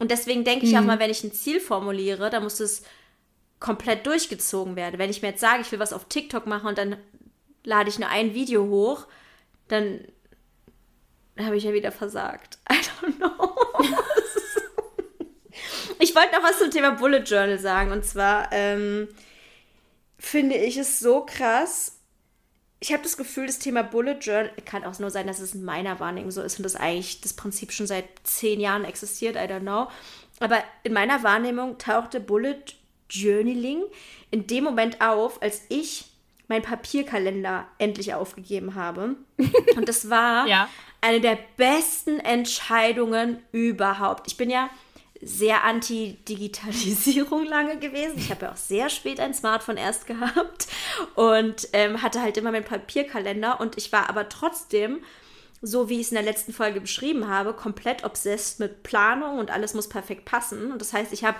Und 0.00 0.10
deswegen 0.10 0.44
denke 0.44 0.64
ich 0.64 0.72
mhm. 0.72 0.78
auch 0.78 0.84
mal, 0.84 0.98
wenn 0.98 1.10
ich 1.10 1.22
ein 1.22 1.32
Ziel 1.32 1.60
formuliere, 1.60 2.30
dann 2.30 2.42
muss 2.42 2.58
es 2.58 2.82
komplett 3.60 4.06
durchgezogen 4.06 4.74
werden. 4.74 4.98
Wenn 4.98 5.10
ich 5.10 5.20
mir 5.20 5.28
jetzt 5.28 5.40
sage, 5.40 5.60
ich 5.60 5.70
will 5.70 5.78
was 5.78 5.92
auf 5.92 6.06
TikTok 6.06 6.46
machen 6.46 6.68
und 6.68 6.78
dann 6.78 6.96
lade 7.62 7.90
ich 7.90 7.98
nur 7.98 8.08
ein 8.08 8.32
Video 8.32 8.64
hoch, 8.64 9.06
dann 9.68 10.00
habe 11.38 11.58
ich 11.58 11.64
ja 11.64 11.74
wieder 11.74 11.92
versagt. 11.92 12.58
I 12.72 12.76
don't 12.76 13.16
know. 13.18 13.54
ich 15.98 16.16
wollte 16.16 16.34
noch 16.34 16.42
was 16.42 16.58
zum 16.58 16.70
Thema 16.70 16.92
Bullet 16.92 17.24
Journal 17.24 17.58
sagen. 17.58 17.92
Und 17.92 18.06
zwar 18.06 18.50
ähm, 18.52 19.06
finde 20.18 20.56
ich 20.56 20.78
es 20.78 20.98
so 20.98 21.26
krass, 21.26 21.99
ich 22.80 22.92
habe 22.92 23.02
das 23.02 23.18
Gefühl, 23.18 23.46
das 23.46 23.58
Thema 23.58 23.82
Bullet 23.82 24.18
Journal 24.20 24.50
kann 24.64 24.84
auch 24.84 24.98
nur 24.98 25.10
sein, 25.10 25.26
dass 25.26 25.38
es 25.38 25.54
in 25.54 25.64
meiner 25.64 26.00
Wahrnehmung 26.00 26.30
so 26.30 26.40
ist 26.40 26.58
und 26.58 26.62
das 26.62 26.76
eigentlich 26.76 27.20
das 27.20 27.34
Prinzip 27.34 27.72
schon 27.72 27.86
seit 27.86 28.06
zehn 28.24 28.58
Jahren 28.58 28.86
existiert, 28.86 29.36
I 29.36 29.40
don't 29.40 29.60
know. 29.60 29.88
Aber 30.40 30.64
in 30.82 30.94
meiner 30.94 31.22
Wahrnehmung 31.22 31.76
tauchte 31.76 32.20
Bullet 32.20 32.62
Journaling 33.10 33.82
in 34.30 34.46
dem 34.46 34.64
Moment 34.64 35.02
auf, 35.02 35.42
als 35.42 35.62
ich 35.68 36.06
meinen 36.48 36.62
Papierkalender 36.62 37.66
endlich 37.76 38.14
aufgegeben 38.14 38.74
habe. 38.74 39.16
Und 39.76 39.88
das 39.88 40.08
war 40.08 40.46
ja. 40.46 40.68
eine 41.02 41.20
der 41.20 41.38
besten 41.58 42.18
Entscheidungen 42.18 43.42
überhaupt. 43.52 44.26
Ich 44.26 44.38
bin 44.38 44.48
ja 44.48 44.70
sehr 45.22 45.64
anti-Digitalisierung 45.64 47.44
lange 47.48 47.78
gewesen. 47.78 48.14
Ich 48.16 48.30
habe 48.30 48.46
ja 48.46 48.52
auch 48.52 48.56
sehr 48.56 48.88
spät 48.88 49.20
ein 49.20 49.34
Smartphone 49.34 49.76
erst 49.76 50.06
gehabt 50.06 50.66
und 51.14 51.68
ähm, 51.72 52.02
hatte 52.02 52.22
halt 52.22 52.36
immer 52.36 52.52
meinen 52.52 52.64
Papierkalender 52.64 53.60
und 53.60 53.76
ich 53.76 53.92
war 53.92 54.08
aber 54.08 54.28
trotzdem, 54.28 55.00
so 55.60 55.88
wie 55.88 55.96
ich 55.96 56.06
es 56.06 56.10
in 56.10 56.16
der 56.16 56.24
letzten 56.24 56.52
Folge 56.52 56.80
beschrieben 56.80 57.28
habe, 57.28 57.52
komplett 57.52 58.04
obsessed 58.04 58.60
mit 58.60 58.82
Planung 58.82 59.38
und 59.38 59.50
alles 59.50 59.74
muss 59.74 59.88
perfekt 59.88 60.24
passen. 60.24 60.72
Und 60.72 60.80
das 60.80 60.92
heißt, 60.92 61.12
ich 61.12 61.24
habe 61.24 61.38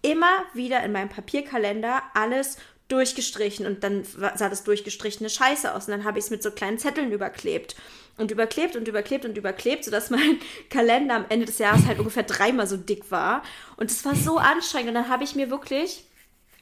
immer 0.00 0.44
wieder 0.54 0.82
in 0.82 0.92
meinem 0.92 1.10
Papierkalender 1.10 2.02
alles 2.14 2.56
durchgestrichen 2.88 3.66
und 3.66 3.84
dann 3.84 4.04
sah 4.04 4.48
das 4.48 4.64
durchgestrichene 4.64 5.28
Scheiße 5.28 5.74
aus 5.74 5.86
und 5.86 5.90
dann 5.90 6.04
habe 6.04 6.18
ich 6.18 6.24
es 6.24 6.30
mit 6.30 6.42
so 6.42 6.50
kleinen 6.50 6.78
Zetteln 6.78 7.12
überklebt 7.12 7.76
und 8.18 8.30
überklebt 8.30 8.76
und 8.76 8.88
überklebt 8.88 9.24
und 9.24 9.38
überklebt, 9.38 9.84
sodass 9.84 10.10
mein 10.10 10.38
Kalender 10.70 11.14
am 11.14 11.26
Ende 11.28 11.46
des 11.46 11.58
Jahres 11.58 11.86
halt 11.86 11.98
ungefähr 11.98 12.24
dreimal 12.24 12.66
so 12.66 12.76
dick 12.76 13.10
war 13.10 13.42
und 13.76 13.90
es 13.90 14.04
war 14.04 14.14
so 14.14 14.38
anstrengend 14.38 14.88
und 14.88 14.94
dann 14.94 15.08
habe 15.08 15.24
ich 15.24 15.34
mir 15.34 15.50
wirklich, 15.50 16.04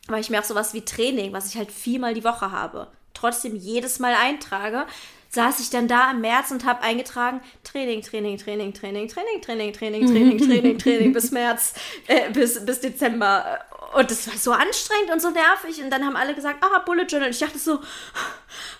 weil 0.06 0.20
ich 0.20 0.30
mir 0.30 0.40
auch 0.40 0.44
sowas 0.44 0.74
wie 0.74 0.84
Training, 0.84 1.32
was 1.32 1.48
ich 1.48 1.56
halt 1.56 1.72
viermal 1.72 2.14
die 2.14 2.24
Woche 2.24 2.52
habe, 2.52 2.88
trotzdem 3.14 3.56
jedes 3.56 3.98
Mal 3.98 4.14
eintrage, 4.14 4.86
saß 5.30 5.60
ich 5.60 5.70
dann 5.70 5.88
da 5.88 6.12
im 6.12 6.20
März 6.20 6.50
und 6.50 6.64
habe 6.64 6.82
eingetragen 6.82 7.40
Training, 7.64 8.02
Training, 8.02 8.38
Training, 8.38 8.72
Training, 8.72 9.08
Training, 9.08 9.42
Training, 9.42 9.72
Training, 9.72 10.06
Training, 10.06 10.38
Training, 10.38 10.78
Training 10.78 11.12
bis 11.14 11.30
März, 11.30 11.74
äh, 12.06 12.30
bis, 12.30 12.64
bis 12.64 12.80
Dezember. 12.80 13.60
Und 13.96 14.10
das 14.10 14.26
war 14.28 14.36
so 14.36 14.52
anstrengend 14.52 15.10
und 15.10 15.22
so 15.22 15.30
nervig. 15.30 15.82
Und 15.82 15.88
dann 15.88 16.04
haben 16.04 16.16
alle 16.16 16.34
gesagt, 16.34 16.62
ah, 16.62 16.80
Bullet 16.80 17.04
Journal. 17.04 17.28
Und 17.28 17.34
ich 17.34 17.38
dachte 17.38 17.58
so, 17.58 17.80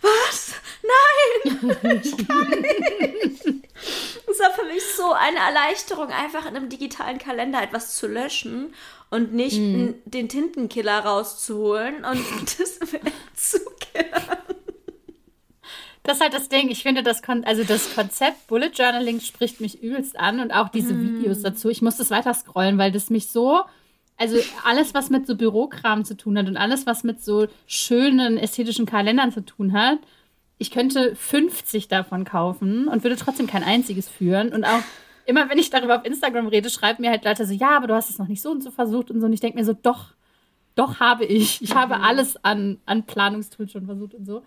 was? 0.03 0.53
Nein, 0.83 1.71
ich 2.05 2.29
kann 2.29 2.51
nicht. 2.51 3.47
War 4.39 4.51
für 4.53 4.67
mich 4.67 4.83
so 4.95 5.13
eine 5.15 5.39
Erleichterung, 5.39 6.09
einfach 6.09 6.45
in 6.45 6.55
einem 6.55 6.69
digitalen 6.69 7.17
Kalender 7.17 7.63
etwas 7.63 7.97
zu 7.97 8.07
löschen 8.07 8.75
und 9.09 9.33
nicht 9.33 9.59
mm. 9.59 9.95
den 10.05 10.29
Tintenkiller 10.29 10.99
rauszuholen 10.99 12.05
und 12.05 12.23
das 12.59 12.79
zu 13.35 13.59
killern. 13.81 14.39
Das 16.03 16.19
ist 16.19 16.23
halt 16.23 16.35
das 16.35 16.51
Ding. 16.51 16.69
Ich 16.69 16.83
finde, 16.83 17.03
das, 17.03 17.23
Kon 17.23 17.45
also 17.45 17.65
das 17.65 17.95
Konzept 17.95 18.47
Bullet 18.49 18.73
Journaling 18.75 19.21
spricht 19.21 19.63
mich 19.63 19.83
übelst 19.83 20.19
an 20.19 20.41
und 20.41 20.51
auch 20.53 20.69
diese 20.69 20.93
mm. 20.93 21.21
Videos 21.21 21.41
dazu. 21.41 21.71
Ich 21.71 21.81
muss 21.81 21.97
das 21.97 22.11
weiter 22.11 22.35
scrollen, 22.35 22.77
weil 22.77 22.93
das 22.93 23.09
mich 23.09 23.31
so. 23.31 23.63
Also 24.17 24.39
alles, 24.65 24.95
was 24.95 25.11
mit 25.11 25.27
so 25.27 25.37
Bürokram 25.37 26.05
zu 26.05 26.17
tun 26.17 26.39
hat 26.39 26.49
und 26.49 26.57
alles, 26.57 26.87
was 26.87 27.05
mit 27.05 27.23
so 27.23 27.49
schönen 27.67 28.39
ästhetischen 28.39 28.87
Kalendern 28.87 29.31
zu 29.31 29.45
tun 29.45 29.73
hat, 29.73 29.99
ich 30.59 30.71
könnte 30.71 31.15
50 31.15 31.89
davon 31.89 32.25
kaufen 32.25 32.89
und 32.89 33.05
würde 33.05 33.17
trotzdem 33.17 33.47
kein 33.47 33.63
einziges 33.63 34.09
führen. 34.09 34.53
Und 34.53 34.65
auch 34.65 34.83
immer, 35.27 35.51
wenn 35.51 35.59
ich 35.59 35.69
darüber 35.69 35.97
auf 35.97 36.05
Instagram 36.05 36.47
rede, 36.47 36.71
schreiben 36.71 37.03
mir 37.03 37.11
halt 37.11 37.25
Leute 37.25 37.45
so, 37.45 37.53
ja, 37.53 37.77
aber 37.77 37.89
du 37.89 37.95
hast 37.95 38.09
es 38.09 38.19
noch 38.19 38.29
nicht 38.29 38.41
so 38.41 38.51
und 38.51 38.63
so 38.63 38.71
versucht 38.71 39.11
und 39.11 39.21
so. 39.21 39.27
Und 39.27 39.33
ich 39.33 39.41
denke 39.41 39.59
mir 39.59 39.65
so, 39.65 39.75
doch, 39.75 40.15
doch 40.75 40.99
habe 41.01 41.25
ich. 41.25 41.61
Ich 41.61 41.75
habe 41.75 41.97
mhm. 41.97 42.05
alles 42.05 42.43
an, 42.43 42.79
an 42.87 43.05
Planungstools 43.05 43.73
schon 43.73 43.87
versucht 43.87 44.15
und 44.15 44.25
so. 44.25 44.43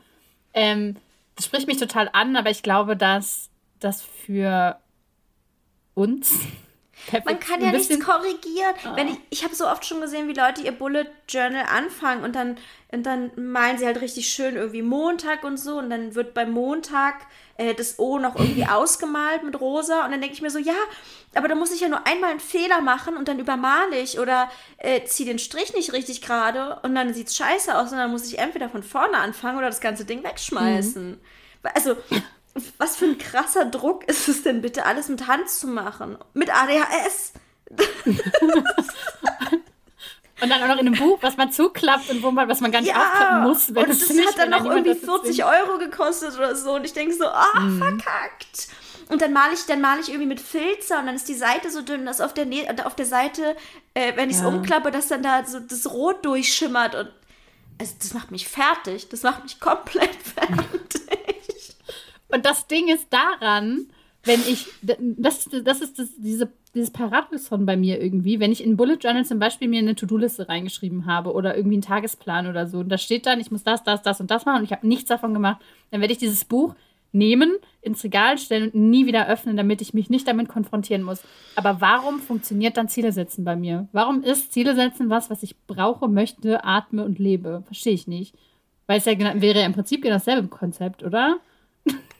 Ähm, 0.53 0.95
das 1.35 1.45
spricht 1.45 1.67
mich 1.67 1.77
total 1.77 2.09
an, 2.11 2.35
aber 2.35 2.49
ich 2.49 2.63
glaube, 2.63 2.97
dass 2.97 3.49
das 3.79 4.01
für 4.01 4.77
uns. 5.93 6.39
Man 7.25 7.39
kann 7.39 7.61
ja 7.61 7.71
nichts 7.71 7.99
korrigieren. 7.99 8.73
Oh. 8.85 8.95
Wenn 8.95 9.09
ich 9.09 9.19
ich 9.29 9.43
habe 9.43 9.55
so 9.55 9.67
oft 9.67 9.85
schon 9.85 10.01
gesehen, 10.01 10.27
wie 10.27 10.33
Leute 10.33 10.61
ihr 10.61 10.71
Bullet 10.71 11.05
Journal 11.27 11.65
anfangen 11.65 12.23
und 12.23 12.35
dann, 12.35 12.57
und 12.91 13.03
dann 13.05 13.31
malen 13.35 13.77
sie 13.77 13.85
halt 13.85 14.01
richtig 14.01 14.29
schön 14.29 14.55
irgendwie 14.55 14.81
Montag 14.81 15.43
und 15.43 15.57
so 15.57 15.77
und 15.77 15.89
dann 15.89 16.15
wird 16.15 16.33
beim 16.33 16.51
Montag 16.51 17.15
äh, 17.57 17.73
das 17.73 17.99
O 17.99 18.19
noch 18.19 18.35
irgendwie 18.35 18.65
ausgemalt 18.69 19.43
mit 19.43 19.59
rosa 19.59 20.05
und 20.05 20.11
dann 20.11 20.21
denke 20.21 20.35
ich 20.35 20.41
mir 20.41 20.49
so, 20.49 20.59
ja, 20.59 20.73
aber 21.35 21.47
da 21.47 21.55
muss 21.55 21.71
ich 21.71 21.81
ja 21.81 21.87
nur 21.87 22.05
einmal 22.05 22.31
einen 22.31 22.39
Fehler 22.39 22.81
machen 22.81 23.15
und 23.15 23.27
dann 23.27 23.39
übermale 23.39 23.99
ich 23.99 24.19
oder 24.19 24.49
äh, 24.77 25.03
ziehe 25.05 25.29
den 25.29 25.39
Strich 25.39 25.73
nicht 25.73 25.93
richtig 25.93 26.21
gerade 26.21 26.79
und 26.83 26.95
dann 26.95 27.13
sieht 27.13 27.27
es 27.27 27.35
scheiße 27.35 27.77
aus 27.77 27.91
und 27.91 27.97
dann 27.97 28.11
muss 28.11 28.27
ich 28.27 28.39
entweder 28.39 28.69
von 28.69 28.83
vorne 28.83 29.17
anfangen 29.17 29.57
oder 29.57 29.67
das 29.67 29.81
ganze 29.81 30.05
Ding 30.05 30.23
wegschmeißen. 30.23 31.11
Mhm. 31.11 31.19
Also, 31.75 31.97
was 32.77 32.95
für 32.95 33.05
ein 33.05 33.17
krasser 33.17 33.65
Druck 33.65 34.07
ist 34.07 34.27
es 34.27 34.43
denn 34.43 34.61
bitte, 34.61 34.85
alles 34.85 35.09
mit 35.09 35.27
Hand 35.27 35.49
zu 35.49 35.67
machen? 35.67 36.17
Mit 36.33 36.49
ADHS. 36.53 37.33
Und 40.41 40.49
dann 40.49 40.63
auch 40.63 40.67
noch 40.67 40.77
in 40.77 40.87
einem 40.87 40.95
Buch, 40.95 41.19
was 41.21 41.37
man 41.37 41.51
zuklappt 41.51 42.09
und 42.09 42.23
wo 42.23 42.31
man, 42.31 42.47
was 42.47 42.61
man 42.61 42.71
gar 42.71 42.79
nicht 42.79 42.91
ja, 42.91 43.01
aufklappen 43.01 43.43
muss. 43.43 43.75
Wenn 43.75 43.83
und 43.83 43.89
das 43.89 44.09
nicht, 44.09 44.25
hat 44.25 44.37
dann 44.37 44.51
noch 44.51 44.63
irgendwie 44.63 44.95
40 44.95 45.43
Euro 45.43 45.77
gekostet 45.77 46.37
oder 46.37 46.55
so. 46.55 46.75
Und 46.75 46.85
ich 46.85 46.93
denke 46.93 47.13
so, 47.13 47.25
ah, 47.25 47.59
mhm. 47.59 47.77
verkackt. 47.77 48.69
Und 49.09 49.21
dann 49.21 49.33
male 49.33 49.53
ich, 49.53 49.65
dann 49.65 49.81
male 49.81 49.99
ich 50.01 50.07
irgendwie 50.07 50.27
mit 50.27 50.39
Filzer 50.39 50.99
und 50.99 51.07
dann 51.07 51.15
ist 51.15 51.27
die 51.27 51.33
Seite 51.33 51.71
so 51.71 51.81
dünn, 51.81 52.05
dass 52.05 52.21
auf 52.21 52.33
der, 52.33 52.47
auf 52.85 52.95
der 52.95 53.05
Seite, 53.05 53.57
äh, 53.95 54.15
wenn 54.15 54.29
ich 54.29 54.37
es 54.37 54.41
ja. 54.43 54.47
umklappe, 54.47 54.91
dass 54.91 55.07
dann 55.07 55.23
da 55.23 55.43
so 55.45 55.59
das 55.59 55.91
Rot 55.91 56.23
durchschimmert 56.23 56.95
und 56.95 57.11
also 57.79 57.93
das 57.99 58.13
macht 58.13 58.31
mich 58.31 58.47
fertig. 58.47 59.09
Das 59.09 59.23
macht 59.23 59.43
mich 59.43 59.59
komplett 59.59 60.15
fertig. 60.23 61.01
Und 62.29 62.45
das 62.45 62.67
Ding 62.67 62.87
ist 62.87 63.07
daran, 63.11 63.87
wenn 64.23 64.39
ich, 64.41 64.67
das, 64.81 65.49
das 65.63 65.81
ist 65.81 65.97
das, 65.97 66.09
diese, 66.17 66.51
dieses 66.75 66.91
Paradoxon 66.91 67.65
bei 67.65 67.77
mir 67.77 68.01
irgendwie, 68.01 68.39
wenn 68.39 68.51
ich 68.51 68.63
in 68.63 68.77
Bullet 68.77 68.97
Journal 69.01 69.25
zum 69.25 69.39
Beispiel 69.39 69.67
mir 69.67 69.79
eine 69.79 69.95
To-Do-Liste 69.95 70.49
reingeschrieben 70.49 71.05
habe 71.05 71.33
oder 71.33 71.55
irgendwie 71.55 71.75
einen 71.75 71.83
Tagesplan 71.83 72.47
oder 72.47 72.67
so 72.67 72.79
und 72.79 72.89
da 72.89 72.97
steht 72.97 73.25
dann, 73.25 73.39
ich 73.39 73.51
muss 73.51 73.63
das, 73.63 73.83
das, 73.83 74.01
das 74.01 74.19
und 74.19 74.29
das 74.29 74.45
machen 74.45 74.59
und 74.59 74.65
ich 74.65 74.71
habe 74.71 74.87
nichts 74.87 75.09
davon 75.09 75.33
gemacht, 75.33 75.61
dann 75.91 76.01
werde 76.01 76.13
ich 76.13 76.19
dieses 76.19 76.45
Buch 76.45 76.75
nehmen, 77.11 77.55
ins 77.81 78.03
Regal 78.03 78.37
stellen 78.37 78.69
und 78.69 78.89
nie 78.89 79.05
wieder 79.05 79.27
öffnen, 79.27 79.57
damit 79.57 79.81
ich 79.81 79.93
mich 79.93 80.09
nicht 80.09 80.27
damit 80.27 80.47
konfrontieren 80.47 81.01
muss. 81.01 81.23
Aber 81.55 81.81
warum 81.81 82.19
funktioniert 82.19 82.77
dann 82.77 82.87
Ziele 82.87 83.11
setzen 83.11 83.43
bei 83.43 83.55
mir? 83.55 83.87
Warum 83.93 84.21
ist 84.21 84.53
Ziele 84.53 84.75
setzen 84.75 85.09
was, 85.09 85.29
was 85.29 85.41
ich 85.41 85.57
brauche, 85.65 86.07
möchte, 86.07 86.63
atme 86.63 87.03
und 87.03 87.17
lebe? 87.17 87.63
Verstehe 87.65 87.93
ich 87.93 88.07
nicht. 88.07 88.35
Weil 88.85 88.99
es 88.99 89.05
ja 89.05 89.17
wäre 89.17 89.59
ja 89.59 89.65
im 89.65 89.73
Prinzip 89.73 90.03
genau 90.03 90.15
dasselbe 90.15 90.49
Konzept, 90.49 91.03
oder? 91.03 91.39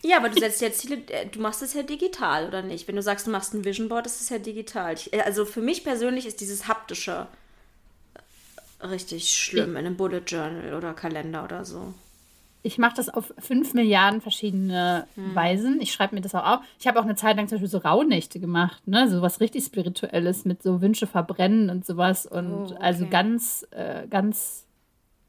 Ja, 0.01 0.17
aber 0.17 0.29
du 0.29 0.39
setzt 0.39 0.61
ja 0.61 0.71
Ziele, 0.71 1.01
äh, 1.09 1.25
du 1.27 1.39
machst 1.41 1.61
es 1.61 1.73
ja 1.73 1.83
digital, 1.83 2.47
oder 2.47 2.61
nicht? 2.61 2.87
Wenn 2.87 2.95
du 2.95 3.01
sagst, 3.01 3.27
du 3.27 3.31
machst 3.31 3.53
ein 3.53 3.65
Vision 3.65 3.89
Board, 3.89 4.05
ist 4.05 4.21
es 4.21 4.29
ja 4.29 4.37
digital. 4.37 4.95
Äh, 5.11 5.21
also 5.21 5.45
für 5.45 5.61
mich 5.61 5.83
persönlich 5.83 6.25
ist 6.25 6.41
dieses 6.41 6.67
haptische 6.67 7.27
richtig 8.81 9.29
schlimm 9.35 9.71
in 9.71 9.85
einem 9.85 9.97
Bullet 9.97 10.23
Journal 10.25 10.73
oder 10.73 10.93
Kalender 10.93 11.43
oder 11.43 11.65
so 11.65 11.93
ich 12.61 12.77
mache 12.77 12.95
das 12.95 13.09
auf 13.09 13.33
fünf 13.37 13.73
Milliarden 13.73 14.21
verschiedene 14.21 15.07
hm. 15.15 15.33
Weisen. 15.33 15.81
Ich 15.81 15.93
schreibe 15.93 16.15
mir 16.15 16.21
das 16.21 16.35
auch 16.35 16.45
auf. 16.45 16.59
Ich 16.79 16.87
habe 16.87 16.99
auch 16.99 17.05
eine 17.05 17.15
Zeit 17.15 17.37
lang 17.37 17.47
zum 17.47 17.57
Beispiel 17.57 17.69
so 17.69 17.77
Rauhnächte 17.77 18.39
gemacht, 18.39 18.85
ne? 18.87 19.09
So 19.09 19.21
was 19.21 19.39
richtig 19.39 19.63
Spirituelles 19.63 20.45
mit 20.45 20.61
so 20.61 20.81
Wünsche 20.81 21.07
verbrennen 21.07 21.69
und 21.69 21.85
sowas. 21.85 22.25
Und 22.25 22.51
oh, 22.51 22.63
okay. 22.65 22.75
also 22.79 23.07
ganz, 23.07 23.65
äh, 23.71 24.07
ganz 24.07 24.65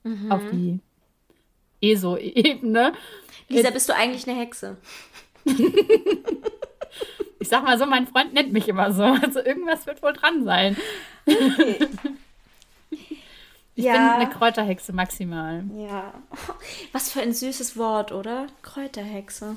mhm. 0.03 0.33
auf 0.33 0.43
die 0.51 0.81
ESO-Ebene. 1.81 2.93
Lisa, 3.49 3.71
bist 3.71 3.89
du 3.89 3.95
eigentlich 3.95 4.29
eine 4.29 4.39
Hexe? 4.39 4.77
ich 7.39 7.49
sag 7.49 7.65
mal 7.65 7.79
so, 7.79 7.87
mein 7.87 8.07
Freund 8.07 8.33
nennt 8.35 8.53
mich 8.53 8.69
immer 8.69 8.93
so. 8.93 9.05
Also 9.05 9.41
irgendwas 9.41 9.87
wird 9.87 10.03
wohl 10.03 10.13
dran 10.13 10.45
sein. 10.45 10.77
Okay. 11.27 11.79
Ich 13.77 13.87
ja. 13.87 13.93
bin 13.93 14.03
eine 14.03 14.29
Kräuterhexe 14.29 14.93
maximal. 14.93 15.65
Ja. 15.75 16.13
Was 16.93 17.11
für 17.11 17.23
ein 17.23 17.33
süßes 17.33 17.79
Wort, 17.79 18.13
oder? 18.13 18.47
Kräuterhexe. 18.61 19.57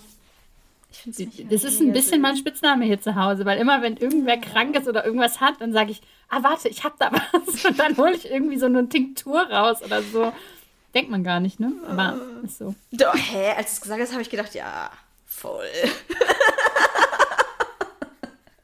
Ich 0.93 0.99
find's 0.99 1.19
nicht 1.19 1.51
das 1.51 1.65
ist 1.65 1.81
ein 1.81 1.91
bisschen 1.91 2.21
mein 2.21 2.37
Spitzname 2.37 2.85
hier 2.85 3.01
zu 3.01 3.15
Hause, 3.15 3.43
weil 3.45 3.59
immer, 3.59 3.81
wenn 3.81 3.97
irgendwer 3.97 4.37
krank 4.37 4.77
ist 4.77 4.87
oder 4.87 5.03
irgendwas 5.03 5.41
hat, 5.41 5.59
dann 5.59 5.73
sage 5.73 5.91
ich, 5.91 6.01
ah, 6.29 6.41
warte, 6.41 6.69
ich 6.69 6.85
hab 6.85 6.97
da 6.99 7.11
was. 7.11 7.65
Und 7.65 7.77
dann 7.77 7.97
hole 7.97 8.15
ich 8.15 8.29
irgendwie 8.29 8.57
so 8.57 8.67
eine 8.67 8.87
Tinktur 8.87 9.41
raus 9.41 9.81
oder 9.83 10.01
so. 10.01 10.31
Denkt 10.93 11.09
man 11.09 11.23
gar 11.23 11.39
nicht, 11.39 11.59
ne? 11.59 11.71
Aber 11.87 12.17
ist 12.43 12.59
so. 12.59 12.75
Doch, 12.91 13.15
hä? 13.15 13.53
Als 13.57 13.67
du 13.67 13.73
es 13.73 13.81
gesagt 13.81 14.01
hast, 14.01 14.11
habe 14.11 14.21
ich 14.21 14.29
gedacht, 14.29 14.53
ja, 14.53 14.91
voll. 15.25 15.67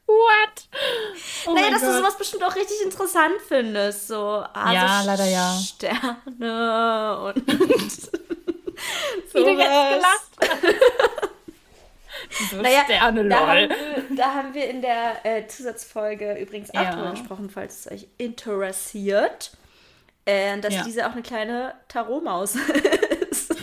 What? 0.06 0.68
Oh 1.46 1.54
naja, 1.54 1.70
dass 1.70 1.80
Gott. 1.80 1.90
du 1.90 1.96
sowas 1.98 2.18
bestimmt 2.18 2.44
auch 2.44 2.54
richtig 2.54 2.82
interessant 2.84 3.40
findest. 3.46 4.08
So, 4.08 4.44
ah, 4.52 4.72
ja, 4.72 5.02
leider 5.02 5.24
ja. 5.24 5.58
Sterne 5.58 7.18
und. 7.20 7.46
Wie 9.32 9.44
du 9.44 9.50
jetzt 9.50 9.94
gelacht 9.94 10.30
so 12.50 12.56
naja, 12.56 12.84
Sterne, 12.84 13.28
da, 13.28 13.46
haben 13.46 13.68
wir, 13.68 14.16
da 14.16 14.34
haben 14.34 14.54
wir 14.54 14.68
in 14.68 14.82
der 14.82 15.24
äh, 15.24 15.46
Zusatzfolge 15.46 16.34
übrigens 16.34 16.70
auch 16.70 16.74
ja. 16.74 16.94
drüber 16.94 17.10
gesprochen, 17.12 17.50
falls 17.50 17.86
es 17.86 17.92
euch 17.92 18.08
interessiert. 18.18 19.52
Äh, 20.24 20.60
dass 20.60 20.74
ja. 20.74 20.82
diese 20.84 21.06
auch 21.06 21.12
eine 21.12 21.22
kleine 21.22 21.74
Tarotmaus 21.88 22.54
ist. 23.30 23.54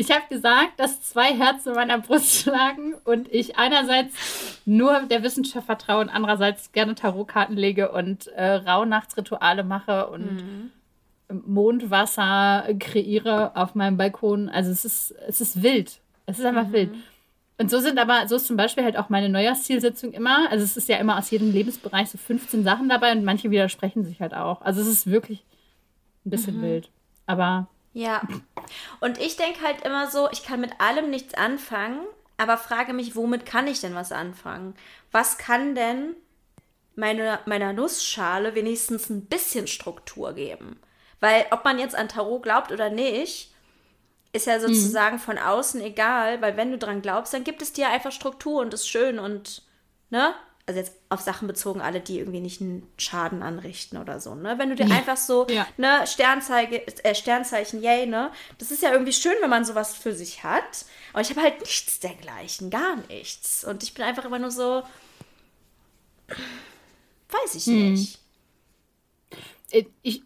Ich 0.00 0.10
habe 0.10 0.24
gesagt, 0.30 0.80
dass 0.80 1.02
zwei 1.02 1.34
Herzen 1.34 1.70
in 1.70 1.74
meiner 1.74 1.98
Brust 1.98 2.34
schlagen 2.34 2.94
und 3.04 3.30
ich 3.30 3.58
einerseits 3.58 4.60
nur 4.64 5.02
der 5.02 5.22
Wissenschaft 5.22 5.66
vertraue 5.66 6.00
und 6.00 6.08
andererseits 6.08 6.72
gerne 6.72 6.94
Tarotkarten 6.94 7.54
lege 7.54 7.92
und 7.92 8.28
äh, 8.28 8.54
Rauhnachtsrituale 8.54 9.62
mache 9.62 10.06
und 10.08 10.36
mhm. 10.36 10.70
Mondwasser 11.46 12.66
kreiere 12.78 13.54
auf 13.54 13.74
meinem 13.74 13.98
Balkon. 13.98 14.48
Also 14.48 14.70
es 14.70 14.86
ist, 14.86 15.14
es 15.28 15.42
ist 15.42 15.62
wild. 15.62 16.00
Es 16.24 16.38
ist 16.38 16.46
einfach 16.46 16.68
mhm. 16.68 16.72
wild. 16.72 16.90
Und 17.60 17.70
so 17.70 17.78
sind 17.78 17.98
aber, 17.98 18.26
so 18.26 18.36
ist 18.36 18.46
zum 18.46 18.56
Beispiel 18.56 18.84
halt 18.84 18.96
auch 18.96 19.10
meine 19.10 19.28
Neujahrszielsetzung 19.28 20.12
immer. 20.12 20.50
Also 20.50 20.64
es 20.64 20.78
ist 20.78 20.88
ja 20.88 20.96
immer 20.96 21.18
aus 21.18 21.30
jedem 21.30 21.52
Lebensbereich 21.52 22.10
so 22.10 22.16
15 22.16 22.64
Sachen 22.64 22.88
dabei 22.88 23.12
und 23.12 23.22
manche 23.22 23.50
widersprechen 23.50 24.04
sich 24.04 24.20
halt 24.20 24.32
auch. 24.32 24.62
Also 24.62 24.80
es 24.80 24.86
ist 24.86 25.10
wirklich 25.10 25.44
ein 26.24 26.30
bisschen 26.30 26.58
mhm. 26.58 26.62
wild. 26.62 26.90
Aber 27.26 27.68
ja. 27.92 28.22
Und 29.00 29.18
ich 29.18 29.36
denke 29.36 29.60
halt 29.62 29.84
immer 29.84 30.10
so, 30.10 30.30
ich 30.32 30.42
kann 30.42 30.60
mit 30.60 30.80
allem 30.80 31.10
nichts 31.10 31.34
anfangen, 31.34 32.00
aber 32.38 32.56
frage 32.56 32.94
mich, 32.94 33.14
womit 33.14 33.44
kann 33.44 33.66
ich 33.66 33.80
denn 33.80 33.94
was 33.94 34.10
anfangen? 34.10 34.74
Was 35.12 35.36
kann 35.36 35.74
denn 35.74 36.14
meine, 36.96 37.40
meiner 37.46 37.72
Nussschale 37.72 38.54
wenigstens 38.54 39.10
ein 39.10 39.26
bisschen 39.26 39.66
Struktur 39.66 40.32
geben. 40.34 40.80
Weil 41.18 41.46
ob 41.50 41.64
man 41.64 41.78
jetzt 41.78 41.94
an 41.96 42.08
Tarot 42.08 42.42
glaubt 42.42 42.72
oder 42.72 42.90
nicht, 42.90 43.52
ist 44.32 44.46
ja 44.46 44.60
sozusagen 44.60 45.16
mhm. 45.16 45.20
von 45.20 45.38
außen 45.38 45.80
egal, 45.80 46.40
weil 46.40 46.56
wenn 46.56 46.70
du 46.70 46.78
dran 46.78 47.02
glaubst, 47.02 47.34
dann 47.34 47.44
gibt 47.44 47.62
es 47.62 47.72
dir 47.72 47.88
einfach 47.88 48.12
Struktur 48.12 48.60
und 48.60 48.72
ist 48.74 48.88
schön 48.88 49.18
und, 49.18 49.62
ne? 50.10 50.34
Also 50.66 50.78
jetzt 50.78 50.94
auf 51.08 51.20
Sachen 51.20 51.48
bezogen, 51.48 51.80
alle, 51.80 52.00
die 52.00 52.20
irgendwie 52.20 52.38
nicht 52.38 52.60
einen 52.60 52.86
Schaden 52.96 53.42
anrichten 53.42 53.98
oder 53.98 54.20
so, 54.20 54.36
ne? 54.36 54.56
Wenn 54.58 54.68
du 54.68 54.76
dir 54.76 54.86
ja. 54.86 54.94
einfach 54.94 55.16
so, 55.16 55.48
ja. 55.48 55.66
ne, 55.78 56.06
Sternzeige, 56.06 56.86
äh, 57.02 57.14
Sternzeichen, 57.14 57.82
yay, 57.82 58.06
ne? 58.06 58.30
Das 58.58 58.70
ist 58.70 58.82
ja 58.82 58.92
irgendwie 58.92 59.12
schön, 59.12 59.34
wenn 59.40 59.50
man 59.50 59.64
sowas 59.64 59.94
für 59.94 60.14
sich 60.14 60.44
hat. 60.44 60.84
Aber 61.12 61.22
ich 61.22 61.30
habe 61.30 61.42
halt 61.42 61.60
nichts 61.60 61.98
dergleichen, 61.98 62.70
gar 62.70 62.96
nichts. 63.08 63.64
Und 63.64 63.82
ich 63.82 63.94
bin 63.94 64.04
einfach 64.04 64.24
immer 64.24 64.38
nur 64.38 64.52
so, 64.52 64.84
weiß 67.30 67.54
ich 67.56 67.66
hm. 67.66 67.92
nicht. 67.94 68.18
Äh, 69.70 69.84
ich, 70.02 70.22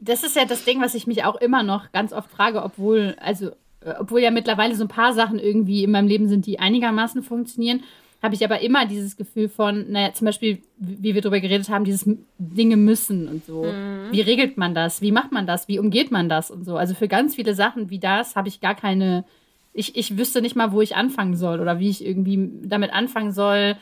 das 0.00 0.24
ist 0.24 0.36
ja 0.36 0.44
das 0.44 0.64
Ding, 0.64 0.80
was 0.80 0.94
ich 0.94 1.06
mich 1.06 1.24
auch 1.24 1.36
immer 1.36 1.62
noch 1.62 1.92
ganz 1.92 2.12
oft 2.12 2.30
frage, 2.30 2.62
obwohl, 2.62 3.16
also, 3.20 3.50
äh, 3.80 3.94
obwohl 3.98 4.20
ja 4.20 4.30
mittlerweile 4.30 4.74
so 4.74 4.84
ein 4.84 4.88
paar 4.88 5.12
Sachen 5.12 5.38
irgendwie 5.38 5.84
in 5.84 5.90
meinem 5.90 6.08
Leben 6.08 6.28
sind, 6.28 6.46
die 6.46 6.58
einigermaßen 6.58 7.22
funktionieren, 7.22 7.82
habe 8.22 8.34
ich 8.34 8.44
aber 8.44 8.60
immer 8.60 8.86
dieses 8.86 9.16
Gefühl 9.16 9.48
von, 9.48 9.90
naja, 9.90 10.12
zum 10.12 10.26
Beispiel, 10.26 10.58
wie 10.76 11.14
wir 11.14 11.22
darüber 11.22 11.40
geredet 11.40 11.70
haben, 11.70 11.84
dieses 11.84 12.08
Dinge 12.38 12.76
müssen 12.76 13.28
und 13.28 13.44
so. 13.46 13.64
Mhm. 13.64 14.08
Wie 14.10 14.20
regelt 14.20 14.58
man 14.58 14.74
das? 14.74 15.00
Wie 15.00 15.12
macht 15.12 15.32
man 15.32 15.46
das? 15.46 15.68
Wie 15.68 15.78
umgeht 15.78 16.10
man 16.10 16.28
das 16.28 16.50
und 16.50 16.64
so? 16.64 16.76
Also 16.76 16.94
für 16.94 17.08
ganz 17.08 17.36
viele 17.36 17.54
Sachen 17.54 17.88
wie 17.88 17.98
das 17.98 18.36
habe 18.36 18.48
ich 18.48 18.60
gar 18.60 18.74
keine, 18.74 19.24
ich, 19.72 19.96
ich 19.96 20.18
wüsste 20.18 20.42
nicht 20.42 20.54
mal, 20.54 20.72
wo 20.72 20.82
ich 20.82 20.96
anfangen 20.96 21.34
soll 21.34 21.60
oder 21.60 21.78
wie 21.78 21.88
ich 21.88 22.04
irgendwie 22.04 22.50
damit 22.62 22.92
anfangen 22.92 23.32
soll, 23.32 23.76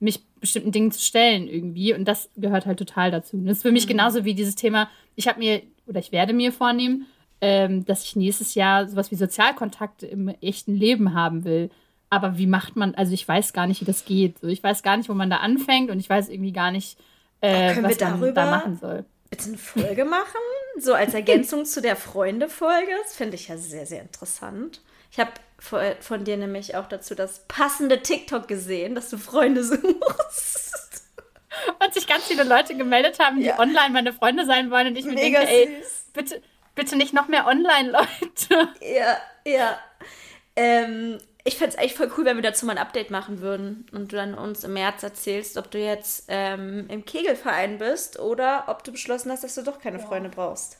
mich 0.00 0.22
bestimmten 0.44 0.72
Dingen 0.72 0.92
zu 0.92 1.00
stellen 1.00 1.48
irgendwie. 1.48 1.94
Und 1.94 2.04
das 2.04 2.28
gehört 2.36 2.66
halt 2.66 2.78
total 2.78 3.10
dazu. 3.10 3.36
Und 3.36 3.46
das 3.46 3.56
ist 3.56 3.62
für 3.62 3.72
mich 3.72 3.86
mhm. 3.86 3.92
genauso 3.92 4.24
wie 4.24 4.34
dieses 4.34 4.54
Thema, 4.54 4.90
ich 5.16 5.26
habe 5.26 5.38
mir 5.38 5.62
oder 5.86 6.00
ich 6.00 6.12
werde 6.12 6.34
mir 6.34 6.52
vornehmen, 6.52 7.06
ähm, 7.40 7.84
dass 7.86 8.04
ich 8.04 8.14
nächstes 8.14 8.54
Jahr 8.54 8.86
sowas 8.86 9.10
wie 9.10 9.16
Sozialkontakte 9.16 10.06
im 10.06 10.28
echten 10.40 10.74
Leben 10.74 11.14
haben 11.14 11.44
will. 11.44 11.70
Aber 12.10 12.36
wie 12.36 12.46
macht 12.46 12.76
man, 12.76 12.94
also 12.94 13.12
ich 13.12 13.26
weiß 13.26 13.54
gar 13.54 13.66
nicht, 13.66 13.80
wie 13.80 13.86
das 13.86 14.04
geht. 14.04 14.38
So, 14.38 14.48
ich 14.48 14.62
weiß 14.62 14.82
gar 14.82 14.96
nicht, 14.98 15.08
wo 15.08 15.14
man 15.14 15.30
da 15.30 15.38
anfängt 15.38 15.90
und 15.90 15.98
ich 15.98 16.08
weiß 16.08 16.28
irgendwie 16.28 16.52
gar 16.52 16.70
nicht, 16.70 16.98
äh, 17.40 17.74
was 17.82 17.98
man 17.98 18.34
da 18.34 18.50
machen 18.50 18.76
soll. 18.76 19.04
Bitte 19.30 19.48
eine 19.48 19.58
Folge 19.58 20.04
machen? 20.04 20.40
So 20.78 20.92
als 20.92 21.14
Ergänzung 21.14 21.64
zu 21.64 21.80
der 21.80 21.96
Freunde-Folge? 21.96 22.90
Das 23.02 23.16
finde 23.16 23.36
ich 23.36 23.48
ja 23.48 23.56
sehr, 23.56 23.86
sehr 23.86 24.02
interessant. 24.02 24.82
Ich 25.10 25.18
habe 25.18 25.30
von 25.64 26.24
dir 26.24 26.36
nämlich 26.36 26.76
auch 26.76 26.86
dazu 26.86 27.14
das 27.14 27.40
passende 27.48 28.02
TikTok 28.02 28.46
gesehen, 28.46 28.94
dass 28.94 29.10
du 29.10 29.18
Freunde 29.18 29.64
suchst. 29.64 31.04
Und 31.82 31.94
sich 31.94 32.06
ganz 32.06 32.24
viele 32.24 32.44
Leute 32.44 32.76
gemeldet 32.76 33.18
haben, 33.18 33.38
die 33.38 33.46
ja. 33.46 33.58
online 33.58 33.90
meine 33.90 34.12
Freunde 34.12 34.44
sein 34.44 34.70
wollen. 34.70 34.88
Und 34.88 34.96
ich 34.96 35.04
mir 35.04 35.14
denke, 35.14 35.38
ey, 35.38 35.82
bitte, 36.12 36.42
bitte 36.74 36.96
nicht 36.96 37.14
noch 37.14 37.28
mehr 37.28 37.46
Online-Leute. 37.46 38.68
Ja, 38.80 39.16
ja. 39.46 39.78
Ähm, 40.56 41.18
ich 41.44 41.56
fände 41.56 41.76
es 41.76 41.82
echt 41.82 41.96
voll 41.96 42.10
cool, 42.16 42.24
wenn 42.24 42.36
wir 42.36 42.42
dazu 42.42 42.66
mal 42.66 42.72
ein 42.72 42.78
Update 42.78 43.10
machen 43.10 43.40
würden 43.40 43.86
und 43.92 44.12
du 44.12 44.16
dann 44.16 44.34
uns 44.34 44.64
im 44.64 44.72
März 44.72 45.02
erzählst, 45.02 45.56
ob 45.56 45.70
du 45.70 45.78
jetzt 45.78 46.24
ähm, 46.28 46.86
im 46.88 47.04
Kegelverein 47.04 47.78
bist 47.78 48.18
oder 48.18 48.64
ob 48.68 48.82
du 48.82 48.92
beschlossen 48.92 49.30
hast, 49.30 49.44
dass 49.44 49.54
du 49.54 49.62
doch 49.62 49.78
keine 49.78 49.98
ja. 49.98 50.06
Freunde 50.06 50.30
brauchst. 50.30 50.78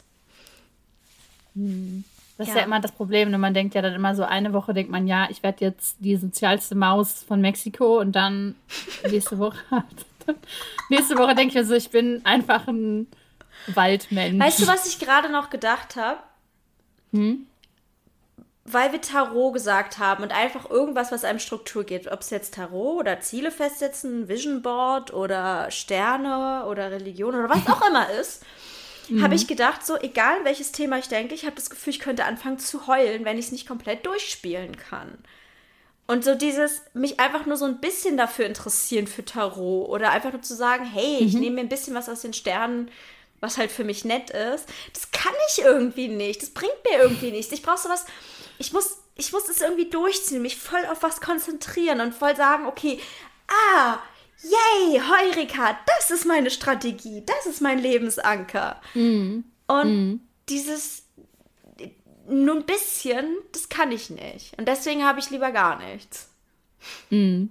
Hm. 1.54 2.04
Das 2.36 2.48
ja. 2.48 2.54
ist 2.54 2.58
ja 2.58 2.64
immer 2.64 2.80
das 2.80 2.92
Problem. 2.92 3.30
Ne? 3.30 3.38
Man 3.38 3.54
denkt 3.54 3.74
ja 3.74 3.82
dann 3.82 3.94
immer 3.94 4.14
so, 4.14 4.24
eine 4.24 4.52
Woche 4.52 4.74
denkt 4.74 4.90
man, 4.90 5.06
ja, 5.06 5.28
ich 5.30 5.42
werde 5.42 5.64
jetzt 5.64 5.96
die 6.00 6.16
sozialste 6.16 6.74
Maus 6.74 7.22
von 7.26 7.40
Mexiko 7.40 8.00
und 8.00 8.12
dann 8.12 8.56
nächste 9.08 9.38
Woche. 9.38 9.58
nächste 10.88 11.16
Woche 11.16 11.34
denke 11.34 11.50
ich 11.50 11.54
mir 11.54 11.64
so, 11.64 11.74
ich 11.74 11.90
bin 11.90 12.22
einfach 12.24 12.66
ein 12.66 13.06
Waldmensch. 13.68 14.44
Weißt 14.44 14.62
du, 14.62 14.66
was 14.66 14.86
ich 14.86 14.98
gerade 14.98 15.30
noch 15.30 15.50
gedacht 15.50 15.94
habe? 15.94 16.18
Hm? 17.12 17.46
Weil 18.64 18.92
wir 18.92 19.00
Tarot 19.00 19.52
gesagt 19.52 19.98
haben 19.98 20.24
und 20.24 20.32
einfach 20.32 20.68
irgendwas, 20.68 21.12
was 21.12 21.24
einem 21.24 21.38
Struktur 21.38 21.84
gibt. 21.84 22.10
Ob 22.10 22.20
es 22.20 22.30
jetzt 22.30 22.54
Tarot 22.54 23.00
oder 23.00 23.20
Ziele 23.20 23.50
festsetzen, 23.50 24.26
Vision 24.26 24.62
Board 24.62 25.12
oder 25.12 25.70
Sterne 25.70 26.64
oder 26.66 26.90
Religion 26.90 27.34
oder 27.34 27.48
was 27.48 27.66
auch 27.68 27.86
immer 27.86 28.10
ist 28.10 28.44
mhm. 29.08 29.22
habe 29.22 29.34
ich 29.34 29.46
gedacht, 29.46 29.84
so 29.84 29.96
egal 29.96 30.44
welches 30.44 30.72
Thema 30.72 30.98
ich 30.98 31.08
denke, 31.08 31.34
ich 31.34 31.44
habe 31.44 31.56
das 31.56 31.70
Gefühl, 31.70 31.92
ich 31.92 32.00
könnte 32.00 32.24
anfangen 32.24 32.58
zu 32.58 32.86
heulen, 32.86 33.24
wenn 33.24 33.38
ich 33.38 33.46
es 33.46 33.52
nicht 33.52 33.66
komplett 33.66 34.06
durchspielen 34.06 34.76
kann. 34.76 35.18
Und 36.06 36.22
so 36.22 36.34
dieses, 36.34 36.82
mich 36.92 37.18
einfach 37.18 37.46
nur 37.46 37.56
so 37.56 37.64
ein 37.64 37.80
bisschen 37.80 38.16
dafür 38.16 38.44
interessieren 38.44 39.06
für 39.06 39.24
Tarot 39.24 39.88
oder 39.88 40.10
einfach 40.10 40.32
nur 40.32 40.42
zu 40.42 40.54
sagen, 40.54 40.84
hey, 40.84 41.20
mhm. 41.20 41.26
ich 41.26 41.34
nehme 41.34 41.56
mir 41.56 41.60
ein 41.62 41.68
bisschen 41.68 41.94
was 41.94 42.08
aus 42.08 42.20
den 42.20 42.34
Sternen, 42.34 42.90
was 43.40 43.58
halt 43.58 43.70
für 43.70 43.84
mich 43.84 44.04
nett 44.04 44.30
ist, 44.30 44.68
das 44.92 45.10
kann 45.10 45.32
ich 45.48 45.64
irgendwie 45.64 46.08
nicht. 46.08 46.42
Das 46.42 46.50
bringt 46.50 46.76
mir 46.90 46.98
irgendwie 46.98 47.30
nichts. 47.30 47.52
Ich 47.52 47.62
brauche 47.62 47.78
sowas, 47.78 48.04
ich 48.58 48.72
muss, 48.72 48.98
ich 49.16 49.32
muss 49.32 49.48
es 49.48 49.60
irgendwie 49.60 49.88
durchziehen, 49.88 50.42
mich 50.42 50.56
voll 50.56 50.84
auf 50.90 51.02
was 51.02 51.20
konzentrieren 51.20 52.00
und 52.00 52.14
voll 52.14 52.36
sagen, 52.36 52.66
okay, 52.66 53.00
ah, 53.48 53.98
yay, 54.42 55.00
Heurika, 55.00 55.78
das 55.86 56.10
ist 56.10 56.26
meine 56.26 56.50
Strategie, 56.50 57.22
das 57.24 57.46
ist 57.46 57.60
mein 57.60 57.78
Lebensanker. 57.78 58.80
Mm. 58.94 59.40
Und 59.66 60.12
mm. 60.12 60.20
dieses 60.48 61.04
nur 62.28 62.56
ein 62.56 62.64
bisschen, 62.64 63.26
das 63.52 63.68
kann 63.68 63.92
ich 63.92 64.10
nicht. 64.10 64.56
Und 64.58 64.66
deswegen 64.68 65.04
habe 65.04 65.20
ich 65.20 65.30
lieber 65.30 65.50
gar 65.50 65.78
nichts. 65.78 66.30
Mm. 67.10 67.46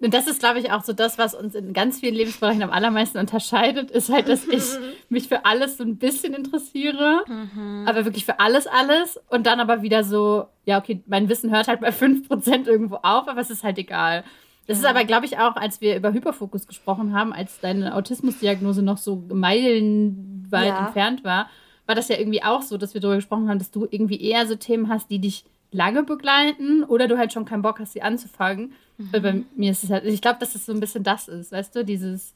Und 0.00 0.12
das 0.12 0.26
ist, 0.26 0.40
glaube 0.40 0.58
ich, 0.58 0.70
auch 0.70 0.84
so 0.84 0.92
das, 0.92 1.16
was 1.16 1.34
uns 1.34 1.54
in 1.54 1.72
ganz 1.72 2.00
vielen 2.00 2.14
Lebensbereichen 2.14 2.62
am 2.62 2.70
allermeisten 2.70 3.16
unterscheidet, 3.16 3.90
ist 3.90 4.10
halt, 4.10 4.28
dass 4.28 4.46
ich 4.46 4.62
mich 5.08 5.28
für 5.28 5.46
alles 5.46 5.78
so 5.78 5.84
ein 5.84 5.96
bisschen 5.96 6.34
interessiere, 6.34 7.24
mhm. 7.26 7.84
aber 7.86 8.04
wirklich 8.04 8.26
für 8.26 8.38
alles, 8.38 8.66
alles. 8.66 9.18
Und 9.28 9.46
dann 9.46 9.60
aber 9.60 9.80
wieder 9.82 10.04
so, 10.04 10.48
ja, 10.66 10.78
okay, 10.78 11.02
mein 11.06 11.28
Wissen 11.28 11.50
hört 11.50 11.68
halt 11.68 11.80
bei 11.80 11.88
5% 11.88 12.66
irgendwo 12.66 12.96
auf, 12.96 13.28
aber 13.28 13.40
es 13.40 13.50
ist 13.50 13.64
halt 13.64 13.78
egal. 13.78 14.24
Das 14.66 14.78
ist 14.78 14.84
aber, 14.84 15.04
glaube 15.04 15.26
ich, 15.26 15.38
auch, 15.38 15.56
als 15.56 15.80
wir 15.80 15.96
über 15.96 16.12
Hyperfokus 16.12 16.66
gesprochen 16.66 17.12
haben, 17.12 17.32
als 17.32 17.60
deine 17.60 17.94
Autismusdiagnose 17.94 18.82
noch 18.82 18.98
so 18.98 19.22
meilenweit 19.32 20.68
ja. 20.68 20.86
entfernt 20.86 21.22
war, 21.22 21.50
war 21.86 21.94
das 21.94 22.08
ja 22.08 22.16
irgendwie 22.16 22.42
auch 22.42 22.62
so, 22.62 22.78
dass 22.78 22.94
wir 22.94 23.00
darüber 23.00 23.16
gesprochen 23.16 23.48
haben, 23.48 23.58
dass 23.58 23.70
du 23.70 23.86
irgendwie 23.90 24.20
eher 24.20 24.46
so 24.46 24.54
Themen 24.54 24.88
hast, 24.88 25.10
die 25.10 25.18
dich 25.18 25.44
lange 25.70 26.02
begleiten 26.04 26.84
oder 26.84 27.08
du 27.08 27.18
halt 27.18 27.32
schon 27.32 27.44
keinen 27.44 27.62
Bock 27.62 27.80
hast, 27.80 27.92
sie 27.92 28.02
anzufangen. 28.02 28.72
Mhm. 28.96 29.12
Weil 29.12 29.20
bei 29.20 29.42
mir 29.54 29.72
ist 29.72 29.84
es 29.84 29.90
halt, 29.90 30.04
ich 30.04 30.22
glaube, 30.22 30.38
dass 30.38 30.54
es 30.54 30.64
so 30.64 30.72
ein 30.72 30.80
bisschen 30.80 31.02
das 31.02 31.28
ist, 31.28 31.52
weißt 31.52 31.76
du, 31.76 31.84
dieses, 31.84 32.32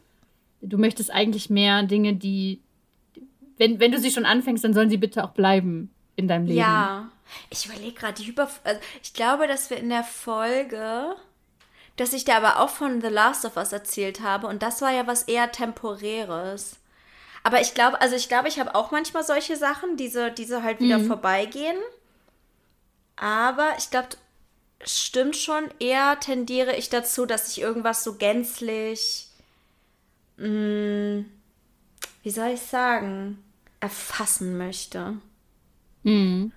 du 0.60 0.76
möchtest 0.76 1.10
eigentlich 1.10 1.48
mehr 1.48 1.82
Dinge, 1.84 2.14
die, 2.14 2.60
wenn, 3.56 3.80
wenn 3.80 3.92
du 3.92 3.98
sie 3.98 4.10
schon 4.10 4.26
anfängst, 4.26 4.64
dann 4.64 4.74
sollen 4.74 4.90
sie 4.90 4.96
bitte 4.96 5.24
auch 5.24 5.30
bleiben 5.30 5.90
in 6.16 6.28
deinem 6.28 6.46
Leben. 6.46 6.58
Ja, 6.58 7.08
ich 7.48 7.66
überlege 7.66 7.92
gerade, 7.92 8.20
die 8.20 8.26
Hyper, 8.26 8.48
also 8.64 8.80
ich 9.02 9.14
glaube, 9.14 9.46
dass 9.46 9.70
wir 9.70 9.78
in 9.78 9.88
der 9.88 10.04
Folge 10.04 11.14
dass 11.98 12.12
ich 12.12 12.24
dir 12.24 12.36
aber 12.36 12.60
auch 12.60 12.70
von 12.70 13.00
The 13.00 13.08
Last 13.08 13.44
of 13.44 13.56
Us 13.56 13.72
erzählt 13.72 14.20
habe 14.20 14.46
und 14.46 14.62
das 14.62 14.80
war 14.80 14.92
ja 14.92 15.06
was 15.06 15.24
eher 15.24 15.50
temporäres. 15.50 16.76
Aber 17.42 17.60
ich 17.60 17.74
glaube, 17.74 18.00
also 18.00 18.14
ich 18.14 18.28
glaube, 18.28 18.48
ich 18.48 18.60
habe 18.60 18.74
auch 18.74 18.92
manchmal 18.92 19.24
solche 19.24 19.56
Sachen, 19.56 19.96
diese, 19.96 20.30
diese 20.30 20.62
halt 20.62 20.80
wieder 20.80 20.98
mhm. 20.98 21.06
vorbeigehen. 21.08 21.76
Aber 23.16 23.74
ich 23.78 23.90
glaube, 23.90 24.08
stimmt 24.84 25.36
schon, 25.36 25.68
eher 25.80 26.20
tendiere 26.20 26.76
ich 26.76 26.88
dazu, 26.88 27.26
dass 27.26 27.50
ich 27.50 27.60
irgendwas 27.60 28.04
so 28.04 28.14
gänzlich, 28.14 29.26
mh, 30.36 30.46
hm, 30.46 31.32
wie 32.22 32.30
soll 32.30 32.50
ich 32.50 32.60
sagen, 32.60 33.42
erfassen 33.80 34.56
möchte. 34.56 35.16
Mhm 36.04 36.52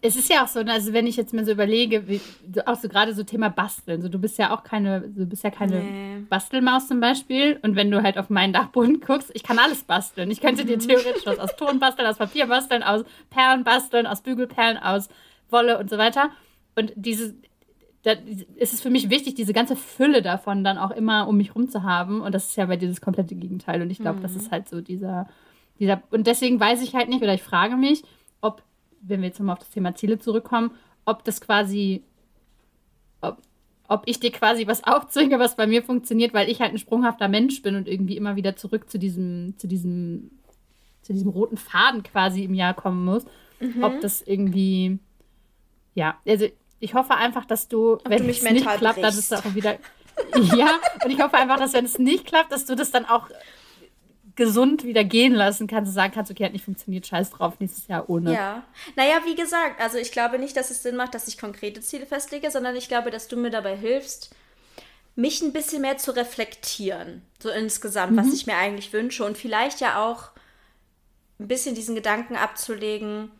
es 0.00 0.16
ist 0.16 0.30
ja 0.30 0.42
auch 0.42 0.48
so, 0.48 0.62
ne, 0.62 0.72
also 0.72 0.94
wenn 0.94 1.06
ich 1.06 1.16
jetzt 1.16 1.34
mal 1.34 1.44
so 1.44 1.52
überlege, 1.52 2.08
wie, 2.08 2.20
auch 2.64 2.76
so 2.76 2.88
gerade 2.88 3.12
so 3.12 3.24
Thema 3.24 3.50
Basteln, 3.50 4.00
so 4.00 4.08
du 4.08 4.18
bist 4.18 4.38
ja 4.38 4.56
auch 4.56 4.64
keine, 4.64 5.02
du 5.02 5.26
bist 5.26 5.44
ja 5.44 5.50
keine 5.50 5.80
nee. 5.80 6.26
Bastelmaus 6.30 6.88
zum 6.88 7.00
Beispiel 7.00 7.58
und 7.60 7.76
wenn 7.76 7.90
du 7.90 8.02
halt 8.02 8.16
auf 8.16 8.30
meinen 8.30 8.54
Dachboden 8.54 9.00
guckst, 9.00 9.30
ich 9.34 9.42
kann 9.42 9.58
alles 9.58 9.84
basteln. 9.84 10.30
Ich 10.30 10.40
könnte 10.40 10.64
dir 10.64 10.76
mhm. 10.76 10.80
theoretisch 10.80 11.26
was 11.26 11.38
aus 11.38 11.56
Ton 11.56 11.78
basteln, 11.78 12.08
aus 12.08 12.16
Papier 12.16 12.46
basteln, 12.46 12.82
aus 12.82 13.04
Perlen 13.28 13.64
basteln, 13.64 14.06
aus 14.06 14.22
Bügelperlen, 14.22 14.78
aus 14.78 15.10
Wolle 15.50 15.78
und 15.78 15.90
so 15.90 15.98
weiter. 15.98 16.30
Und 16.74 16.92
diese, 16.96 17.34
da 18.02 18.12
ist 18.56 18.72
es 18.72 18.80
für 18.80 18.90
mich 18.90 19.10
wichtig, 19.10 19.34
diese 19.34 19.52
ganze 19.52 19.76
Fülle 19.76 20.22
davon 20.22 20.64
dann 20.64 20.78
auch 20.78 20.90
immer 20.90 21.28
um 21.28 21.36
mich 21.36 21.54
rum 21.54 21.68
zu 21.68 21.82
haben 21.82 22.22
und 22.22 22.34
das 22.34 22.48
ist 22.48 22.56
ja 22.56 22.64
bei 22.64 22.76
dir 22.76 22.88
das 22.88 23.02
komplette 23.02 23.34
Gegenteil 23.34 23.82
und 23.82 23.90
ich 23.90 23.98
glaube, 23.98 24.20
mhm. 24.20 24.22
das 24.22 24.36
ist 24.36 24.50
halt 24.50 24.70
so 24.70 24.80
dieser, 24.80 25.28
dieser, 25.78 26.02
und 26.10 26.26
deswegen 26.26 26.58
weiß 26.58 26.82
ich 26.82 26.94
halt 26.94 27.10
nicht 27.10 27.22
oder 27.22 27.34
ich 27.34 27.42
frage 27.42 27.76
mich, 27.76 28.02
ob 28.40 28.62
wenn 29.00 29.20
wir 29.20 29.28
jetzt 29.28 29.38
nochmal 29.38 29.54
auf 29.54 29.60
das 29.60 29.70
Thema 29.70 29.94
Ziele 29.94 30.18
zurückkommen, 30.18 30.72
ob 31.04 31.24
das 31.24 31.40
quasi, 31.40 32.02
ob, 33.20 33.38
ob 33.88 34.02
ich 34.06 34.20
dir 34.20 34.32
quasi 34.32 34.66
was 34.66 34.84
aufzwinge, 34.84 35.38
was 35.38 35.56
bei 35.56 35.66
mir 35.66 35.82
funktioniert, 35.82 36.34
weil 36.34 36.48
ich 36.48 36.60
halt 36.60 36.72
ein 36.72 36.78
sprunghafter 36.78 37.28
Mensch 37.28 37.62
bin 37.62 37.76
und 37.76 37.88
irgendwie 37.88 38.16
immer 38.16 38.36
wieder 38.36 38.56
zurück 38.56 38.90
zu 38.90 38.98
diesem, 38.98 39.54
zu 39.58 39.66
diesem, 39.66 40.30
zu 41.02 41.12
diesem 41.12 41.30
roten 41.30 41.56
Faden 41.56 42.02
quasi 42.02 42.44
im 42.44 42.54
Jahr 42.54 42.74
kommen 42.74 43.04
muss. 43.04 43.24
Mhm. 43.60 43.82
Ob 43.82 44.00
das 44.00 44.22
irgendwie, 44.22 44.98
ja, 45.94 46.18
also 46.26 46.46
ich 46.80 46.94
hoffe 46.94 47.14
einfach, 47.14 47.44
dass 47.44 47.68
du, 47.68 47.94
ob 47.94 48.08
wenn 48.08 48.28
es 48.28 48.42
nicht 48.42 48.66
klappt, 48.66 49.02
dann 49.02 49.14
ist 49.14 49.34
auch 49.34 49.54
wieder, 49.54 49.78
ja, 50.56 50.78
und 51.04 51.10
ich 51.10 51.20
hoffe 51.20 51.36
einfach, 51.36 51.58
dass 51.58 51.72
wenn 51.72 51.84
es 51.84 51.98
nicht 51.98 52.26
klappt, 52.26 52.52
dass 52.52 52.66
du 52.66 52.74
das 52.74 52.90
dann 52.90 53.04
auch 53.04 53.28
gesund 54.36 54.84
wieder 54.84 55.02
gehen 55.02 55.34
lassen 55.34 55.66
kannst 55.66 55.88
und 55.88 55.94
sagen 55.94 56.12
kannst, 56.14 56.30
okay, 56.30 56.44
hat 56.44 56.52
nicht 56.52 56.64
funktioniert, 56.64 57.06
scheiß 57.06 57.30
drauf, 57.30 57.54
nächstes 57.58 57.88
Jahr 57.88 58.08
ohne. 58.08 58.32
Ja. 58.32 58.62
Naja, 58.94 59.20
wie 59.24 59.34
gesagt, 59.34 59.80
also 59.80 59.98
ich 59.98 60.12
glaube 60.12 60.38
nicht, 60.38 60.56
dass 60.56 60.70
es 60.70 60.82
Sinn 60.82 60.96
macht, 60.96 61.14
dass 61.14 61.26
ich 61.26 61.38
konkrete 61.38 61.80
Ziele 61.80 62.06
festlege, 62.06 62.50
sondern 62.50 62.76
ich 62.76 62.88
glaube, 62.88 63.10
dass 63.10 63.28
du 63.28 63.36
mir 63.36 63.50
dabei 63.50 63.76
hilfst, 63.76 64.30
mich 65.16 65.40
ein 65.40 65.54
bisschen 65.54 65.80
mehr 65.80 65.96
zu 65.96 66.14
reflektieren, 66.14 67.22
so 67.38 67.48
insgesamt, 67.48 68.12
mhm. 68.12 68.18
was 68.18 68.34
ich 68.34 68.46
mir 68.46 68.56
eigentlich 68.56 68.92
wünsche 68.92 69.24
und 69.24 69.38
vielleicht 69.38 69.80
ja 69.80 70.04
auch 70.04 70.30
ein 71.40 71.48
bisschen 71.48 71.74
diesen 71.74 71.94
Gedanken 71.94 72.36
abzulegen, 72.36 73.30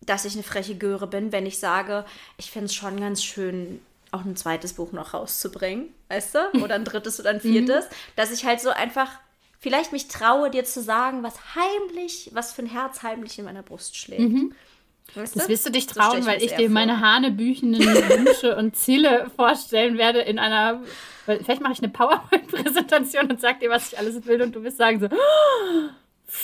dass 0.00 0.24
ich 0.24 0.34
eine 0.34 0.42
freche 0.42 0.76
Göre 0.76 1.06
bin, 1.06 1.32
wenn 1.32 1.46
ich 1.46 1.58
sage, 1.58 2.04
ich 2.38 2.50
finde 2.50 2.66
es 2.66 2.74
schon 2.74 2.98
ganz 2.98 3.22
schön, 3.22 3.80
auch 4.12 4.24
ein 4.24 4.36
zweites 4.36 4.72
Buch 4.72 4.92
noch 4.92 5.12
rauszubringen, 5.12 5.88
weißt 6.08 6.34
du? 6.34 6.62
Oder 6.62 6.76
ein 6.76 6.84
drittes 6.84 7.20
oder 7.20 7.30
ein 7.30 7.40
viertes, 7.42 7.84
mhm. 7.84 7.94
dass 8.16 8.30
ich 8.30 8.46
halt 8.46 8.60
so 8.60 8.70
einfach 8.70 9.10
vielleicht 9.58 9.92
mich 9.92 10.08
traue, 10.08 10.50
dir 10.50 10.64
zu 10.64 10.82
sagen, 10.82 11.22
was 11.22 11.54
heimlich, 11.54 12.30
was 12.32 12.52
für 12.52 12.62
ein 12.62 12.68
Herz 12.68 13.02
heimlich 13.02 13.38
in 13.38 13.44
meiner 13.44 13.62
Brust 13.62 13.96
schlägt. 13.96 14.20
Mhm. 14.20 14.54
Weißt 15.14 15.36
das 15.36 15.48
wirst 15.48 15.64
du 15.64 15.70
dich 15.70 15.86
trauen, 15.86 16.22
so 16.22 16.28
weil 16.28 16.42
ich 16.42 16.54
dir 16.54 16.68
meine 16.68 17.00
hanebüchenden 17.00 17.80
Wünsche 17.84 18.56
und 18.56 18.76
Ziele 18.76 19.30
vorstellen 19.36 19.98
werde 19.98 20.20
in 20.20 20.38
einer. 20.38 20.82
Vielleicht 21.24 21.60
mache 21.60 21.72
ich 21.72 21.78
eine 21.78 21.88
PowerPoint-Präsentation 21.88 23.30
und 23.30 23.40
sag 23.40 23.60
dir, 23.60 23.70
was 23.70 23.92
ich 23.92 23.98
alles 23.98 24.26
will, 24.26 24.42
und 24.42 24.54
du 24.54 24.62
wirst 24.62 24.76
sagen 24.76 25.00
so, 25.00 25.06
oh, 25.06 25.88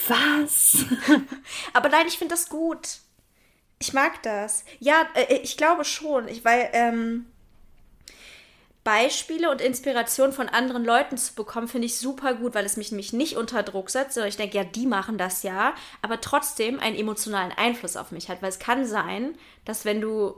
was? 0.08 0.84
Aber 1.72 1.88
nein, 1.88 2.06
ich 2.08 2.18
finde 2.18 2.34
das 2.34 2.48
gut. 2.48 2.98
Ich 3.78 3.92
mag 3.92 4.22
das. 4.22 4.64
Ja, 4.78 5.06
äh, 5.14 5.36
ich 5.42 5.56
glaube 5.56 5.84
schon. 5.84 6.28
Ich, 6.28 6.44
weil, 6.44 6.70
ähm, 6.72 7.26
Beispiele 8.84 9.50
und 9.50 9.60
Inspiration 9.60 10.32
von 10.32 10.48
anderen 10.48 10.84
Leuten 10.84 11.16
zu 11.16 11.34
bekommen, 11.34 11.68
finde 11.68 11.86
ich 11.86 11.98
super 11.98 12.34
gut, 12.34 12.54
weil 12.54 12.64
es 12.64 12.76
mich 12.76 12.90
nämlich 12.90 13.12
nicht 13.12 13.36
unter 13.36 13.62
Druck 13.62 13.90
setzt, 13.90 14.14
sondern 14.14 14.28
ich 14.28 14.36
denke, 14.36 14.56
ja, 14.56 14.64
die 14.64 14.86
machen 14.86 15.18
das 15.18 15.44
ja, 15.44 15.74
aber 16.02 16.20
trotzdem 16.20 16.80
einen 16.80 16.96
emotionalen 16.96 17.52
Einfluss 17.52 17.96
auf 17.96 18.10
mich 18.10 18.28
hat, 18.28 18.42
weil 18.42 18.48
es 18.48 18.58
kann 18.58 18.84
sein, 18.84 19.36
dass 19.64 19.84
wenn 19.84 20.00
du, 20.00 20.34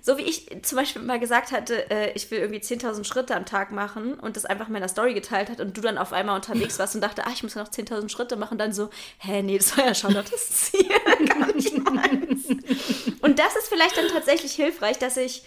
so 0.00 0.16
wie 0.16 0.22
ich 0.22 0.48
zum 0.62 0.76
Beispiel 0.76 1.02
mal 1.02 1.20
gesagt 1.20 1.52
hatte, 1.52 1.90
äh, 1.90 2.12
ich 2.14 2.30
will 2.30 2.38
irgendwie 2.38 2.60
10.000 2.60 3.04
Schritte 3.04 3.36
am 3.36 3.44
Tag 3.44 3.72
machen 3.72 4.14
und 4.14 4.36
das 4.36 4.46
einfach 4.46 4.68
in 4.68 4.72
meiner 4.72 4.88
Story 4.88 5.12
geteilt 5.12 5.50
hat 5.50 5.60
und 5.60 5.76
du 5.76 5.82
dann 5.82 5.98
auf 5.98 6.14
einmal 6.14 6.36
unterwegs 6.36 6.78
warst 6.78 6.94
und 6.94 7.02
dachte, 7.02 7.26
ah, 7.26 7.30
ich 7.34 7.42
muss 7.42 7.54
ja 7.54 7.62
noch 7.62 7.70
10.000 7.70 8.08
Schritte 8.08 8.36
machen, 8.36 8.56
dann 8.56 8.72
so, 8.72 8.88
hä, 9.18 9.42
nee, 9.42 9.58
das 9.58 9.76
war 9.76 9.84
ja 9.84 9.94
schon 9.94 10.14
das 10.14 10.30
Ziel, 10.48 10.88
gar 11.26 11.52
nicht 11.52 11.76
meins. 11.90 12.46
Und 13.20 13.38
das 13.38 13.56
ist 13.56 13.68
vielleicht 13.68 13.96
dann 13.96 14.08
tatsächlich 14.08 14.52
hilfreich, 14.52 14.98
dass 14.98 15.16
ich 15.16 15.42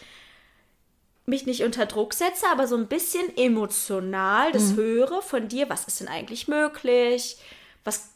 mich 1.30 1.45
nicht 1.45 1.63
unter 1.63 1.86
Druck 1.86 2.13
setze, 2.13 2.45
aber 2.51 2.67
so 2.67 2.75
ein 2.75 2.88
bisschen 2.88 3.36
emotional 3.38 4.51
das 4.51 4.71
mhm. 4.71 4.77
höre 4.77 5.21
von 5.21 5.47
dir, 5.47 5.69
was 5.69 5.86
ist 5.86 5.99
denn 6.01 6.07
eigentlich 6.07 6.47
möglich? 6.47 7.38
Was 7.84 8.09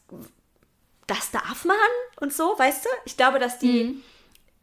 das 1.08 1.32
darf 1.32 1.66
man 1.66 1.78
und 2.20 2.34
so, 2.34 2.56
weißt 2.58 2.86
du? 2.86 2.90
Ich 3.06 3.18
glaube, 3.18 3.40
dass 3.40 3.60
die 3.60 3.84
mhm. 3.86 4.02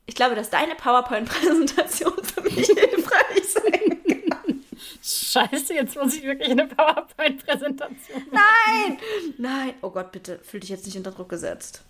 ich 0.06 0.14
glaube, 0.14 0.34
dass 0.34 0.50
deine 0.50 0.74
PowerPoint 0.74 1.28
Präsentation 1.28 2.24
für 2.24 2.42
mich 2.42 2.54
hilfreich 2.66 3.44
sein 3.48 4.02
kann. 4.28 4.64
Scheiße, 5.02 5.74
jetzt 5.74 5.96
muss 5.96 6.14
ich 6.14 6.22
wirklich 6.22 6.50
eine 6.50 6.66
PowerPoint 6.66 7.44
Präsentation. 7.44 8.22
Nein! 8.30 8.98
Nein, 9.38 9.74
oh 9.82 9.90
Gott, 9.90 10.12
bitte, 10.12 10.38
fühl 10.42 10.60
dich 10.60 10.70
jetzt 10.70 10.86
nicht 10.86 10.96
unter 10.96 11.12
Druck 11.12 11.28
gesetzt. 11.28 11.82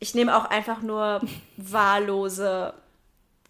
Ich 0.00 0.14
nehme 0.14 0.36
auch 0.36 0.44
einfach 0.44 0.82
nur 0.82 1.22
wahllose 1.56 2.74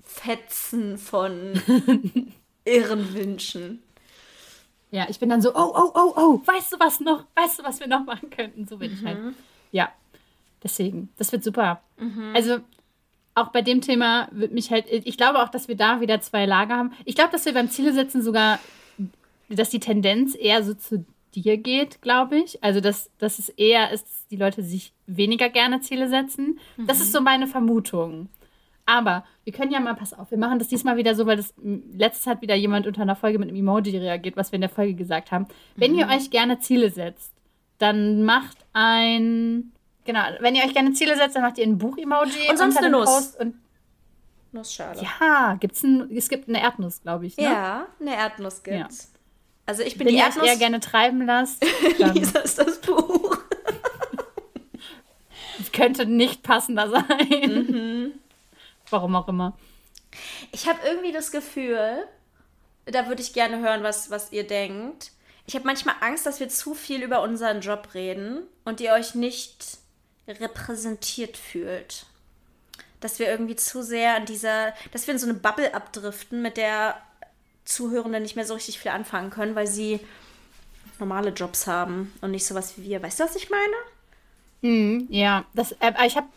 Fetzen 0.05 0.99
von 0.99 1.61
irren 2.65 3.15
Wünschen. 3.15 3.83
Ja, 4.91 5.07
ich 5.09 5.19
bin 5.19 5.29
dann 5.29 5.43
so, 5.43 5.53
oh, 5.55 5.73
oh, 5.75 5.91
oh, 5.95 6.13
oh, 6.17 6.43
weißt 6.47 6.73
du 6.73 6.77
was 6.79 7.01
noch? 7.01 7.25
Weißt 7.35 7.59
du, 7.59 7.65
was 7.65 7.81
wir 7.81 7.89
noch 7.89 8.05
machen 8.05 8.31
könnten? 8.31 8.67
So 8.67 8.77
bin 8.77 8.93
mhm. 8.93 8.97
ich 8.97 9.05
halt. 9.05 9.19
Mhm. 9.19 9.35
Ja, 9.73 9.93
deswegen, 10.63 11.09
das 11.19 11.33
wird 11.33 11.43
super. 11.43 11.83
Mhm. 11.99 12.33
Also, 12.33 12.59
auch 13.35 13.49
bei 13.49 13.61
dem 13.61 13.81
Thema 13.81 14.29
wird 14.31 14.53
mich 14.53 14.71
halt, 14.71 14.87
ich 14.89 15.17
glaube 15.17 15.43
auch, 15.43 15.49
dass 15.49 15.67
wir 15.67 15.77
da 15.77 16.01
wieder 16.01 16.21
zwei 16.21 16.47
Lager 16.47 16.77
haben. 16.77 16.93
Ich 17.05 17.17
glaube, 17.17 17.33
dass 17.33 17.45
wir 17.45 17.55
beim 17.55 17.71
Ziele 17.71 17.93
setzen 17.93 18.23
sogar, 18.23 18.61
dass 19.49 19.71
die 19.71 19.81
Tendenz 19.81 20.37
eher 20.37 20.63
so 20.63 20.75
zu 20.75 21.05
dir 21.35 21.57
geht, 21.57 22.01
glaube 22.01 22.37
ich. 22.37 22.63
Also, 22.63 22.81
dass, 22.81 23.11
dass 23.19 23.41
es 23.41 23.49
eher 23.49 23.91
ist, 23.91 24.05
dass 24.05 24.29
die 24.29 24.37
Leute 24.37 24.63
sich 24.63 24.93
weniger 25.09 25.49
gerne 25.49 25.81
Ziele 25.81 26.09
setzen. 26.09 26.61
Mhm. 26.77 26.87
Das 26.87 27.01
ist 27.01 27.11
so 27.11 27.21
meine 27.21 27.49
Vermutung. 27.49 28.29
Aber 28.87 29.24
wir 29.45 29.53
können 29.53 29.72
ja 29.72 29.80
mal, 29.80 29.95
pass 29.95 30.12
auf, 30.12 30.30
wir 30.30 30.39
machen 30.39 30.59
das 30.59 30.68
diesmal 30.68 30.97
wieder 30.97 31.14
so, 31.14 31.26
weil 31.26 31.37
das 31.37 31.55
letztes 31.93 32.26
hat 32.26 32.43
wieder 32.43 32.55
jemand 32.55 32.87
unter 32.87 33.03
einer 33.03 33.16
Folge 33.16 33.39
mit 33.39 33.49
einem 33.49 33.57
Emoji 33.57 33.97
reagiert, 33.97 34.37
was 34.37 34.53
wir 34.53 34.57
in 34.57 34.62
der 34.62 34.70
Folge 34.70 34.95
gesagt 34.95 35.32
haben. 35.32 35.47
Wenn 35.76 35.93
mhm. 35.93 36.01
ihr 36.01 36.09
euch 36.09 36.30
gerne 36.30 36.59
Ziele 36.59 36.91
setzt, 36.91 37.32
dann 37.78 38.24
macht 38.24 38.59
ein, 38.72 39.72
genau, 40.05 40.20
wenn 40.41 40.55
ihr 40.55 40.64
euch 40.64 40.74
gerne 40.74 40.93
Ziele 40.93 41.16
setzt, 41.16 41.37
dann 41.37 41.43
macht 41.43 41.59
ihr 41.59 41.64
ein 41.64 41.78
Buch-Emoji. 41.78 42.51
Und 42.51 42.59
sonst 42.59 42.76
eine 42.76 42.91
Nuss. 42.91 43.35
Und 43.37 43.55
Nussschale. 44.53 45.03
Ja, 45.03 45.57
gibt's 45.59 45.82
ein, 45.82 46.14
es 46.16 46.28
gibt 46.28 46.49
eine 46.49 46.61
Erdnuss, 46.61 47.03
glaube 47.03 47.26
ich. 47.26 47.37
Ne? 47.37 47.45
Ja, 47.45 47.87
eine 48.01 48.14
Erdnuss 48.14 48.62
gibt's. 48.62 49.11
Ja. 49.12 49.18
Also 49.66 49.82
ich 49.82 49.97
bin 49.97 50.07
wenn 50.07 50.14
die 50.14 50.20
Erdnuss. 50.20 50.37
Wenn 50.37 50.45
ihr 50.45 50.53
eher 50.53 50.59
gerne 50.59 50.80
treiben 50.80 51.26
lasst. 51.26 51.64
Lisa 52.14 52.41
ist 52.41 52.59
das 52.59 52.80
Buch. 52.80 53.39
Könnte 55.72 56.07
nicht 56.07 56.43
passender 56.43 56.91
sein. 56.91 57.05
Mhm. 57.47 58.12
Warum 58.91 59.16
auch 59.16 59.28
immer. 59.28 59.57
Ich 60.53 60.68
habe 60.68 60.78
irgendwie 60.87 61.12
das 61.12 61.30
Gefühl, 61.30 62.05
da 62.87 63.09
würde 63.09 63.22
ich 63.22 63.32
gerne 63.32 63.59
hören, 63.59 63.82
was, 63.82 64.11
was 64.11 64.32
ihr 64.32 64.47
denkt. 64.47 65.11
Ich 65.47 65.55
habe 65.55 65.66
manchmal 65.66 65.97
Angst, 66.01 66.26
dass 66.26 66.41
wir 66.41 66.49
zu 66.49 66.74
viel 66.74 67.03
über 67.03 67.22
unseren 67.22 67.61
Job 67.61 67.89
reden 67.95 68.43
und 68.64 68.80
ihr 68.80 68.93
euch 68.93 69.14
nicht 69.14 69.78
repräsentiert 70.26 71.37
fühlt. 71.37 72.07
Dass 73.01 73.18
wir 73.18 73.28
irgendwie 73.28 73.57
zu 73.57 73.82
sehr 73.82 74.16
an 74.16 74.24
dieser, 74.24 74.72
dass 74.93 75.07
wir 75.07 75.12
in 75.12 75.20
so 75.20 75.26
eine 75.26 75.35
Bubble 75.35 75.74
abdriften, 75.74 76.41
mit 76.41 76.57
der 76.57 76.97
Zuhörenden 77.64 78.22
nicht 78.22 78.37
mehr 78.37 78.47
so 78.47 78.55
richtig 78.55 78.78
viel 78.78 78.91
anfangen 78.91 79.30
können, 79.30 79.55
weil 79.55 79.66
sie 79.66 80.01
normale 80.99 81.30
Jobs 81.30 81.66
haben 81.66 82.12
und 82.20 82.30
nicht 82.30 82.47
sowas 82.47 82.78
wie 82.78 82.85
wir. 82.85 83.03
Weißt 83.03 83.20
du, 83.20 83.24
was 83.24 83.37
ich 83.37 83.51
meine? 83.51 83.74
Mm, 84.62 85.07
ja, 85.11 85.45
das, 85.55 85.72
äh, 85.72 85.93
ich 86.07 86.16
habe 86.16 86.28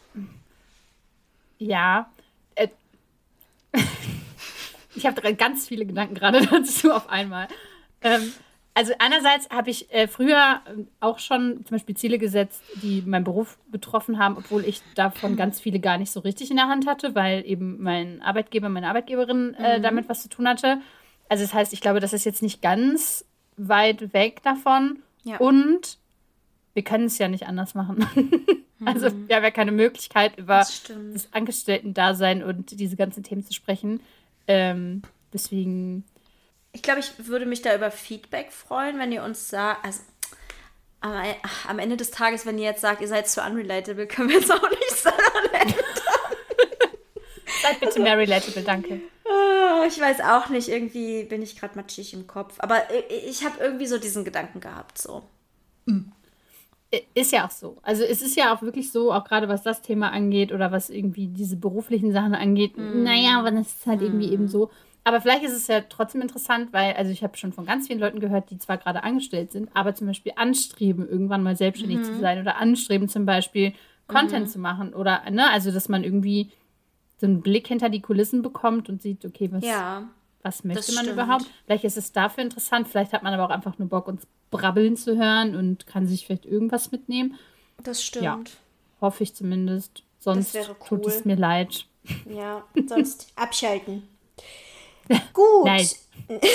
ja, 1.59 2.09
ich 4.97 5.05
habe 5.05 5.35
ganz 5.35 5.67
viele 5.67 5.85
Gedanken 5.85 6.15
gerade 6.15 6.45
dazu 6.51 6.91
auf 6.91 7.09
einmal. 7.09 7.47
Ähm, 8.01 8.33
also 8.73 8.93
einerseits 8.99 9.49
habe 9.49 9.71
ich 9.71 9.91
äh, 9.91 10.07
früher 10.07 10.61
ähm, 10.67 10.87
auch 10.99 11.17
schon 11.17 11.65
zum 11.65 11.75
Beispiel 11.75 11.97
Ziele 11.97 12.19
gesetzt, 12.19 12.61
die 12.83 13.01
meinen 13.05 13.23
Beruf 13.23 13.57
betroffen 13.71 14.19
haben, 14.19 14.37
obwohl 14.37 14.63
ich 14.65 14.81
davon 14.93 15.35
ganz 15.35 15.59
viele 15.59 15.79
gar 15.79 15.97
nicht 15.97 16.11
so 16.11 16.19
richtig 16.19 16.51
in 16.51 16.57
der 16.57 16.67
Hand 16.67 16.85
hatte, 16.85 17.15
weil 17.15 17.43
eben 17.45 17.81
mein 17.81 18.21
Arbeitgeber, 18.21 18.69
meine 18.69 18.87
Arbeitgeberin 18.89 19.55
äh, 19.55 19.79
mhm. 19.79 19.83
damit 19.83 20.09
was 20.09 20.21
zu 20.21 20.29
tun 20.29 20.47
hatte. 20.47 20.79
Also 21.29 21.43
das 21.43 21.53
heißt, 21.53 21.73
ich 21.73 21.81
glaube, 21.81 21.99
das 21.99 22.13
ist 22.13 22.25
jetzt 22.25 22.43
nicht 22.43 22.61
ganz 22.61 23.25
weit 23.57 24.13
weg 24.13 24.43
davon. 24.43 24.99
Ja. 25.23 25.37
Und 25.37 25.97
wir 26.75 26.83
können 26.83 27.05
es 27.05 27.17
ja 27.17 27.27
nicht 27.27 27.47
anders 27.47 27.73
machen. 27.73 28.05
also 28.85 29.09
mhm. 29.09 29.27
wir 29.27 29.37
haben 29.37 29.43
ja 29.43 29.49
keine 29.49 29.71
Möglichkeit, 29.71 30.37
über 30.37 30.59
das, 30.59 30.83
das 31.13 31.33
Angestellten-Dasein 31.33 32.43
und 32.43 32.79
diese 32.79 32.95
ganzen 32.95 33.23
Themen 33.23 33.43
zu 33.43 33.53
sprechen. 33.53 34.01
Ähm, 34.47 35.01
deswegen. 35.33 36.05
Ich 36.73 36.81
glaube, 36.81 36.99
ich 36.99 37.27
würde 37.27 37.45
mich 37.45 37.61
da 37.61 37.75
über 37.75 37.91
Feedback 37.91 38.51
freuen, 38.51 38.99
wenn 38.99 39.11
ihr 39.11 39.23
uns 39.23 39.49
sagt, 39.49 39.85
also 39.85 40.01
am 41.67 41.79
Ende 41.79 41.97
des 41.97 42.11
Tages, 42.11 42.45
wenn 42.45 42.57
ihr 42.57 42.65
jetzt 42.65 42.81
sagt, 42.81 43.01
ihr 43.01 43.07
seid 43.07 43.27
zu 43.27 43.41
unrelatable, 43.41 44.07
können 44.07 44.29
wir 44.29 44.39
jetzt 44.39 44.51
auch 44.51 44.69
nicht 44.69 44.97
sagen. 44.97 45.15
Seid 47.61 47.79
bitte 47.79 47.99
mehr 47.99 48.17
relatable, 48.17 48.61
danke. 48.61 49.01
Ah, 49.25 49.85
ich 49.87 49.99
weiß 49.99 50.21
auch 50.21 50.49
nicht, 50.49 50.69
irgendwie 50.69 51.23
bin 51.23 51.41
ich 51.41 51.59
gerade 51.59 51.75
matschig 51.75 52.13
im 52.13 52.27
Kopf. 52.27 52.55
Aber 52.59 52.83
ich 53.09 53.43
habe 53.43 53.59
irgendwie 53.59 53.87
so 53.87 53.97
diesen 53.97 54.23
Gedanken 54.23 54.59
gehabt, 54.59 54.97
so. 54.97 55.23
Mhm. 55.85 56.11
Ist 57.13 57.33
ja 57.33 57.45
auch 57.45 57.51
so. 57.51 57.77
Also 57.83 58.03
es 58.03 58.21
ist 58.21 58.37
ja 58.37 58.55
auch 58.55 58.61
wirklich 58.61 58.91
so, 58.91 59.11
auch 59.11 59.25
gerade 59.25 59.49
was 59.49 59.61
das 59.61 59.81
Thema 59.81 60.11
angeht 60.11 60.53
oder 60.53 60.71
was 60.71 60.89
irgendwie 60.89 61.27
diese 61.27 61.57
beruflichen 61.57 62.13
Sachen 62.13 62.33
angeht, 62.33 62.77
mm. 62.77 63.03
naja, 63.03 63.39
aber 63.39 63.51
das 63.51 63.67
ist 63.67 63.87
halt 63.87 63.99
mm. 63.99 64.03
irgendwie 64.03 64.31
eben 64.31 64.47
so. 64.47 64.69
Aber 65.03 65.19
vielleicht 65.19 65.43
ist 65.43 65.53
es 65.53 65.67
ja 65.67 65.81
trotzdem 65.81 66.21
interessant, 66.21 66.71
weil, 66.71 66.93
also 66.93 67.11
ich 67.11 67.23
habe 67.23 67.35
schon 67.37 67.51
von 67.51 67.65
ganz 67.65 67.87
vielen 67.87 67.99
Leuten 67.99 68.21
gehört, 68.21 68.51
die 68.51 68.57
zwar 68.57 68.77
gerade 68.77 69.03
angestellt 69.03 69.51
sind, 69.51 69.69
aber 69.73 69.95
zum 69.95 70.07
Beispiel 70.07 70.31
anstreben, 70.37 71.07
irgendwann 71.07 71.43
mal 71.43 71.57
selbstständig 71.57 71.99
mm. 71.99 72.03
zu 72.03 72.11
mhm. 72.13 72.21
sein 72.21 72.39
oder 72.39 72.57
anstreben, 72.57 73.09
zum 73.09 73.25
Beispiel 73.25 73.73
Content 74.07 74.45
mhm. 74.45 74.49
zu 74.49 74.59
machen 74.59 74.93
oder, 74.93 75.29
ne, 75.29 75.49
also 75.51 75.71
dass 75.71 75.89
man 75.89 76.03
irgendwie 76.03 76.51
so 77.19 77.25
einen 77.25 77.41
Blick 77.41 77.67
hinter 77.67 77.89
die 77.89 78.01
Kulissen 78.01 78.41
bekommt 78.41 78.87
und 78.87 79.01
sieht, 79.01 79.25
okay, 79.25 79.49
was, 79.51 79.65
ja, 79.65 80.07
was 80.43 80.63
möchte 80.63 80.93
man 80.93 81.07
überhaupt? 81.07 81.45
Vielleicht 81.65 81.83
ist 81.83 81.97
es 81.97 82.11
dafür 82.11 82.43
interessant, 82.43 82.87
vielleicht 82.87 83.13
hat 83.13 83.23
man 83.23 83.33
aber 83.33 83.45
auch 83.45 83.55
einfach 83.55 83.77
nur 83.77 83.89
Bock, 83.89 84.07
uns 84.07 84.27
brabbeln 84.51 84.95
zu 84.95 85.17
hören 85.17 85.55
und 85.55 85.87
kann 85.87 86.07
sich 86.07 86.25
vielleicht 86.25 86.45
irgendwas 86.45 86.91
mitnehmen. 86.91 87.37
Das 87.83 88.03
stimmt. 88.03 88.23
Ja, 88.23 88.39
hoffe 89.01 89.23
ich 89.23 89.35
zumindest. 89.35 90.03
Sonst 90.19 90.55
cool. 90.55 90.75
tut 90.87 91.07
es 91.07 91.25
mir 91.25 91.35
leid. 91.35 91.85
Ja, 92.29 92.63
sonst 92.87 93.31
abschalten. 93.35 94.07
Gut. 95.33 95.69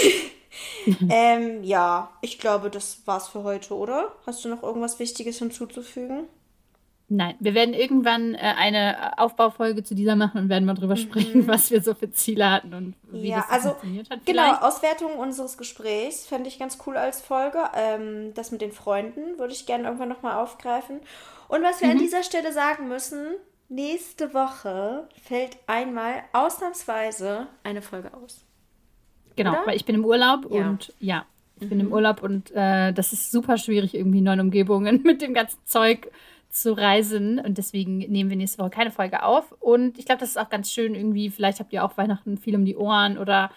Ähm, 1.09 1.64
ja, 1.64 2.11
ich 2.20 2.39
glaube, 2.39 2.68
das 2.68 3.07
war's 3.07 3.28
für 3.28 3.43
heute, 3.43 3.74
oder? 3.74 4.12
Hast 4.26 4.45
du 4.45 4.51
noch 4.51 4.62
irgendwas 4.62 4.99
Wichtiges 4.99 5.39
hinzuzufügen? 5.39 6.28
Nein, 7.15 7.35
wir 7.41 7.53
werden 7.53 7.75
irgendwann 7.75 8.35
äh, 8.35 8.39
eine 8.39 9.19
Aufbaufolge 9.19 9.85
zu 9.85 9.95
dieser 9.95 10.17
machen 10.17 10.41
und 10.41 10.49
werden 10.49 10.65
mal 10.65 10.73
drüber 10.73 10.95
mhm. 10.95 11.01
sprechen, 11.01 11.47
was 11.47 11.71
wir 11.71 11.83
so 11.83 11.93
für 11.93 12.11
Ziele 12.11 12.51
hatten 12.51 12.73
und 12.73 12.95
wie 13.11 13.29
ja, 13.29 13.37
das 13.37 13.51
also, 13.51 13.69
funktioniert 13.69 14.09
hat. 14.09 14.25
Genau, 14.25 14.43
vielleicht. 14.43 14.61
Genau, 14.61 14.67
Auswertung 14.67 15.19
unseres 15.19 15.59
Gesprächs 15.59 16.25
fände 16.25 16.49
ich 16.49 16.59
ganz 16.59 16.79
cool 16.87 16.97
als 16.97 17.21
Folge. 17.21 17.59
Ähm, 17.77 18.33
das 18.33 18.51
mit 18.51 18.63
den 18.63 18.73
Freunden 18.73 19.39
würde 19.39 19.53
ich 19.53 19.67
gerne 19.67 19.85
irgendwann 19.85 20.09
nochmal 20.09 20.43
aufgreifen. 20.43 21.01
Und 21.49 21.63
was 21.63 21.83
wir 21.83 21.89
mhm. 21.89 21.93
an 21.93 21.99
dieser 21.99 22.23
Stelle 22.23 22.51
sagen 22.51 22.89
müssen, 22.89 23.27
nächste 23.69 24.33
Woche 24.33 25.07
fällt 25.23 25.59
einmal 25.67 26.15
ausnahmsweise 26.33 27.47
eine 27.63 27.83
Folge 27.83 28.11
aus. 28.15 28.43
Genau, 29.37 29.51
Oder? 29.51 29.67
weil 29.67 29.77
ich 29.77 29.85
bin 29.85 29.97
im 29.97 30.07
Urlaub 30.07 30.47
ja. 30.51 30.67
und 30.67 30.95
ja, 30.99 31.27
ich 31.57 31.65
mhm. 31.65 31.69
bin 31.69 31.81
im 31.81 31.87
mhm. 31.89 31.93
Urlaub 31.93 32.23
und 32.23 32.51
äh, 32.53 32.95
das 32.95 33.13
ist 33.13 33.31
super 33.31 33.59
schwierig, 33.59 33.95
irgendwie 33.95 34.19
in 34.19 34.25
neuen 34.25 34.41
Umgebungen 34.41 35.03
mit 35.05 35.21
dem 35.21 35.35
ganzen 35.35 35.59
Zeug 35.67 36.11
zu 36.53 36.75
reisen. 36.75 37.41
Und 37.41 37.59
deswegen 37.59 37.99
nehmen 37.99 38.31
wir 38.31 38.37
nächste 38.37 38.59
Woche 38.59 38.71
keine 38.71 38.91
Folge 38.91 39.25
auf. 39.25 39.53
Und 39.59 39.99
ich 39.99 40.05
glaube, 40.05 40.21
das 40.21 40.31
ist 40.31 40.39
auch 40.39 40.51
ganz 40.51 40.71
schön 40.71 40.95
irgendwie. 40.95 41.31
Vielleicht 41.31 41.59
habt 41.59 41.73
ihr 41.73 41.83
auch 41.83 41.97
Weihnachten 41.97 42.39
viel 42.39 42.55
um 42.55 42.65
die 42.65 42.77
Ohren 42.77 43.19
oder 43.19 43.51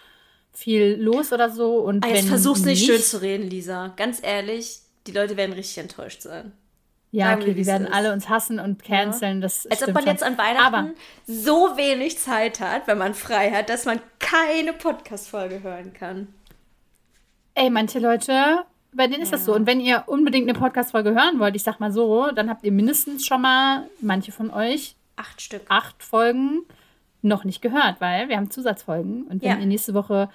viel 0.52 0.96
los 0.98 1.32
oder 1.32 1.50
so. 1.50 1.76
Und 1.76 2.04
ah, 2.04 2.08
jetzt 2.08 2.28
versuch's 2.28 2.64
nicht, 2.64 2.80
nicht 2.80 2.86
schön 2.86 3.02
zu 3.02 3.20
reden, 3.20 3.48
Lisa. 3.48 3.92
Ganz 3.96 4.20
ehrlich, 4.22 4.80
die 5.06 5.12
Leute 5.12 5.36
werden 5.36 5.52
richtig 5.52 5.78
enttäuscht 5.78 6.22
sein. 6.22 6.52
Ja, 7.12 7.34
okay, 7.34 7.54
die 7.54 7.66
werden 7.66 7.86
ist. 7.86 7.92
alle 7.92 8.12
uns 8.12 8.28
hassen 8.28 8.58
und 8.58 8.82
canceln. 8.82 9.40
Ja. 9.40 9.44
Als 9.44 9.82
ob 9.82 9.94
man 9.94 10.02
schon. 10.02 10.12
jetzt 10.12 10.22
an 10.22 10.36
Weihnachten 10.36 10.74
Aber 10.74 10.90
so 11.26 11.76
wenig 11.76 12.18
Zeit 12.18 12.60
hat, 12.60 12.86
wenn 12.88 12.98
man 12.98 13.14
frei 13.14 13.50
hat, 13.52 13.68
dass 13.68 13.84
man 13.84 14.00
keine 14.18 14.72
Podcast-Folge 14.72 15.62
hören 15.62 15.92
kann. 15.92 16.28
Ey, 17.54 17.70
manche 17.70 18.00
Leute 18.00 18.64
bei 18.96 19.06
denen 19.06 19.22
ist 19.22 19.30
ja. 19.30 19.36
das 19.36 19.44
so. 19.44 19.54
Und 19.54 19.66
wenn 19.66 19.80
ihr 19.80 20.04
unbedingt 20.06 20.48
eine 20.48 20.58
Podcast-Folge 20.58 21.10
hören 21.10 21.38
wollt, 21.38 21.54
ich 21.54 21.62
sag 21.62 21.80
mal 21.80 21.92
so, 21.92 22.30
dann 22.32 22.48
habt 22.48 22.64
ihr 22.64 22.72
mindestens 22.72 23.26
schon 23.26 23.42
mal, 23.42 23.88
manche 24.00 24.32
von 24.32 24.50
euch, 24.50 24.96
acht 25.16 25.40
Stück. 25.40 25.62
Acht 25.68 26.02
Folgen 26.02 26.62
noch 27.22 27.44
nicht 27.44 27.62
gehört, 27.62 28.00
weil 28.00 28.28
wir 28.28 28.36
haben 28.36 28.50
Zusatzfolgen. 28.50 29.24
Und 29.24 29.42
wenn 29.42 29.50
ja. 29.50 29.58
ihr 29.58 29.66
nächste 29.66 29.94
Woche 29.94 30.28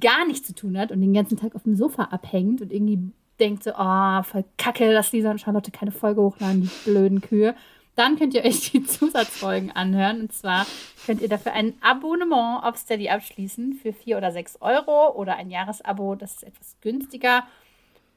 gar 0.00 0.26
nichts 0.26 0.46
zu 0.46 0.54
tun 0.54 0.78
habt 0.78 0.92
und 0.92 1.00
den 1.00 1.12
ganzen 1.12 1.36
Tag 1.36 1.54
auf 1.54 1.64
dem 1.64 1.76
Sofa 1.76 2.04
abhängt 2.04 2.60
und 2.60 2.72
irgendwie 2.72 3.00
denkt 3.40 3.64
so, 3.64 3.72
oh, 3.76 4.22
voll 4.22 4.44
kacke, 4.56 4.92
dass 4.92 5.12
Lisa 5.12 5.30
und 5.30 5.40
Charlotte 5.40 5.70
keine 5.70 5.90
Folge 5.90 6.22
hochladen, 6.22 6.62
die 6.62 6.90
blöden 6.90 7.20
Kühe, 7.20 7.54
dann 7.96 8.16
könnt 8.16 8.34
ihr 8.34 8.44
euch 8.44 8.70
die 8.70 8.82
Zusatzfolgen 8.84 9.72
anhören. 9.72 10.20
Und 10.20 10.32
zwar 10.32 10.66
könnt 11.04 11.20
ihr 11.20 11.28
dafür 11.28 11.52
ein 11.52 11.74
Abonnement 11.80 12.62
auf 12.62 12.76
Steady 12.76 13.08
abschließen 13.08 13.74
für 13.74 13.92
vier 13.92 14.16
oder 14.16 14.30
sechs 14.30 14.56
Euro 14.60 15.10
oder 15.14 15.36
ein 15.36 15.50
Jahresabo, 15.50 16.14
das 16.14 16.34
ist 16.34 16.44
etwas 16.44 16.76
günstiger 16.80 17.44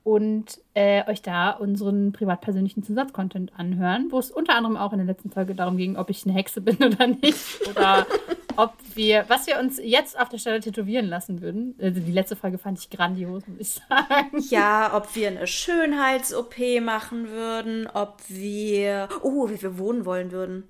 und 0.05 0.61
äh, 0.75 1.03
euch 1.09 1.23
da 1.23 1.49
unseren 1.49 2.13
privat-persönlichen 2.13 2.83
Zusatzcontent 2.83 3.51
anhören, 3.57 4.09
wo 4.11 4.19
es 4.19 4.29
unter 4.29 4.53
anderem 4.53 4.77
auch 4.77 4.91
in 4.93 4.99
der 4.99 5.07
letzten 5.07 5.31
Folge 5.31 5.55
darum 5.55 5.77
ging, 5.77 5.97
ob 5.97 6.11
ich 6.11 6.23
eine 6.25 6.35
Hexe 6.35 6.61
bin 6.61 6.77
oder 6.77 7.07
nicht. 7.07 7.67
Oder 7.67 8.05
ob 8.55 8.75
wir, 8.93 9.25
was 9.29 9.47
wir 9.47 9.57
uns 9.59 9.79
jetzt 9.83 10.17
auf 10.19 10.29
der 10.29 10.37
Stelle 10.37 10.59
tätowieren 10.59 11.07
lassen 11.07 11.41
würden. 11.41 11.73
Also 11.81 12.01
die 12.01 12.11
letzte 12.11 12.35
Folge 12.35 12.59
fand 12.59 12.77
ich 12.77 12.91
grandios, 12.91 13.47
muss 13.47 13.59
ich 13.59 13.69
sagen. 13.89 14.43
Ja, 14.49 14.95
ob 14.95 15.15
wir 15.15 15.27
eine 15.27 15.47
Schönheits-OP 15.47 16.55
machen 16.83 17.29
würden, 17.29 17.87
ob 17.91 18.21
wir, 18.27 19.09
oh, 19.23 19.49
wie 19.49 19.59
wir 19.59 19.79
wohnen 19.79 20.05
wollen 20.05 20.29
würden. 20.29 20.65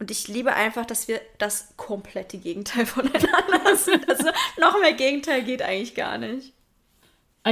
Und 0.00 0.10
ich 0.10 0.26
liebe 0.26 0.52
einfach, 0.52 0.84
dass 0.84 1.06
wir 1.06 1.20
das 1.38 1.74
komplette 1.76 2.38
Gegenteil 2.38 2.86
voneinander 2.86 3.76
sind. 3.76 4.08
Also 4.08 4.30
noch 4.58 4.80
mehr 4.80 4.94
Gegenteil 4.94 5.44
geht 5.44 5.62
eigentlich 5.62 5.94
gar 5.94 6.18
nicht. 6.18 6.54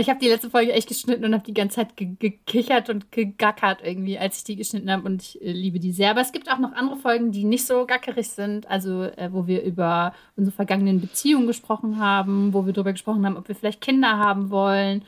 Ich 0.01 0.09
habe 0.09 0.20
die 0.20 0.28
letzte 0.28 0.51
Folge 0.51 0.72
echt 0.72 0.88
geschnitten 0.88 1.24
und 1.24 1.34
habe 1.34 1.44
die 1.44 1.55
ganze 1.55 1.76
Zeit 1.76 1.96
ge 1.96 2.14
gekichert 2.18 2.88
und 2.90 3.11
gegackert 3.11 3.80
irgendwie, 3.82 4.18
als 4.18 4.38
ich 4.38 4.44
die 4.44 4.57
geschnitten 4.57 4.90
habe 4.90 5.05
und 5.05 5.22
ich 5.22 5.42
äh, 5.42 5.51
liebe 5.51 5.80
die 5.80 5.92
sehr. 5.92 6.11
Aber 6.11 6.20
es 6.20 6.32
gibt 6.32 6.51
auch 6.51 6.59
noch 6.59 6.72
andere 6.72 6.96
Folgen, 6.96 7.32
die 7.32 7.44
nicht 7.44 7.66
so 7.66 7.86
gackerig 7.86 8.28
sind, 8.28 8.68
also 8.70 9.05
äh, 9.05 9.30
wo 9.32 9.46
wir 9.46 9.62
über 9.62 10.12
unsere 10.36 10.55
vergangenen 10.55 11.01
Beziehungen 11.01 11.46
gesprochen 11.46 11.99
haben, 11.99 12.53
wo 12.53 12.66
wir 12.66 12.72
darüber 12.72 12.92
gesprochen 12.92 13.24
haben, 13.26 13.36
ob 13.36 13.49
wir 13.49 13.55
vielleicht 13.55 13.80
Kinder 13.80 14.18
haben 14.18 14.51
wollen, 14.51 15.05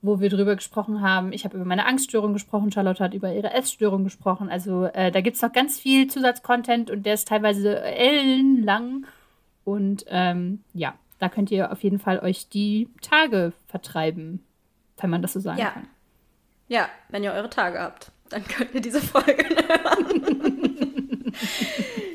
wo 0.00 0.20
wir 0.20 0.30
darüber 0.30 0.56
gesprochen 0.56 1.02
haben. 1.02 1.32
Ich 1.32 1.44
habe 1.44 1.56
über 1.56 1.66
meine 1.66 1.86
Angststörung 1.86 2.32
gesprochen, 2.32 2.72
Charlotte 2.72 3.04
hat 3.04 3.14
über 3.14 3.34
ihre 3.34 3.52
Essstörung 3.52 4.04
gesprochen. 4.04 4.48
Also 4.48 4.84
äh, 4.84 5.10
da 5.10 5.20
gibt 5.20 5.36
es 5.36 5.42
noch 5.42 5.52
ganz 5.52 5.78
viel 5.78 6.06
Zusatzcontent 6.06 6.90
und 6.90 7.04
der 7.04 7.14
ist 7.14 7.28
teilweise 7.28 7.82
ellenlang. 7.82 9.06
Und 9.64 10.04
ähm, 10.08 10.60
ja, 10.72 10.94
da 11.20 11.28
könnt 11.28 11.50
ihr 11.50 11.70
auf 11.70 11.82
jeden 11.84 12.00
Fall 12.00 12.18
euch 12.18 12.48
die 12.48 12.88
Tage 13.02 13.52
vertreiben, 13.68 14.44
wenn 14.98 15.10
man 15.10 15.22
das 15.22 15.34
so 15.34 15.40
sagen 15.40 15.60
ja. 15.60 15.70
kann. 15.70 15.88
Ja, 16.66 16.88
wenn 17.10 17.22
ihr 17.22 17.32
eure 17.32 17.50
Tage 17.50 17.78
habt, 17.78 18.10
dann 18.30 18.46
könnt 18.46 18.74
ihr 18.74 18.80
diese 18.80 19.02
Folge 19.02 19.44
hören. 19.68 21.32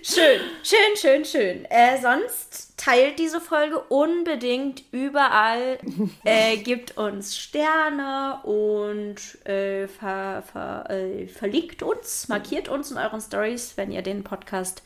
schön, 0.01 0.41
schön, 0.64 0.95
schön, 0.95 1.26
schön. 1.26 1.66
Äh, 1.66 2.01
sonst 2.01 2.78
teilt 2.78 3.20
diese 3.20 3.39
Folge 3.39 3.80
unbedingt 3.80 4.84
überall, 4.91 5.78
äh, 6.24 6.58
gibt 6.58 6.97
uns 6.97 7.38
Sterne 7.38 8.39
und 8.43 9.45
äh, 9.45 9.88
ver, 9.88 10.43
ver, 10.51 10.89
äh, 10.89 11.28
verlinkt 11.28 11.84
uns, 11.84 12.28
markiert 12.28 12.70
uns 12.70 12.89
in 12.89 12.97
euren 12.97 13.22
Stories, 13.22 13.78
wenn 13.78 13.91
ihr 13.91 14.01
den 14.01 14.24
Podcast 14.24 14.82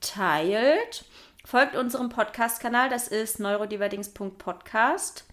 teilt. 0.00 1.04
Folgt 1.44 1.74
unserem 1.76 2.08
Podcast-Kanal, 2.08 2.88
das 2.88 3.08
ist 3.08 3.40
neurodiverdings.podcast. 3.40 5.24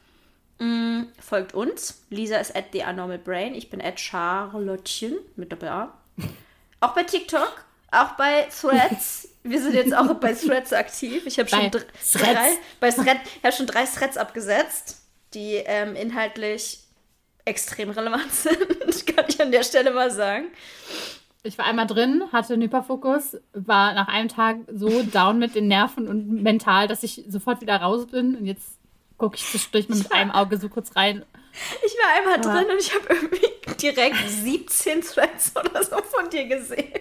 Mm, 0.57 1.03
folgt 1.20 1.53
uns. 1.53 2.03
Lisa 2.10 2.38
ist 2.38 2.55
at 2.55 2.66
the 2.74 2.84
Brain. 3.24 3.53
Ich 3.53 3.70
bin 3.70 3.82
at 3.82 3.99
Charlottchen 3.99 5.18
mit 5.36 5.51
Doppel 5.51 5.70
A. 5.70 5.93
Auch 6.82 6.93
bei 6.93 7.03
TikTok, 7.03 7.66
auch 7.91 8.14
bei 8.14 8.47
Threads. 8.49 9.28
Wir 9.43 9.62
sind 9.62 9.74
jetzt 9.74 9.93
auch 9.93 10.14
bei 10.16 10.34
Threads 10.34 10.72
aktiv. 10.72 11.26
Ich 11.26 11.38
habe 11.39 11.49
schon 11.49 11.70
drei, 11.72 12.57
bei 12.80 12.89
Thread, 12.91 13.18
ich 13.38 13.43
hab 13.43 13.53
schon 13.53 13.68
drei 13.68 13.84
Threads 13.84 14.16
abgesetzt, 14.16 15.01
die 15.34 15.55
ähm, 15.55 15.95
inhaltlich 15.95 16.80
extrem 17.43 17.89
relevant 17.89 18.32
sind, 18.34 19.07
kann 19.07 19.26
ich 19.28 19.41
an 19.41 19.51
der 19.51 19.64
Stelle 19.64 19.91
mal 19.91 20.10
sagen. 20.10 20.45
Ich 21.49 21.57
war 21.57 21.65
einmal 21.65 21.87
drin, 21.87 22.25
hatte 22.31 22.53
einen 22.53 22.61
Hyperfokus, 22.61 23.35
war 23.53 23.95
nach 23.95 24.07
einem 24.07 24.29
Tag 24.29 24.57
so 24.71 25.01
down 25.01 25.39
mit 25.39 25.55
den 25.55 25.67
Nerven 25.67 26.07
und 26.07 26.43
mental, 26.43 26.87
dass 26.87 27.01
ich 27.01 27.25
sofort 27.27 27.59
wieder 27.59 27.77
raus 27.77 28.05
bin. 28.05 28.35
Und 28.35 28.45
jetzt 28.45 28.77
gucke 29.17 29.35
ich 29.35 29.43
zwischendurch 29.47 29.89
mal 29.89 29.97
mit 29.97 30.11
einem 30.11 30.29
Auge 30.29 30.57
so 30.57 30.69
kurz 30.69 30.95
rein. 30.95 31.25
Ich 31.83 31.93
war 31.93 32.17
einmal 32.17 32.35
ja. 32.35 32.61
drin 32.61 32.71
und 32.71 32.79
ich 32.79 32.93
habe 32.93 33.07
irgendwie 33.09 33.81
direkt 33.81 34.29
17 34.29 35.01
Threads 35.01 35.53
oder 35.55 35.83
so 35.83 35.97
von 36.03 36.29
dir 36.29 36.45
gesehen. 36.45 36.93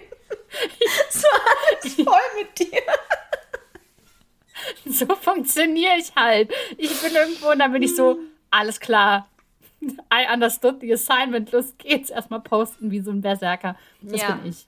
so 1.11 1.27
alles 1.27 1.93
voll 2.03 2.29
mit 2.39 2.57
dir. 2.57 2.81
So 4.87 5.05
funktioniere 5.15 5.93
ich 5.99 6.11
halt. 6.15 6.51
Ich 6.75 6.99
bin 7.03 7.13
irgendwo 7.13 7.51
und 7.51 7.59
dann 7.59 7.71
bin 7.71 7.83
ich 7.83 7.95
so, 7.95 8.17
alles 8.49 8.79
klar, 8.79 9.29
I 9.81 10.31
understood 10.33 10.81
the 10.81 10.91
assignment. 10.93 11.51
Los 11.51 11.77
geht's. 11.77 12.09
Erstmal 12.09 12.41
posten 12.41 12.91
wie 12.91 12.99
so 12.99 13.11
ein 13.11 13.21
Berserker. 13.21 13.75
Das 14.01 14.21
ja. 14.21 14.31
bin 14.33 14.49
ich. 14.49 14.67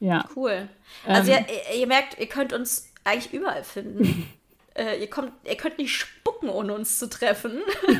Ja. 0.00 0.24
Cool. 0.34 0.68
Also 1.06 1.30
ähm, 1.30 1.44
ihr, 1.48 1.80
ihr, 1.80 1.86
merkt, 1.86 2.18
ihr 2.18 2.26
könnt 2.26 2.52
uns 2.52 2.90
eigentlich 3.04 3.32
überall 3.32 3.62
finden. 3.64 4.26
äh, 4.74 4.98
ihr, 5.00 5.10
kommt, 5.10 5.32
ihr 5.44 5.56
könnt 5.56 5.78
nicht 5.78 5.94
spucken, 5.94 6.48
ohne 6.48 6.74
uns 6.74 6.98
zu 6.98 7.08
treffen. 7.08 7.60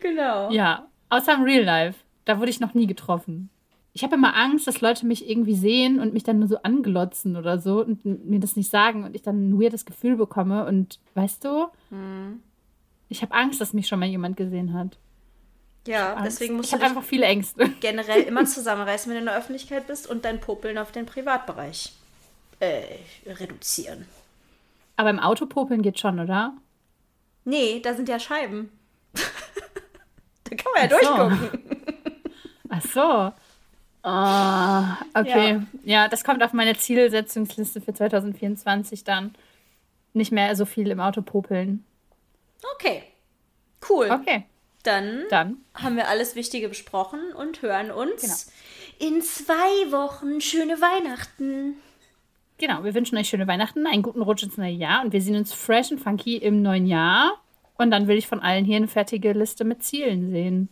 genau. 0.00 0.50
Ja, 0.50 0.86
außer 1.08 1.34
im 1.34 1.42
Real 1.42 1.64
Life. 1.64 1.98
Da 2.26 2.38
wurde 2.38 2.50
ich 2.50 2.60
noch 2.60 2.74
nie 2.74 2.86
getroffen. 2.86 3.50
Ich 3.92 4.02
habe 4.02 4.16
immer 4.16 4.34
Angst, 4.36 4.66
dass 4.66 4.80
Leute 4.80 5.06
mich 5.06 5.28
irgendwie 5.28 5.54
sehen 5.54 6.00
und 6.00 6.12
mich 6.12 6.24
dann 6.24 6.40
nur 6.40 6.48
so 6.48 6.58
anglotzen 6.62 7.36
oder 7.36 7.58
so 7.60 7.80
und 7.80 8.04
mir 8.04 8.40
das 8.40 8.56
nicht 8.56 8.70
sagen 8.70 9.04
und 9.04 9.14
ich 9.14 9.22
dann 9.22 9.50
ein 9.50 9.60
weirdes 9.60 9.84
Gefühl 9.84 10.16
bekomme. 10.16 10.66
Und 10.66 10.98
weißt 11.14 11.44
du, 11.44 11.68
hm. 11.90 12.42
Ich 13.08 13.22
habe 13.22 13.34
Angst, 13.34 13.60
dass 13.60 13.72
mich 13.72 13.86
schon 13.86 13.98
mal 13.98 14.08
jemand 14.08 14.36
gesehen 14.36 14.74
hat. 14.74 14.96
Ja, 15.86 16.22
deswegen 16.24 16.56
musst 16.56 16.72
ich 16.72 16.78
du 16.78 16.84
einfach 16.84 17.02
viele 17.02 17.26
Ängste. 17.26 17.68
generell 17.80 18.22
immer 18.22 18.46
zusammenreißen, 18.46 19.10
wenn 19.10 19.16
du 19.16 19.20
in 19.20 19.26
der 19.26 19.36
Öffentlichkeit 19.36 19.86
bist 19.86 20.08
und 20.08 20.24
dein 20.24 20.40
Popeln 20.40 20.78
auf 20.78 20.92
den 20.92 21.04
Privatbereich 21.04 21.92
äh, 22.60 22.82
reduzieren. 23.26 24.06
Aber 24.96 25.10
im 25.10 25.18
Autopopeln 25.18 25.82
geht 25.82 25.98
schon, 25.98 26.20
oder? 26.20 26.54
Nee, 27.44 27.80
da 27.80 27.94
sind 27.94 28.08
ja 28.08 28.18
Scheiben. 28.18 28.70
da 30.44 30.56
kann 30.56 30.72
man 30.74 30.88
ja 30.88 30.96
Ach 30.96 31.00
durchgucken. 31.00 31.64
Ach 32.70 32.82
so. 32.82 33.32
Oh, 34.06 35.20
okay. 35.20 35.52
Ja. 35.54 36.02
ja, 36.02 36.08
das 36.08 36.24
kommt 36.24 36.42
auf 36.42 36.52
meine 36.52 36.76
Zielsetzungsliste 36.76 37.80
für 37.80 37.94
2024 37.94 39.04
dann. 39.04 39.34
Nicht 40.12 40.30
mehr 40.30 40.54
so 40.56 40.64
viel 40.64 40.90
im 40.90 41.00
Auto 41.00 41.22
popeln. 41.22 41.84
Okay. 42.74 43.04
Cool. 43.88 44.10
Okay. 44.10 44.44
Dann, 44.82 45.24
Dann, 45.30 45.58
haben 45.74 45.96
wir 45.96 46.08
alles 46.08 46.34
Wichtige 46.34 46.68
besprochen 46.68 47.32
und 47.32 47.62
hören 47.62 47.90
uns 47.90 48.50
genau. 48.98 49.14
in 49.14 49.22
zwei 49.22 49.90
Wochen. 49.90 50.42
Schöne 50.42 50.80
Weihnachten. 50.80 51.76
genau, 52.58 52.84
wir 52.84 52.94
wünschen 52.94 53.16
euch 53.16 53.30
schöne 53.30 53.46
Weihnachten, 53.46 53.86
einen 53.86 54.02
guten 54.02 54.20
Rutsch 54.20 54.42
ins 54.42 54.58
neue 54.58 54.72
Jahr 54.72 55.02
und 55.02 55.14
wir 55.14 55.22
sehen 55.22 55.36
uns 55.36 55.54
fresh 55.54 55.90
und 55.90 56.00
funky 56.00 56.36
im 56.36 56.60
neuen 56.60 56.86
Jahr. 56.86 57.40
Und 57.76 57.90
dann 57.90 58.08
will 58.08 58.18
ich 58.18 58.26
von 58.26 58.40
allen 58.40 58.66
hier 58.66 58.76
eine 58.76 58.88
fertige 58.88 59.32
Liste 59.32 59.64
mit 59.64 59.82
Zielen 59.82 60.30
sehen. 60.30 60.68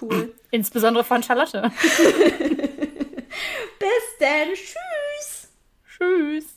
Cool. 0.00 0.34
Insbesondere 0.50 1.02
von 1.04 1.22
Charlotte. 1.22 1.62
Bis 3.78 4.18
dann. 4.20 4.48
Tschüss. 4.54 5.48
Tschüss. 5.88 6.53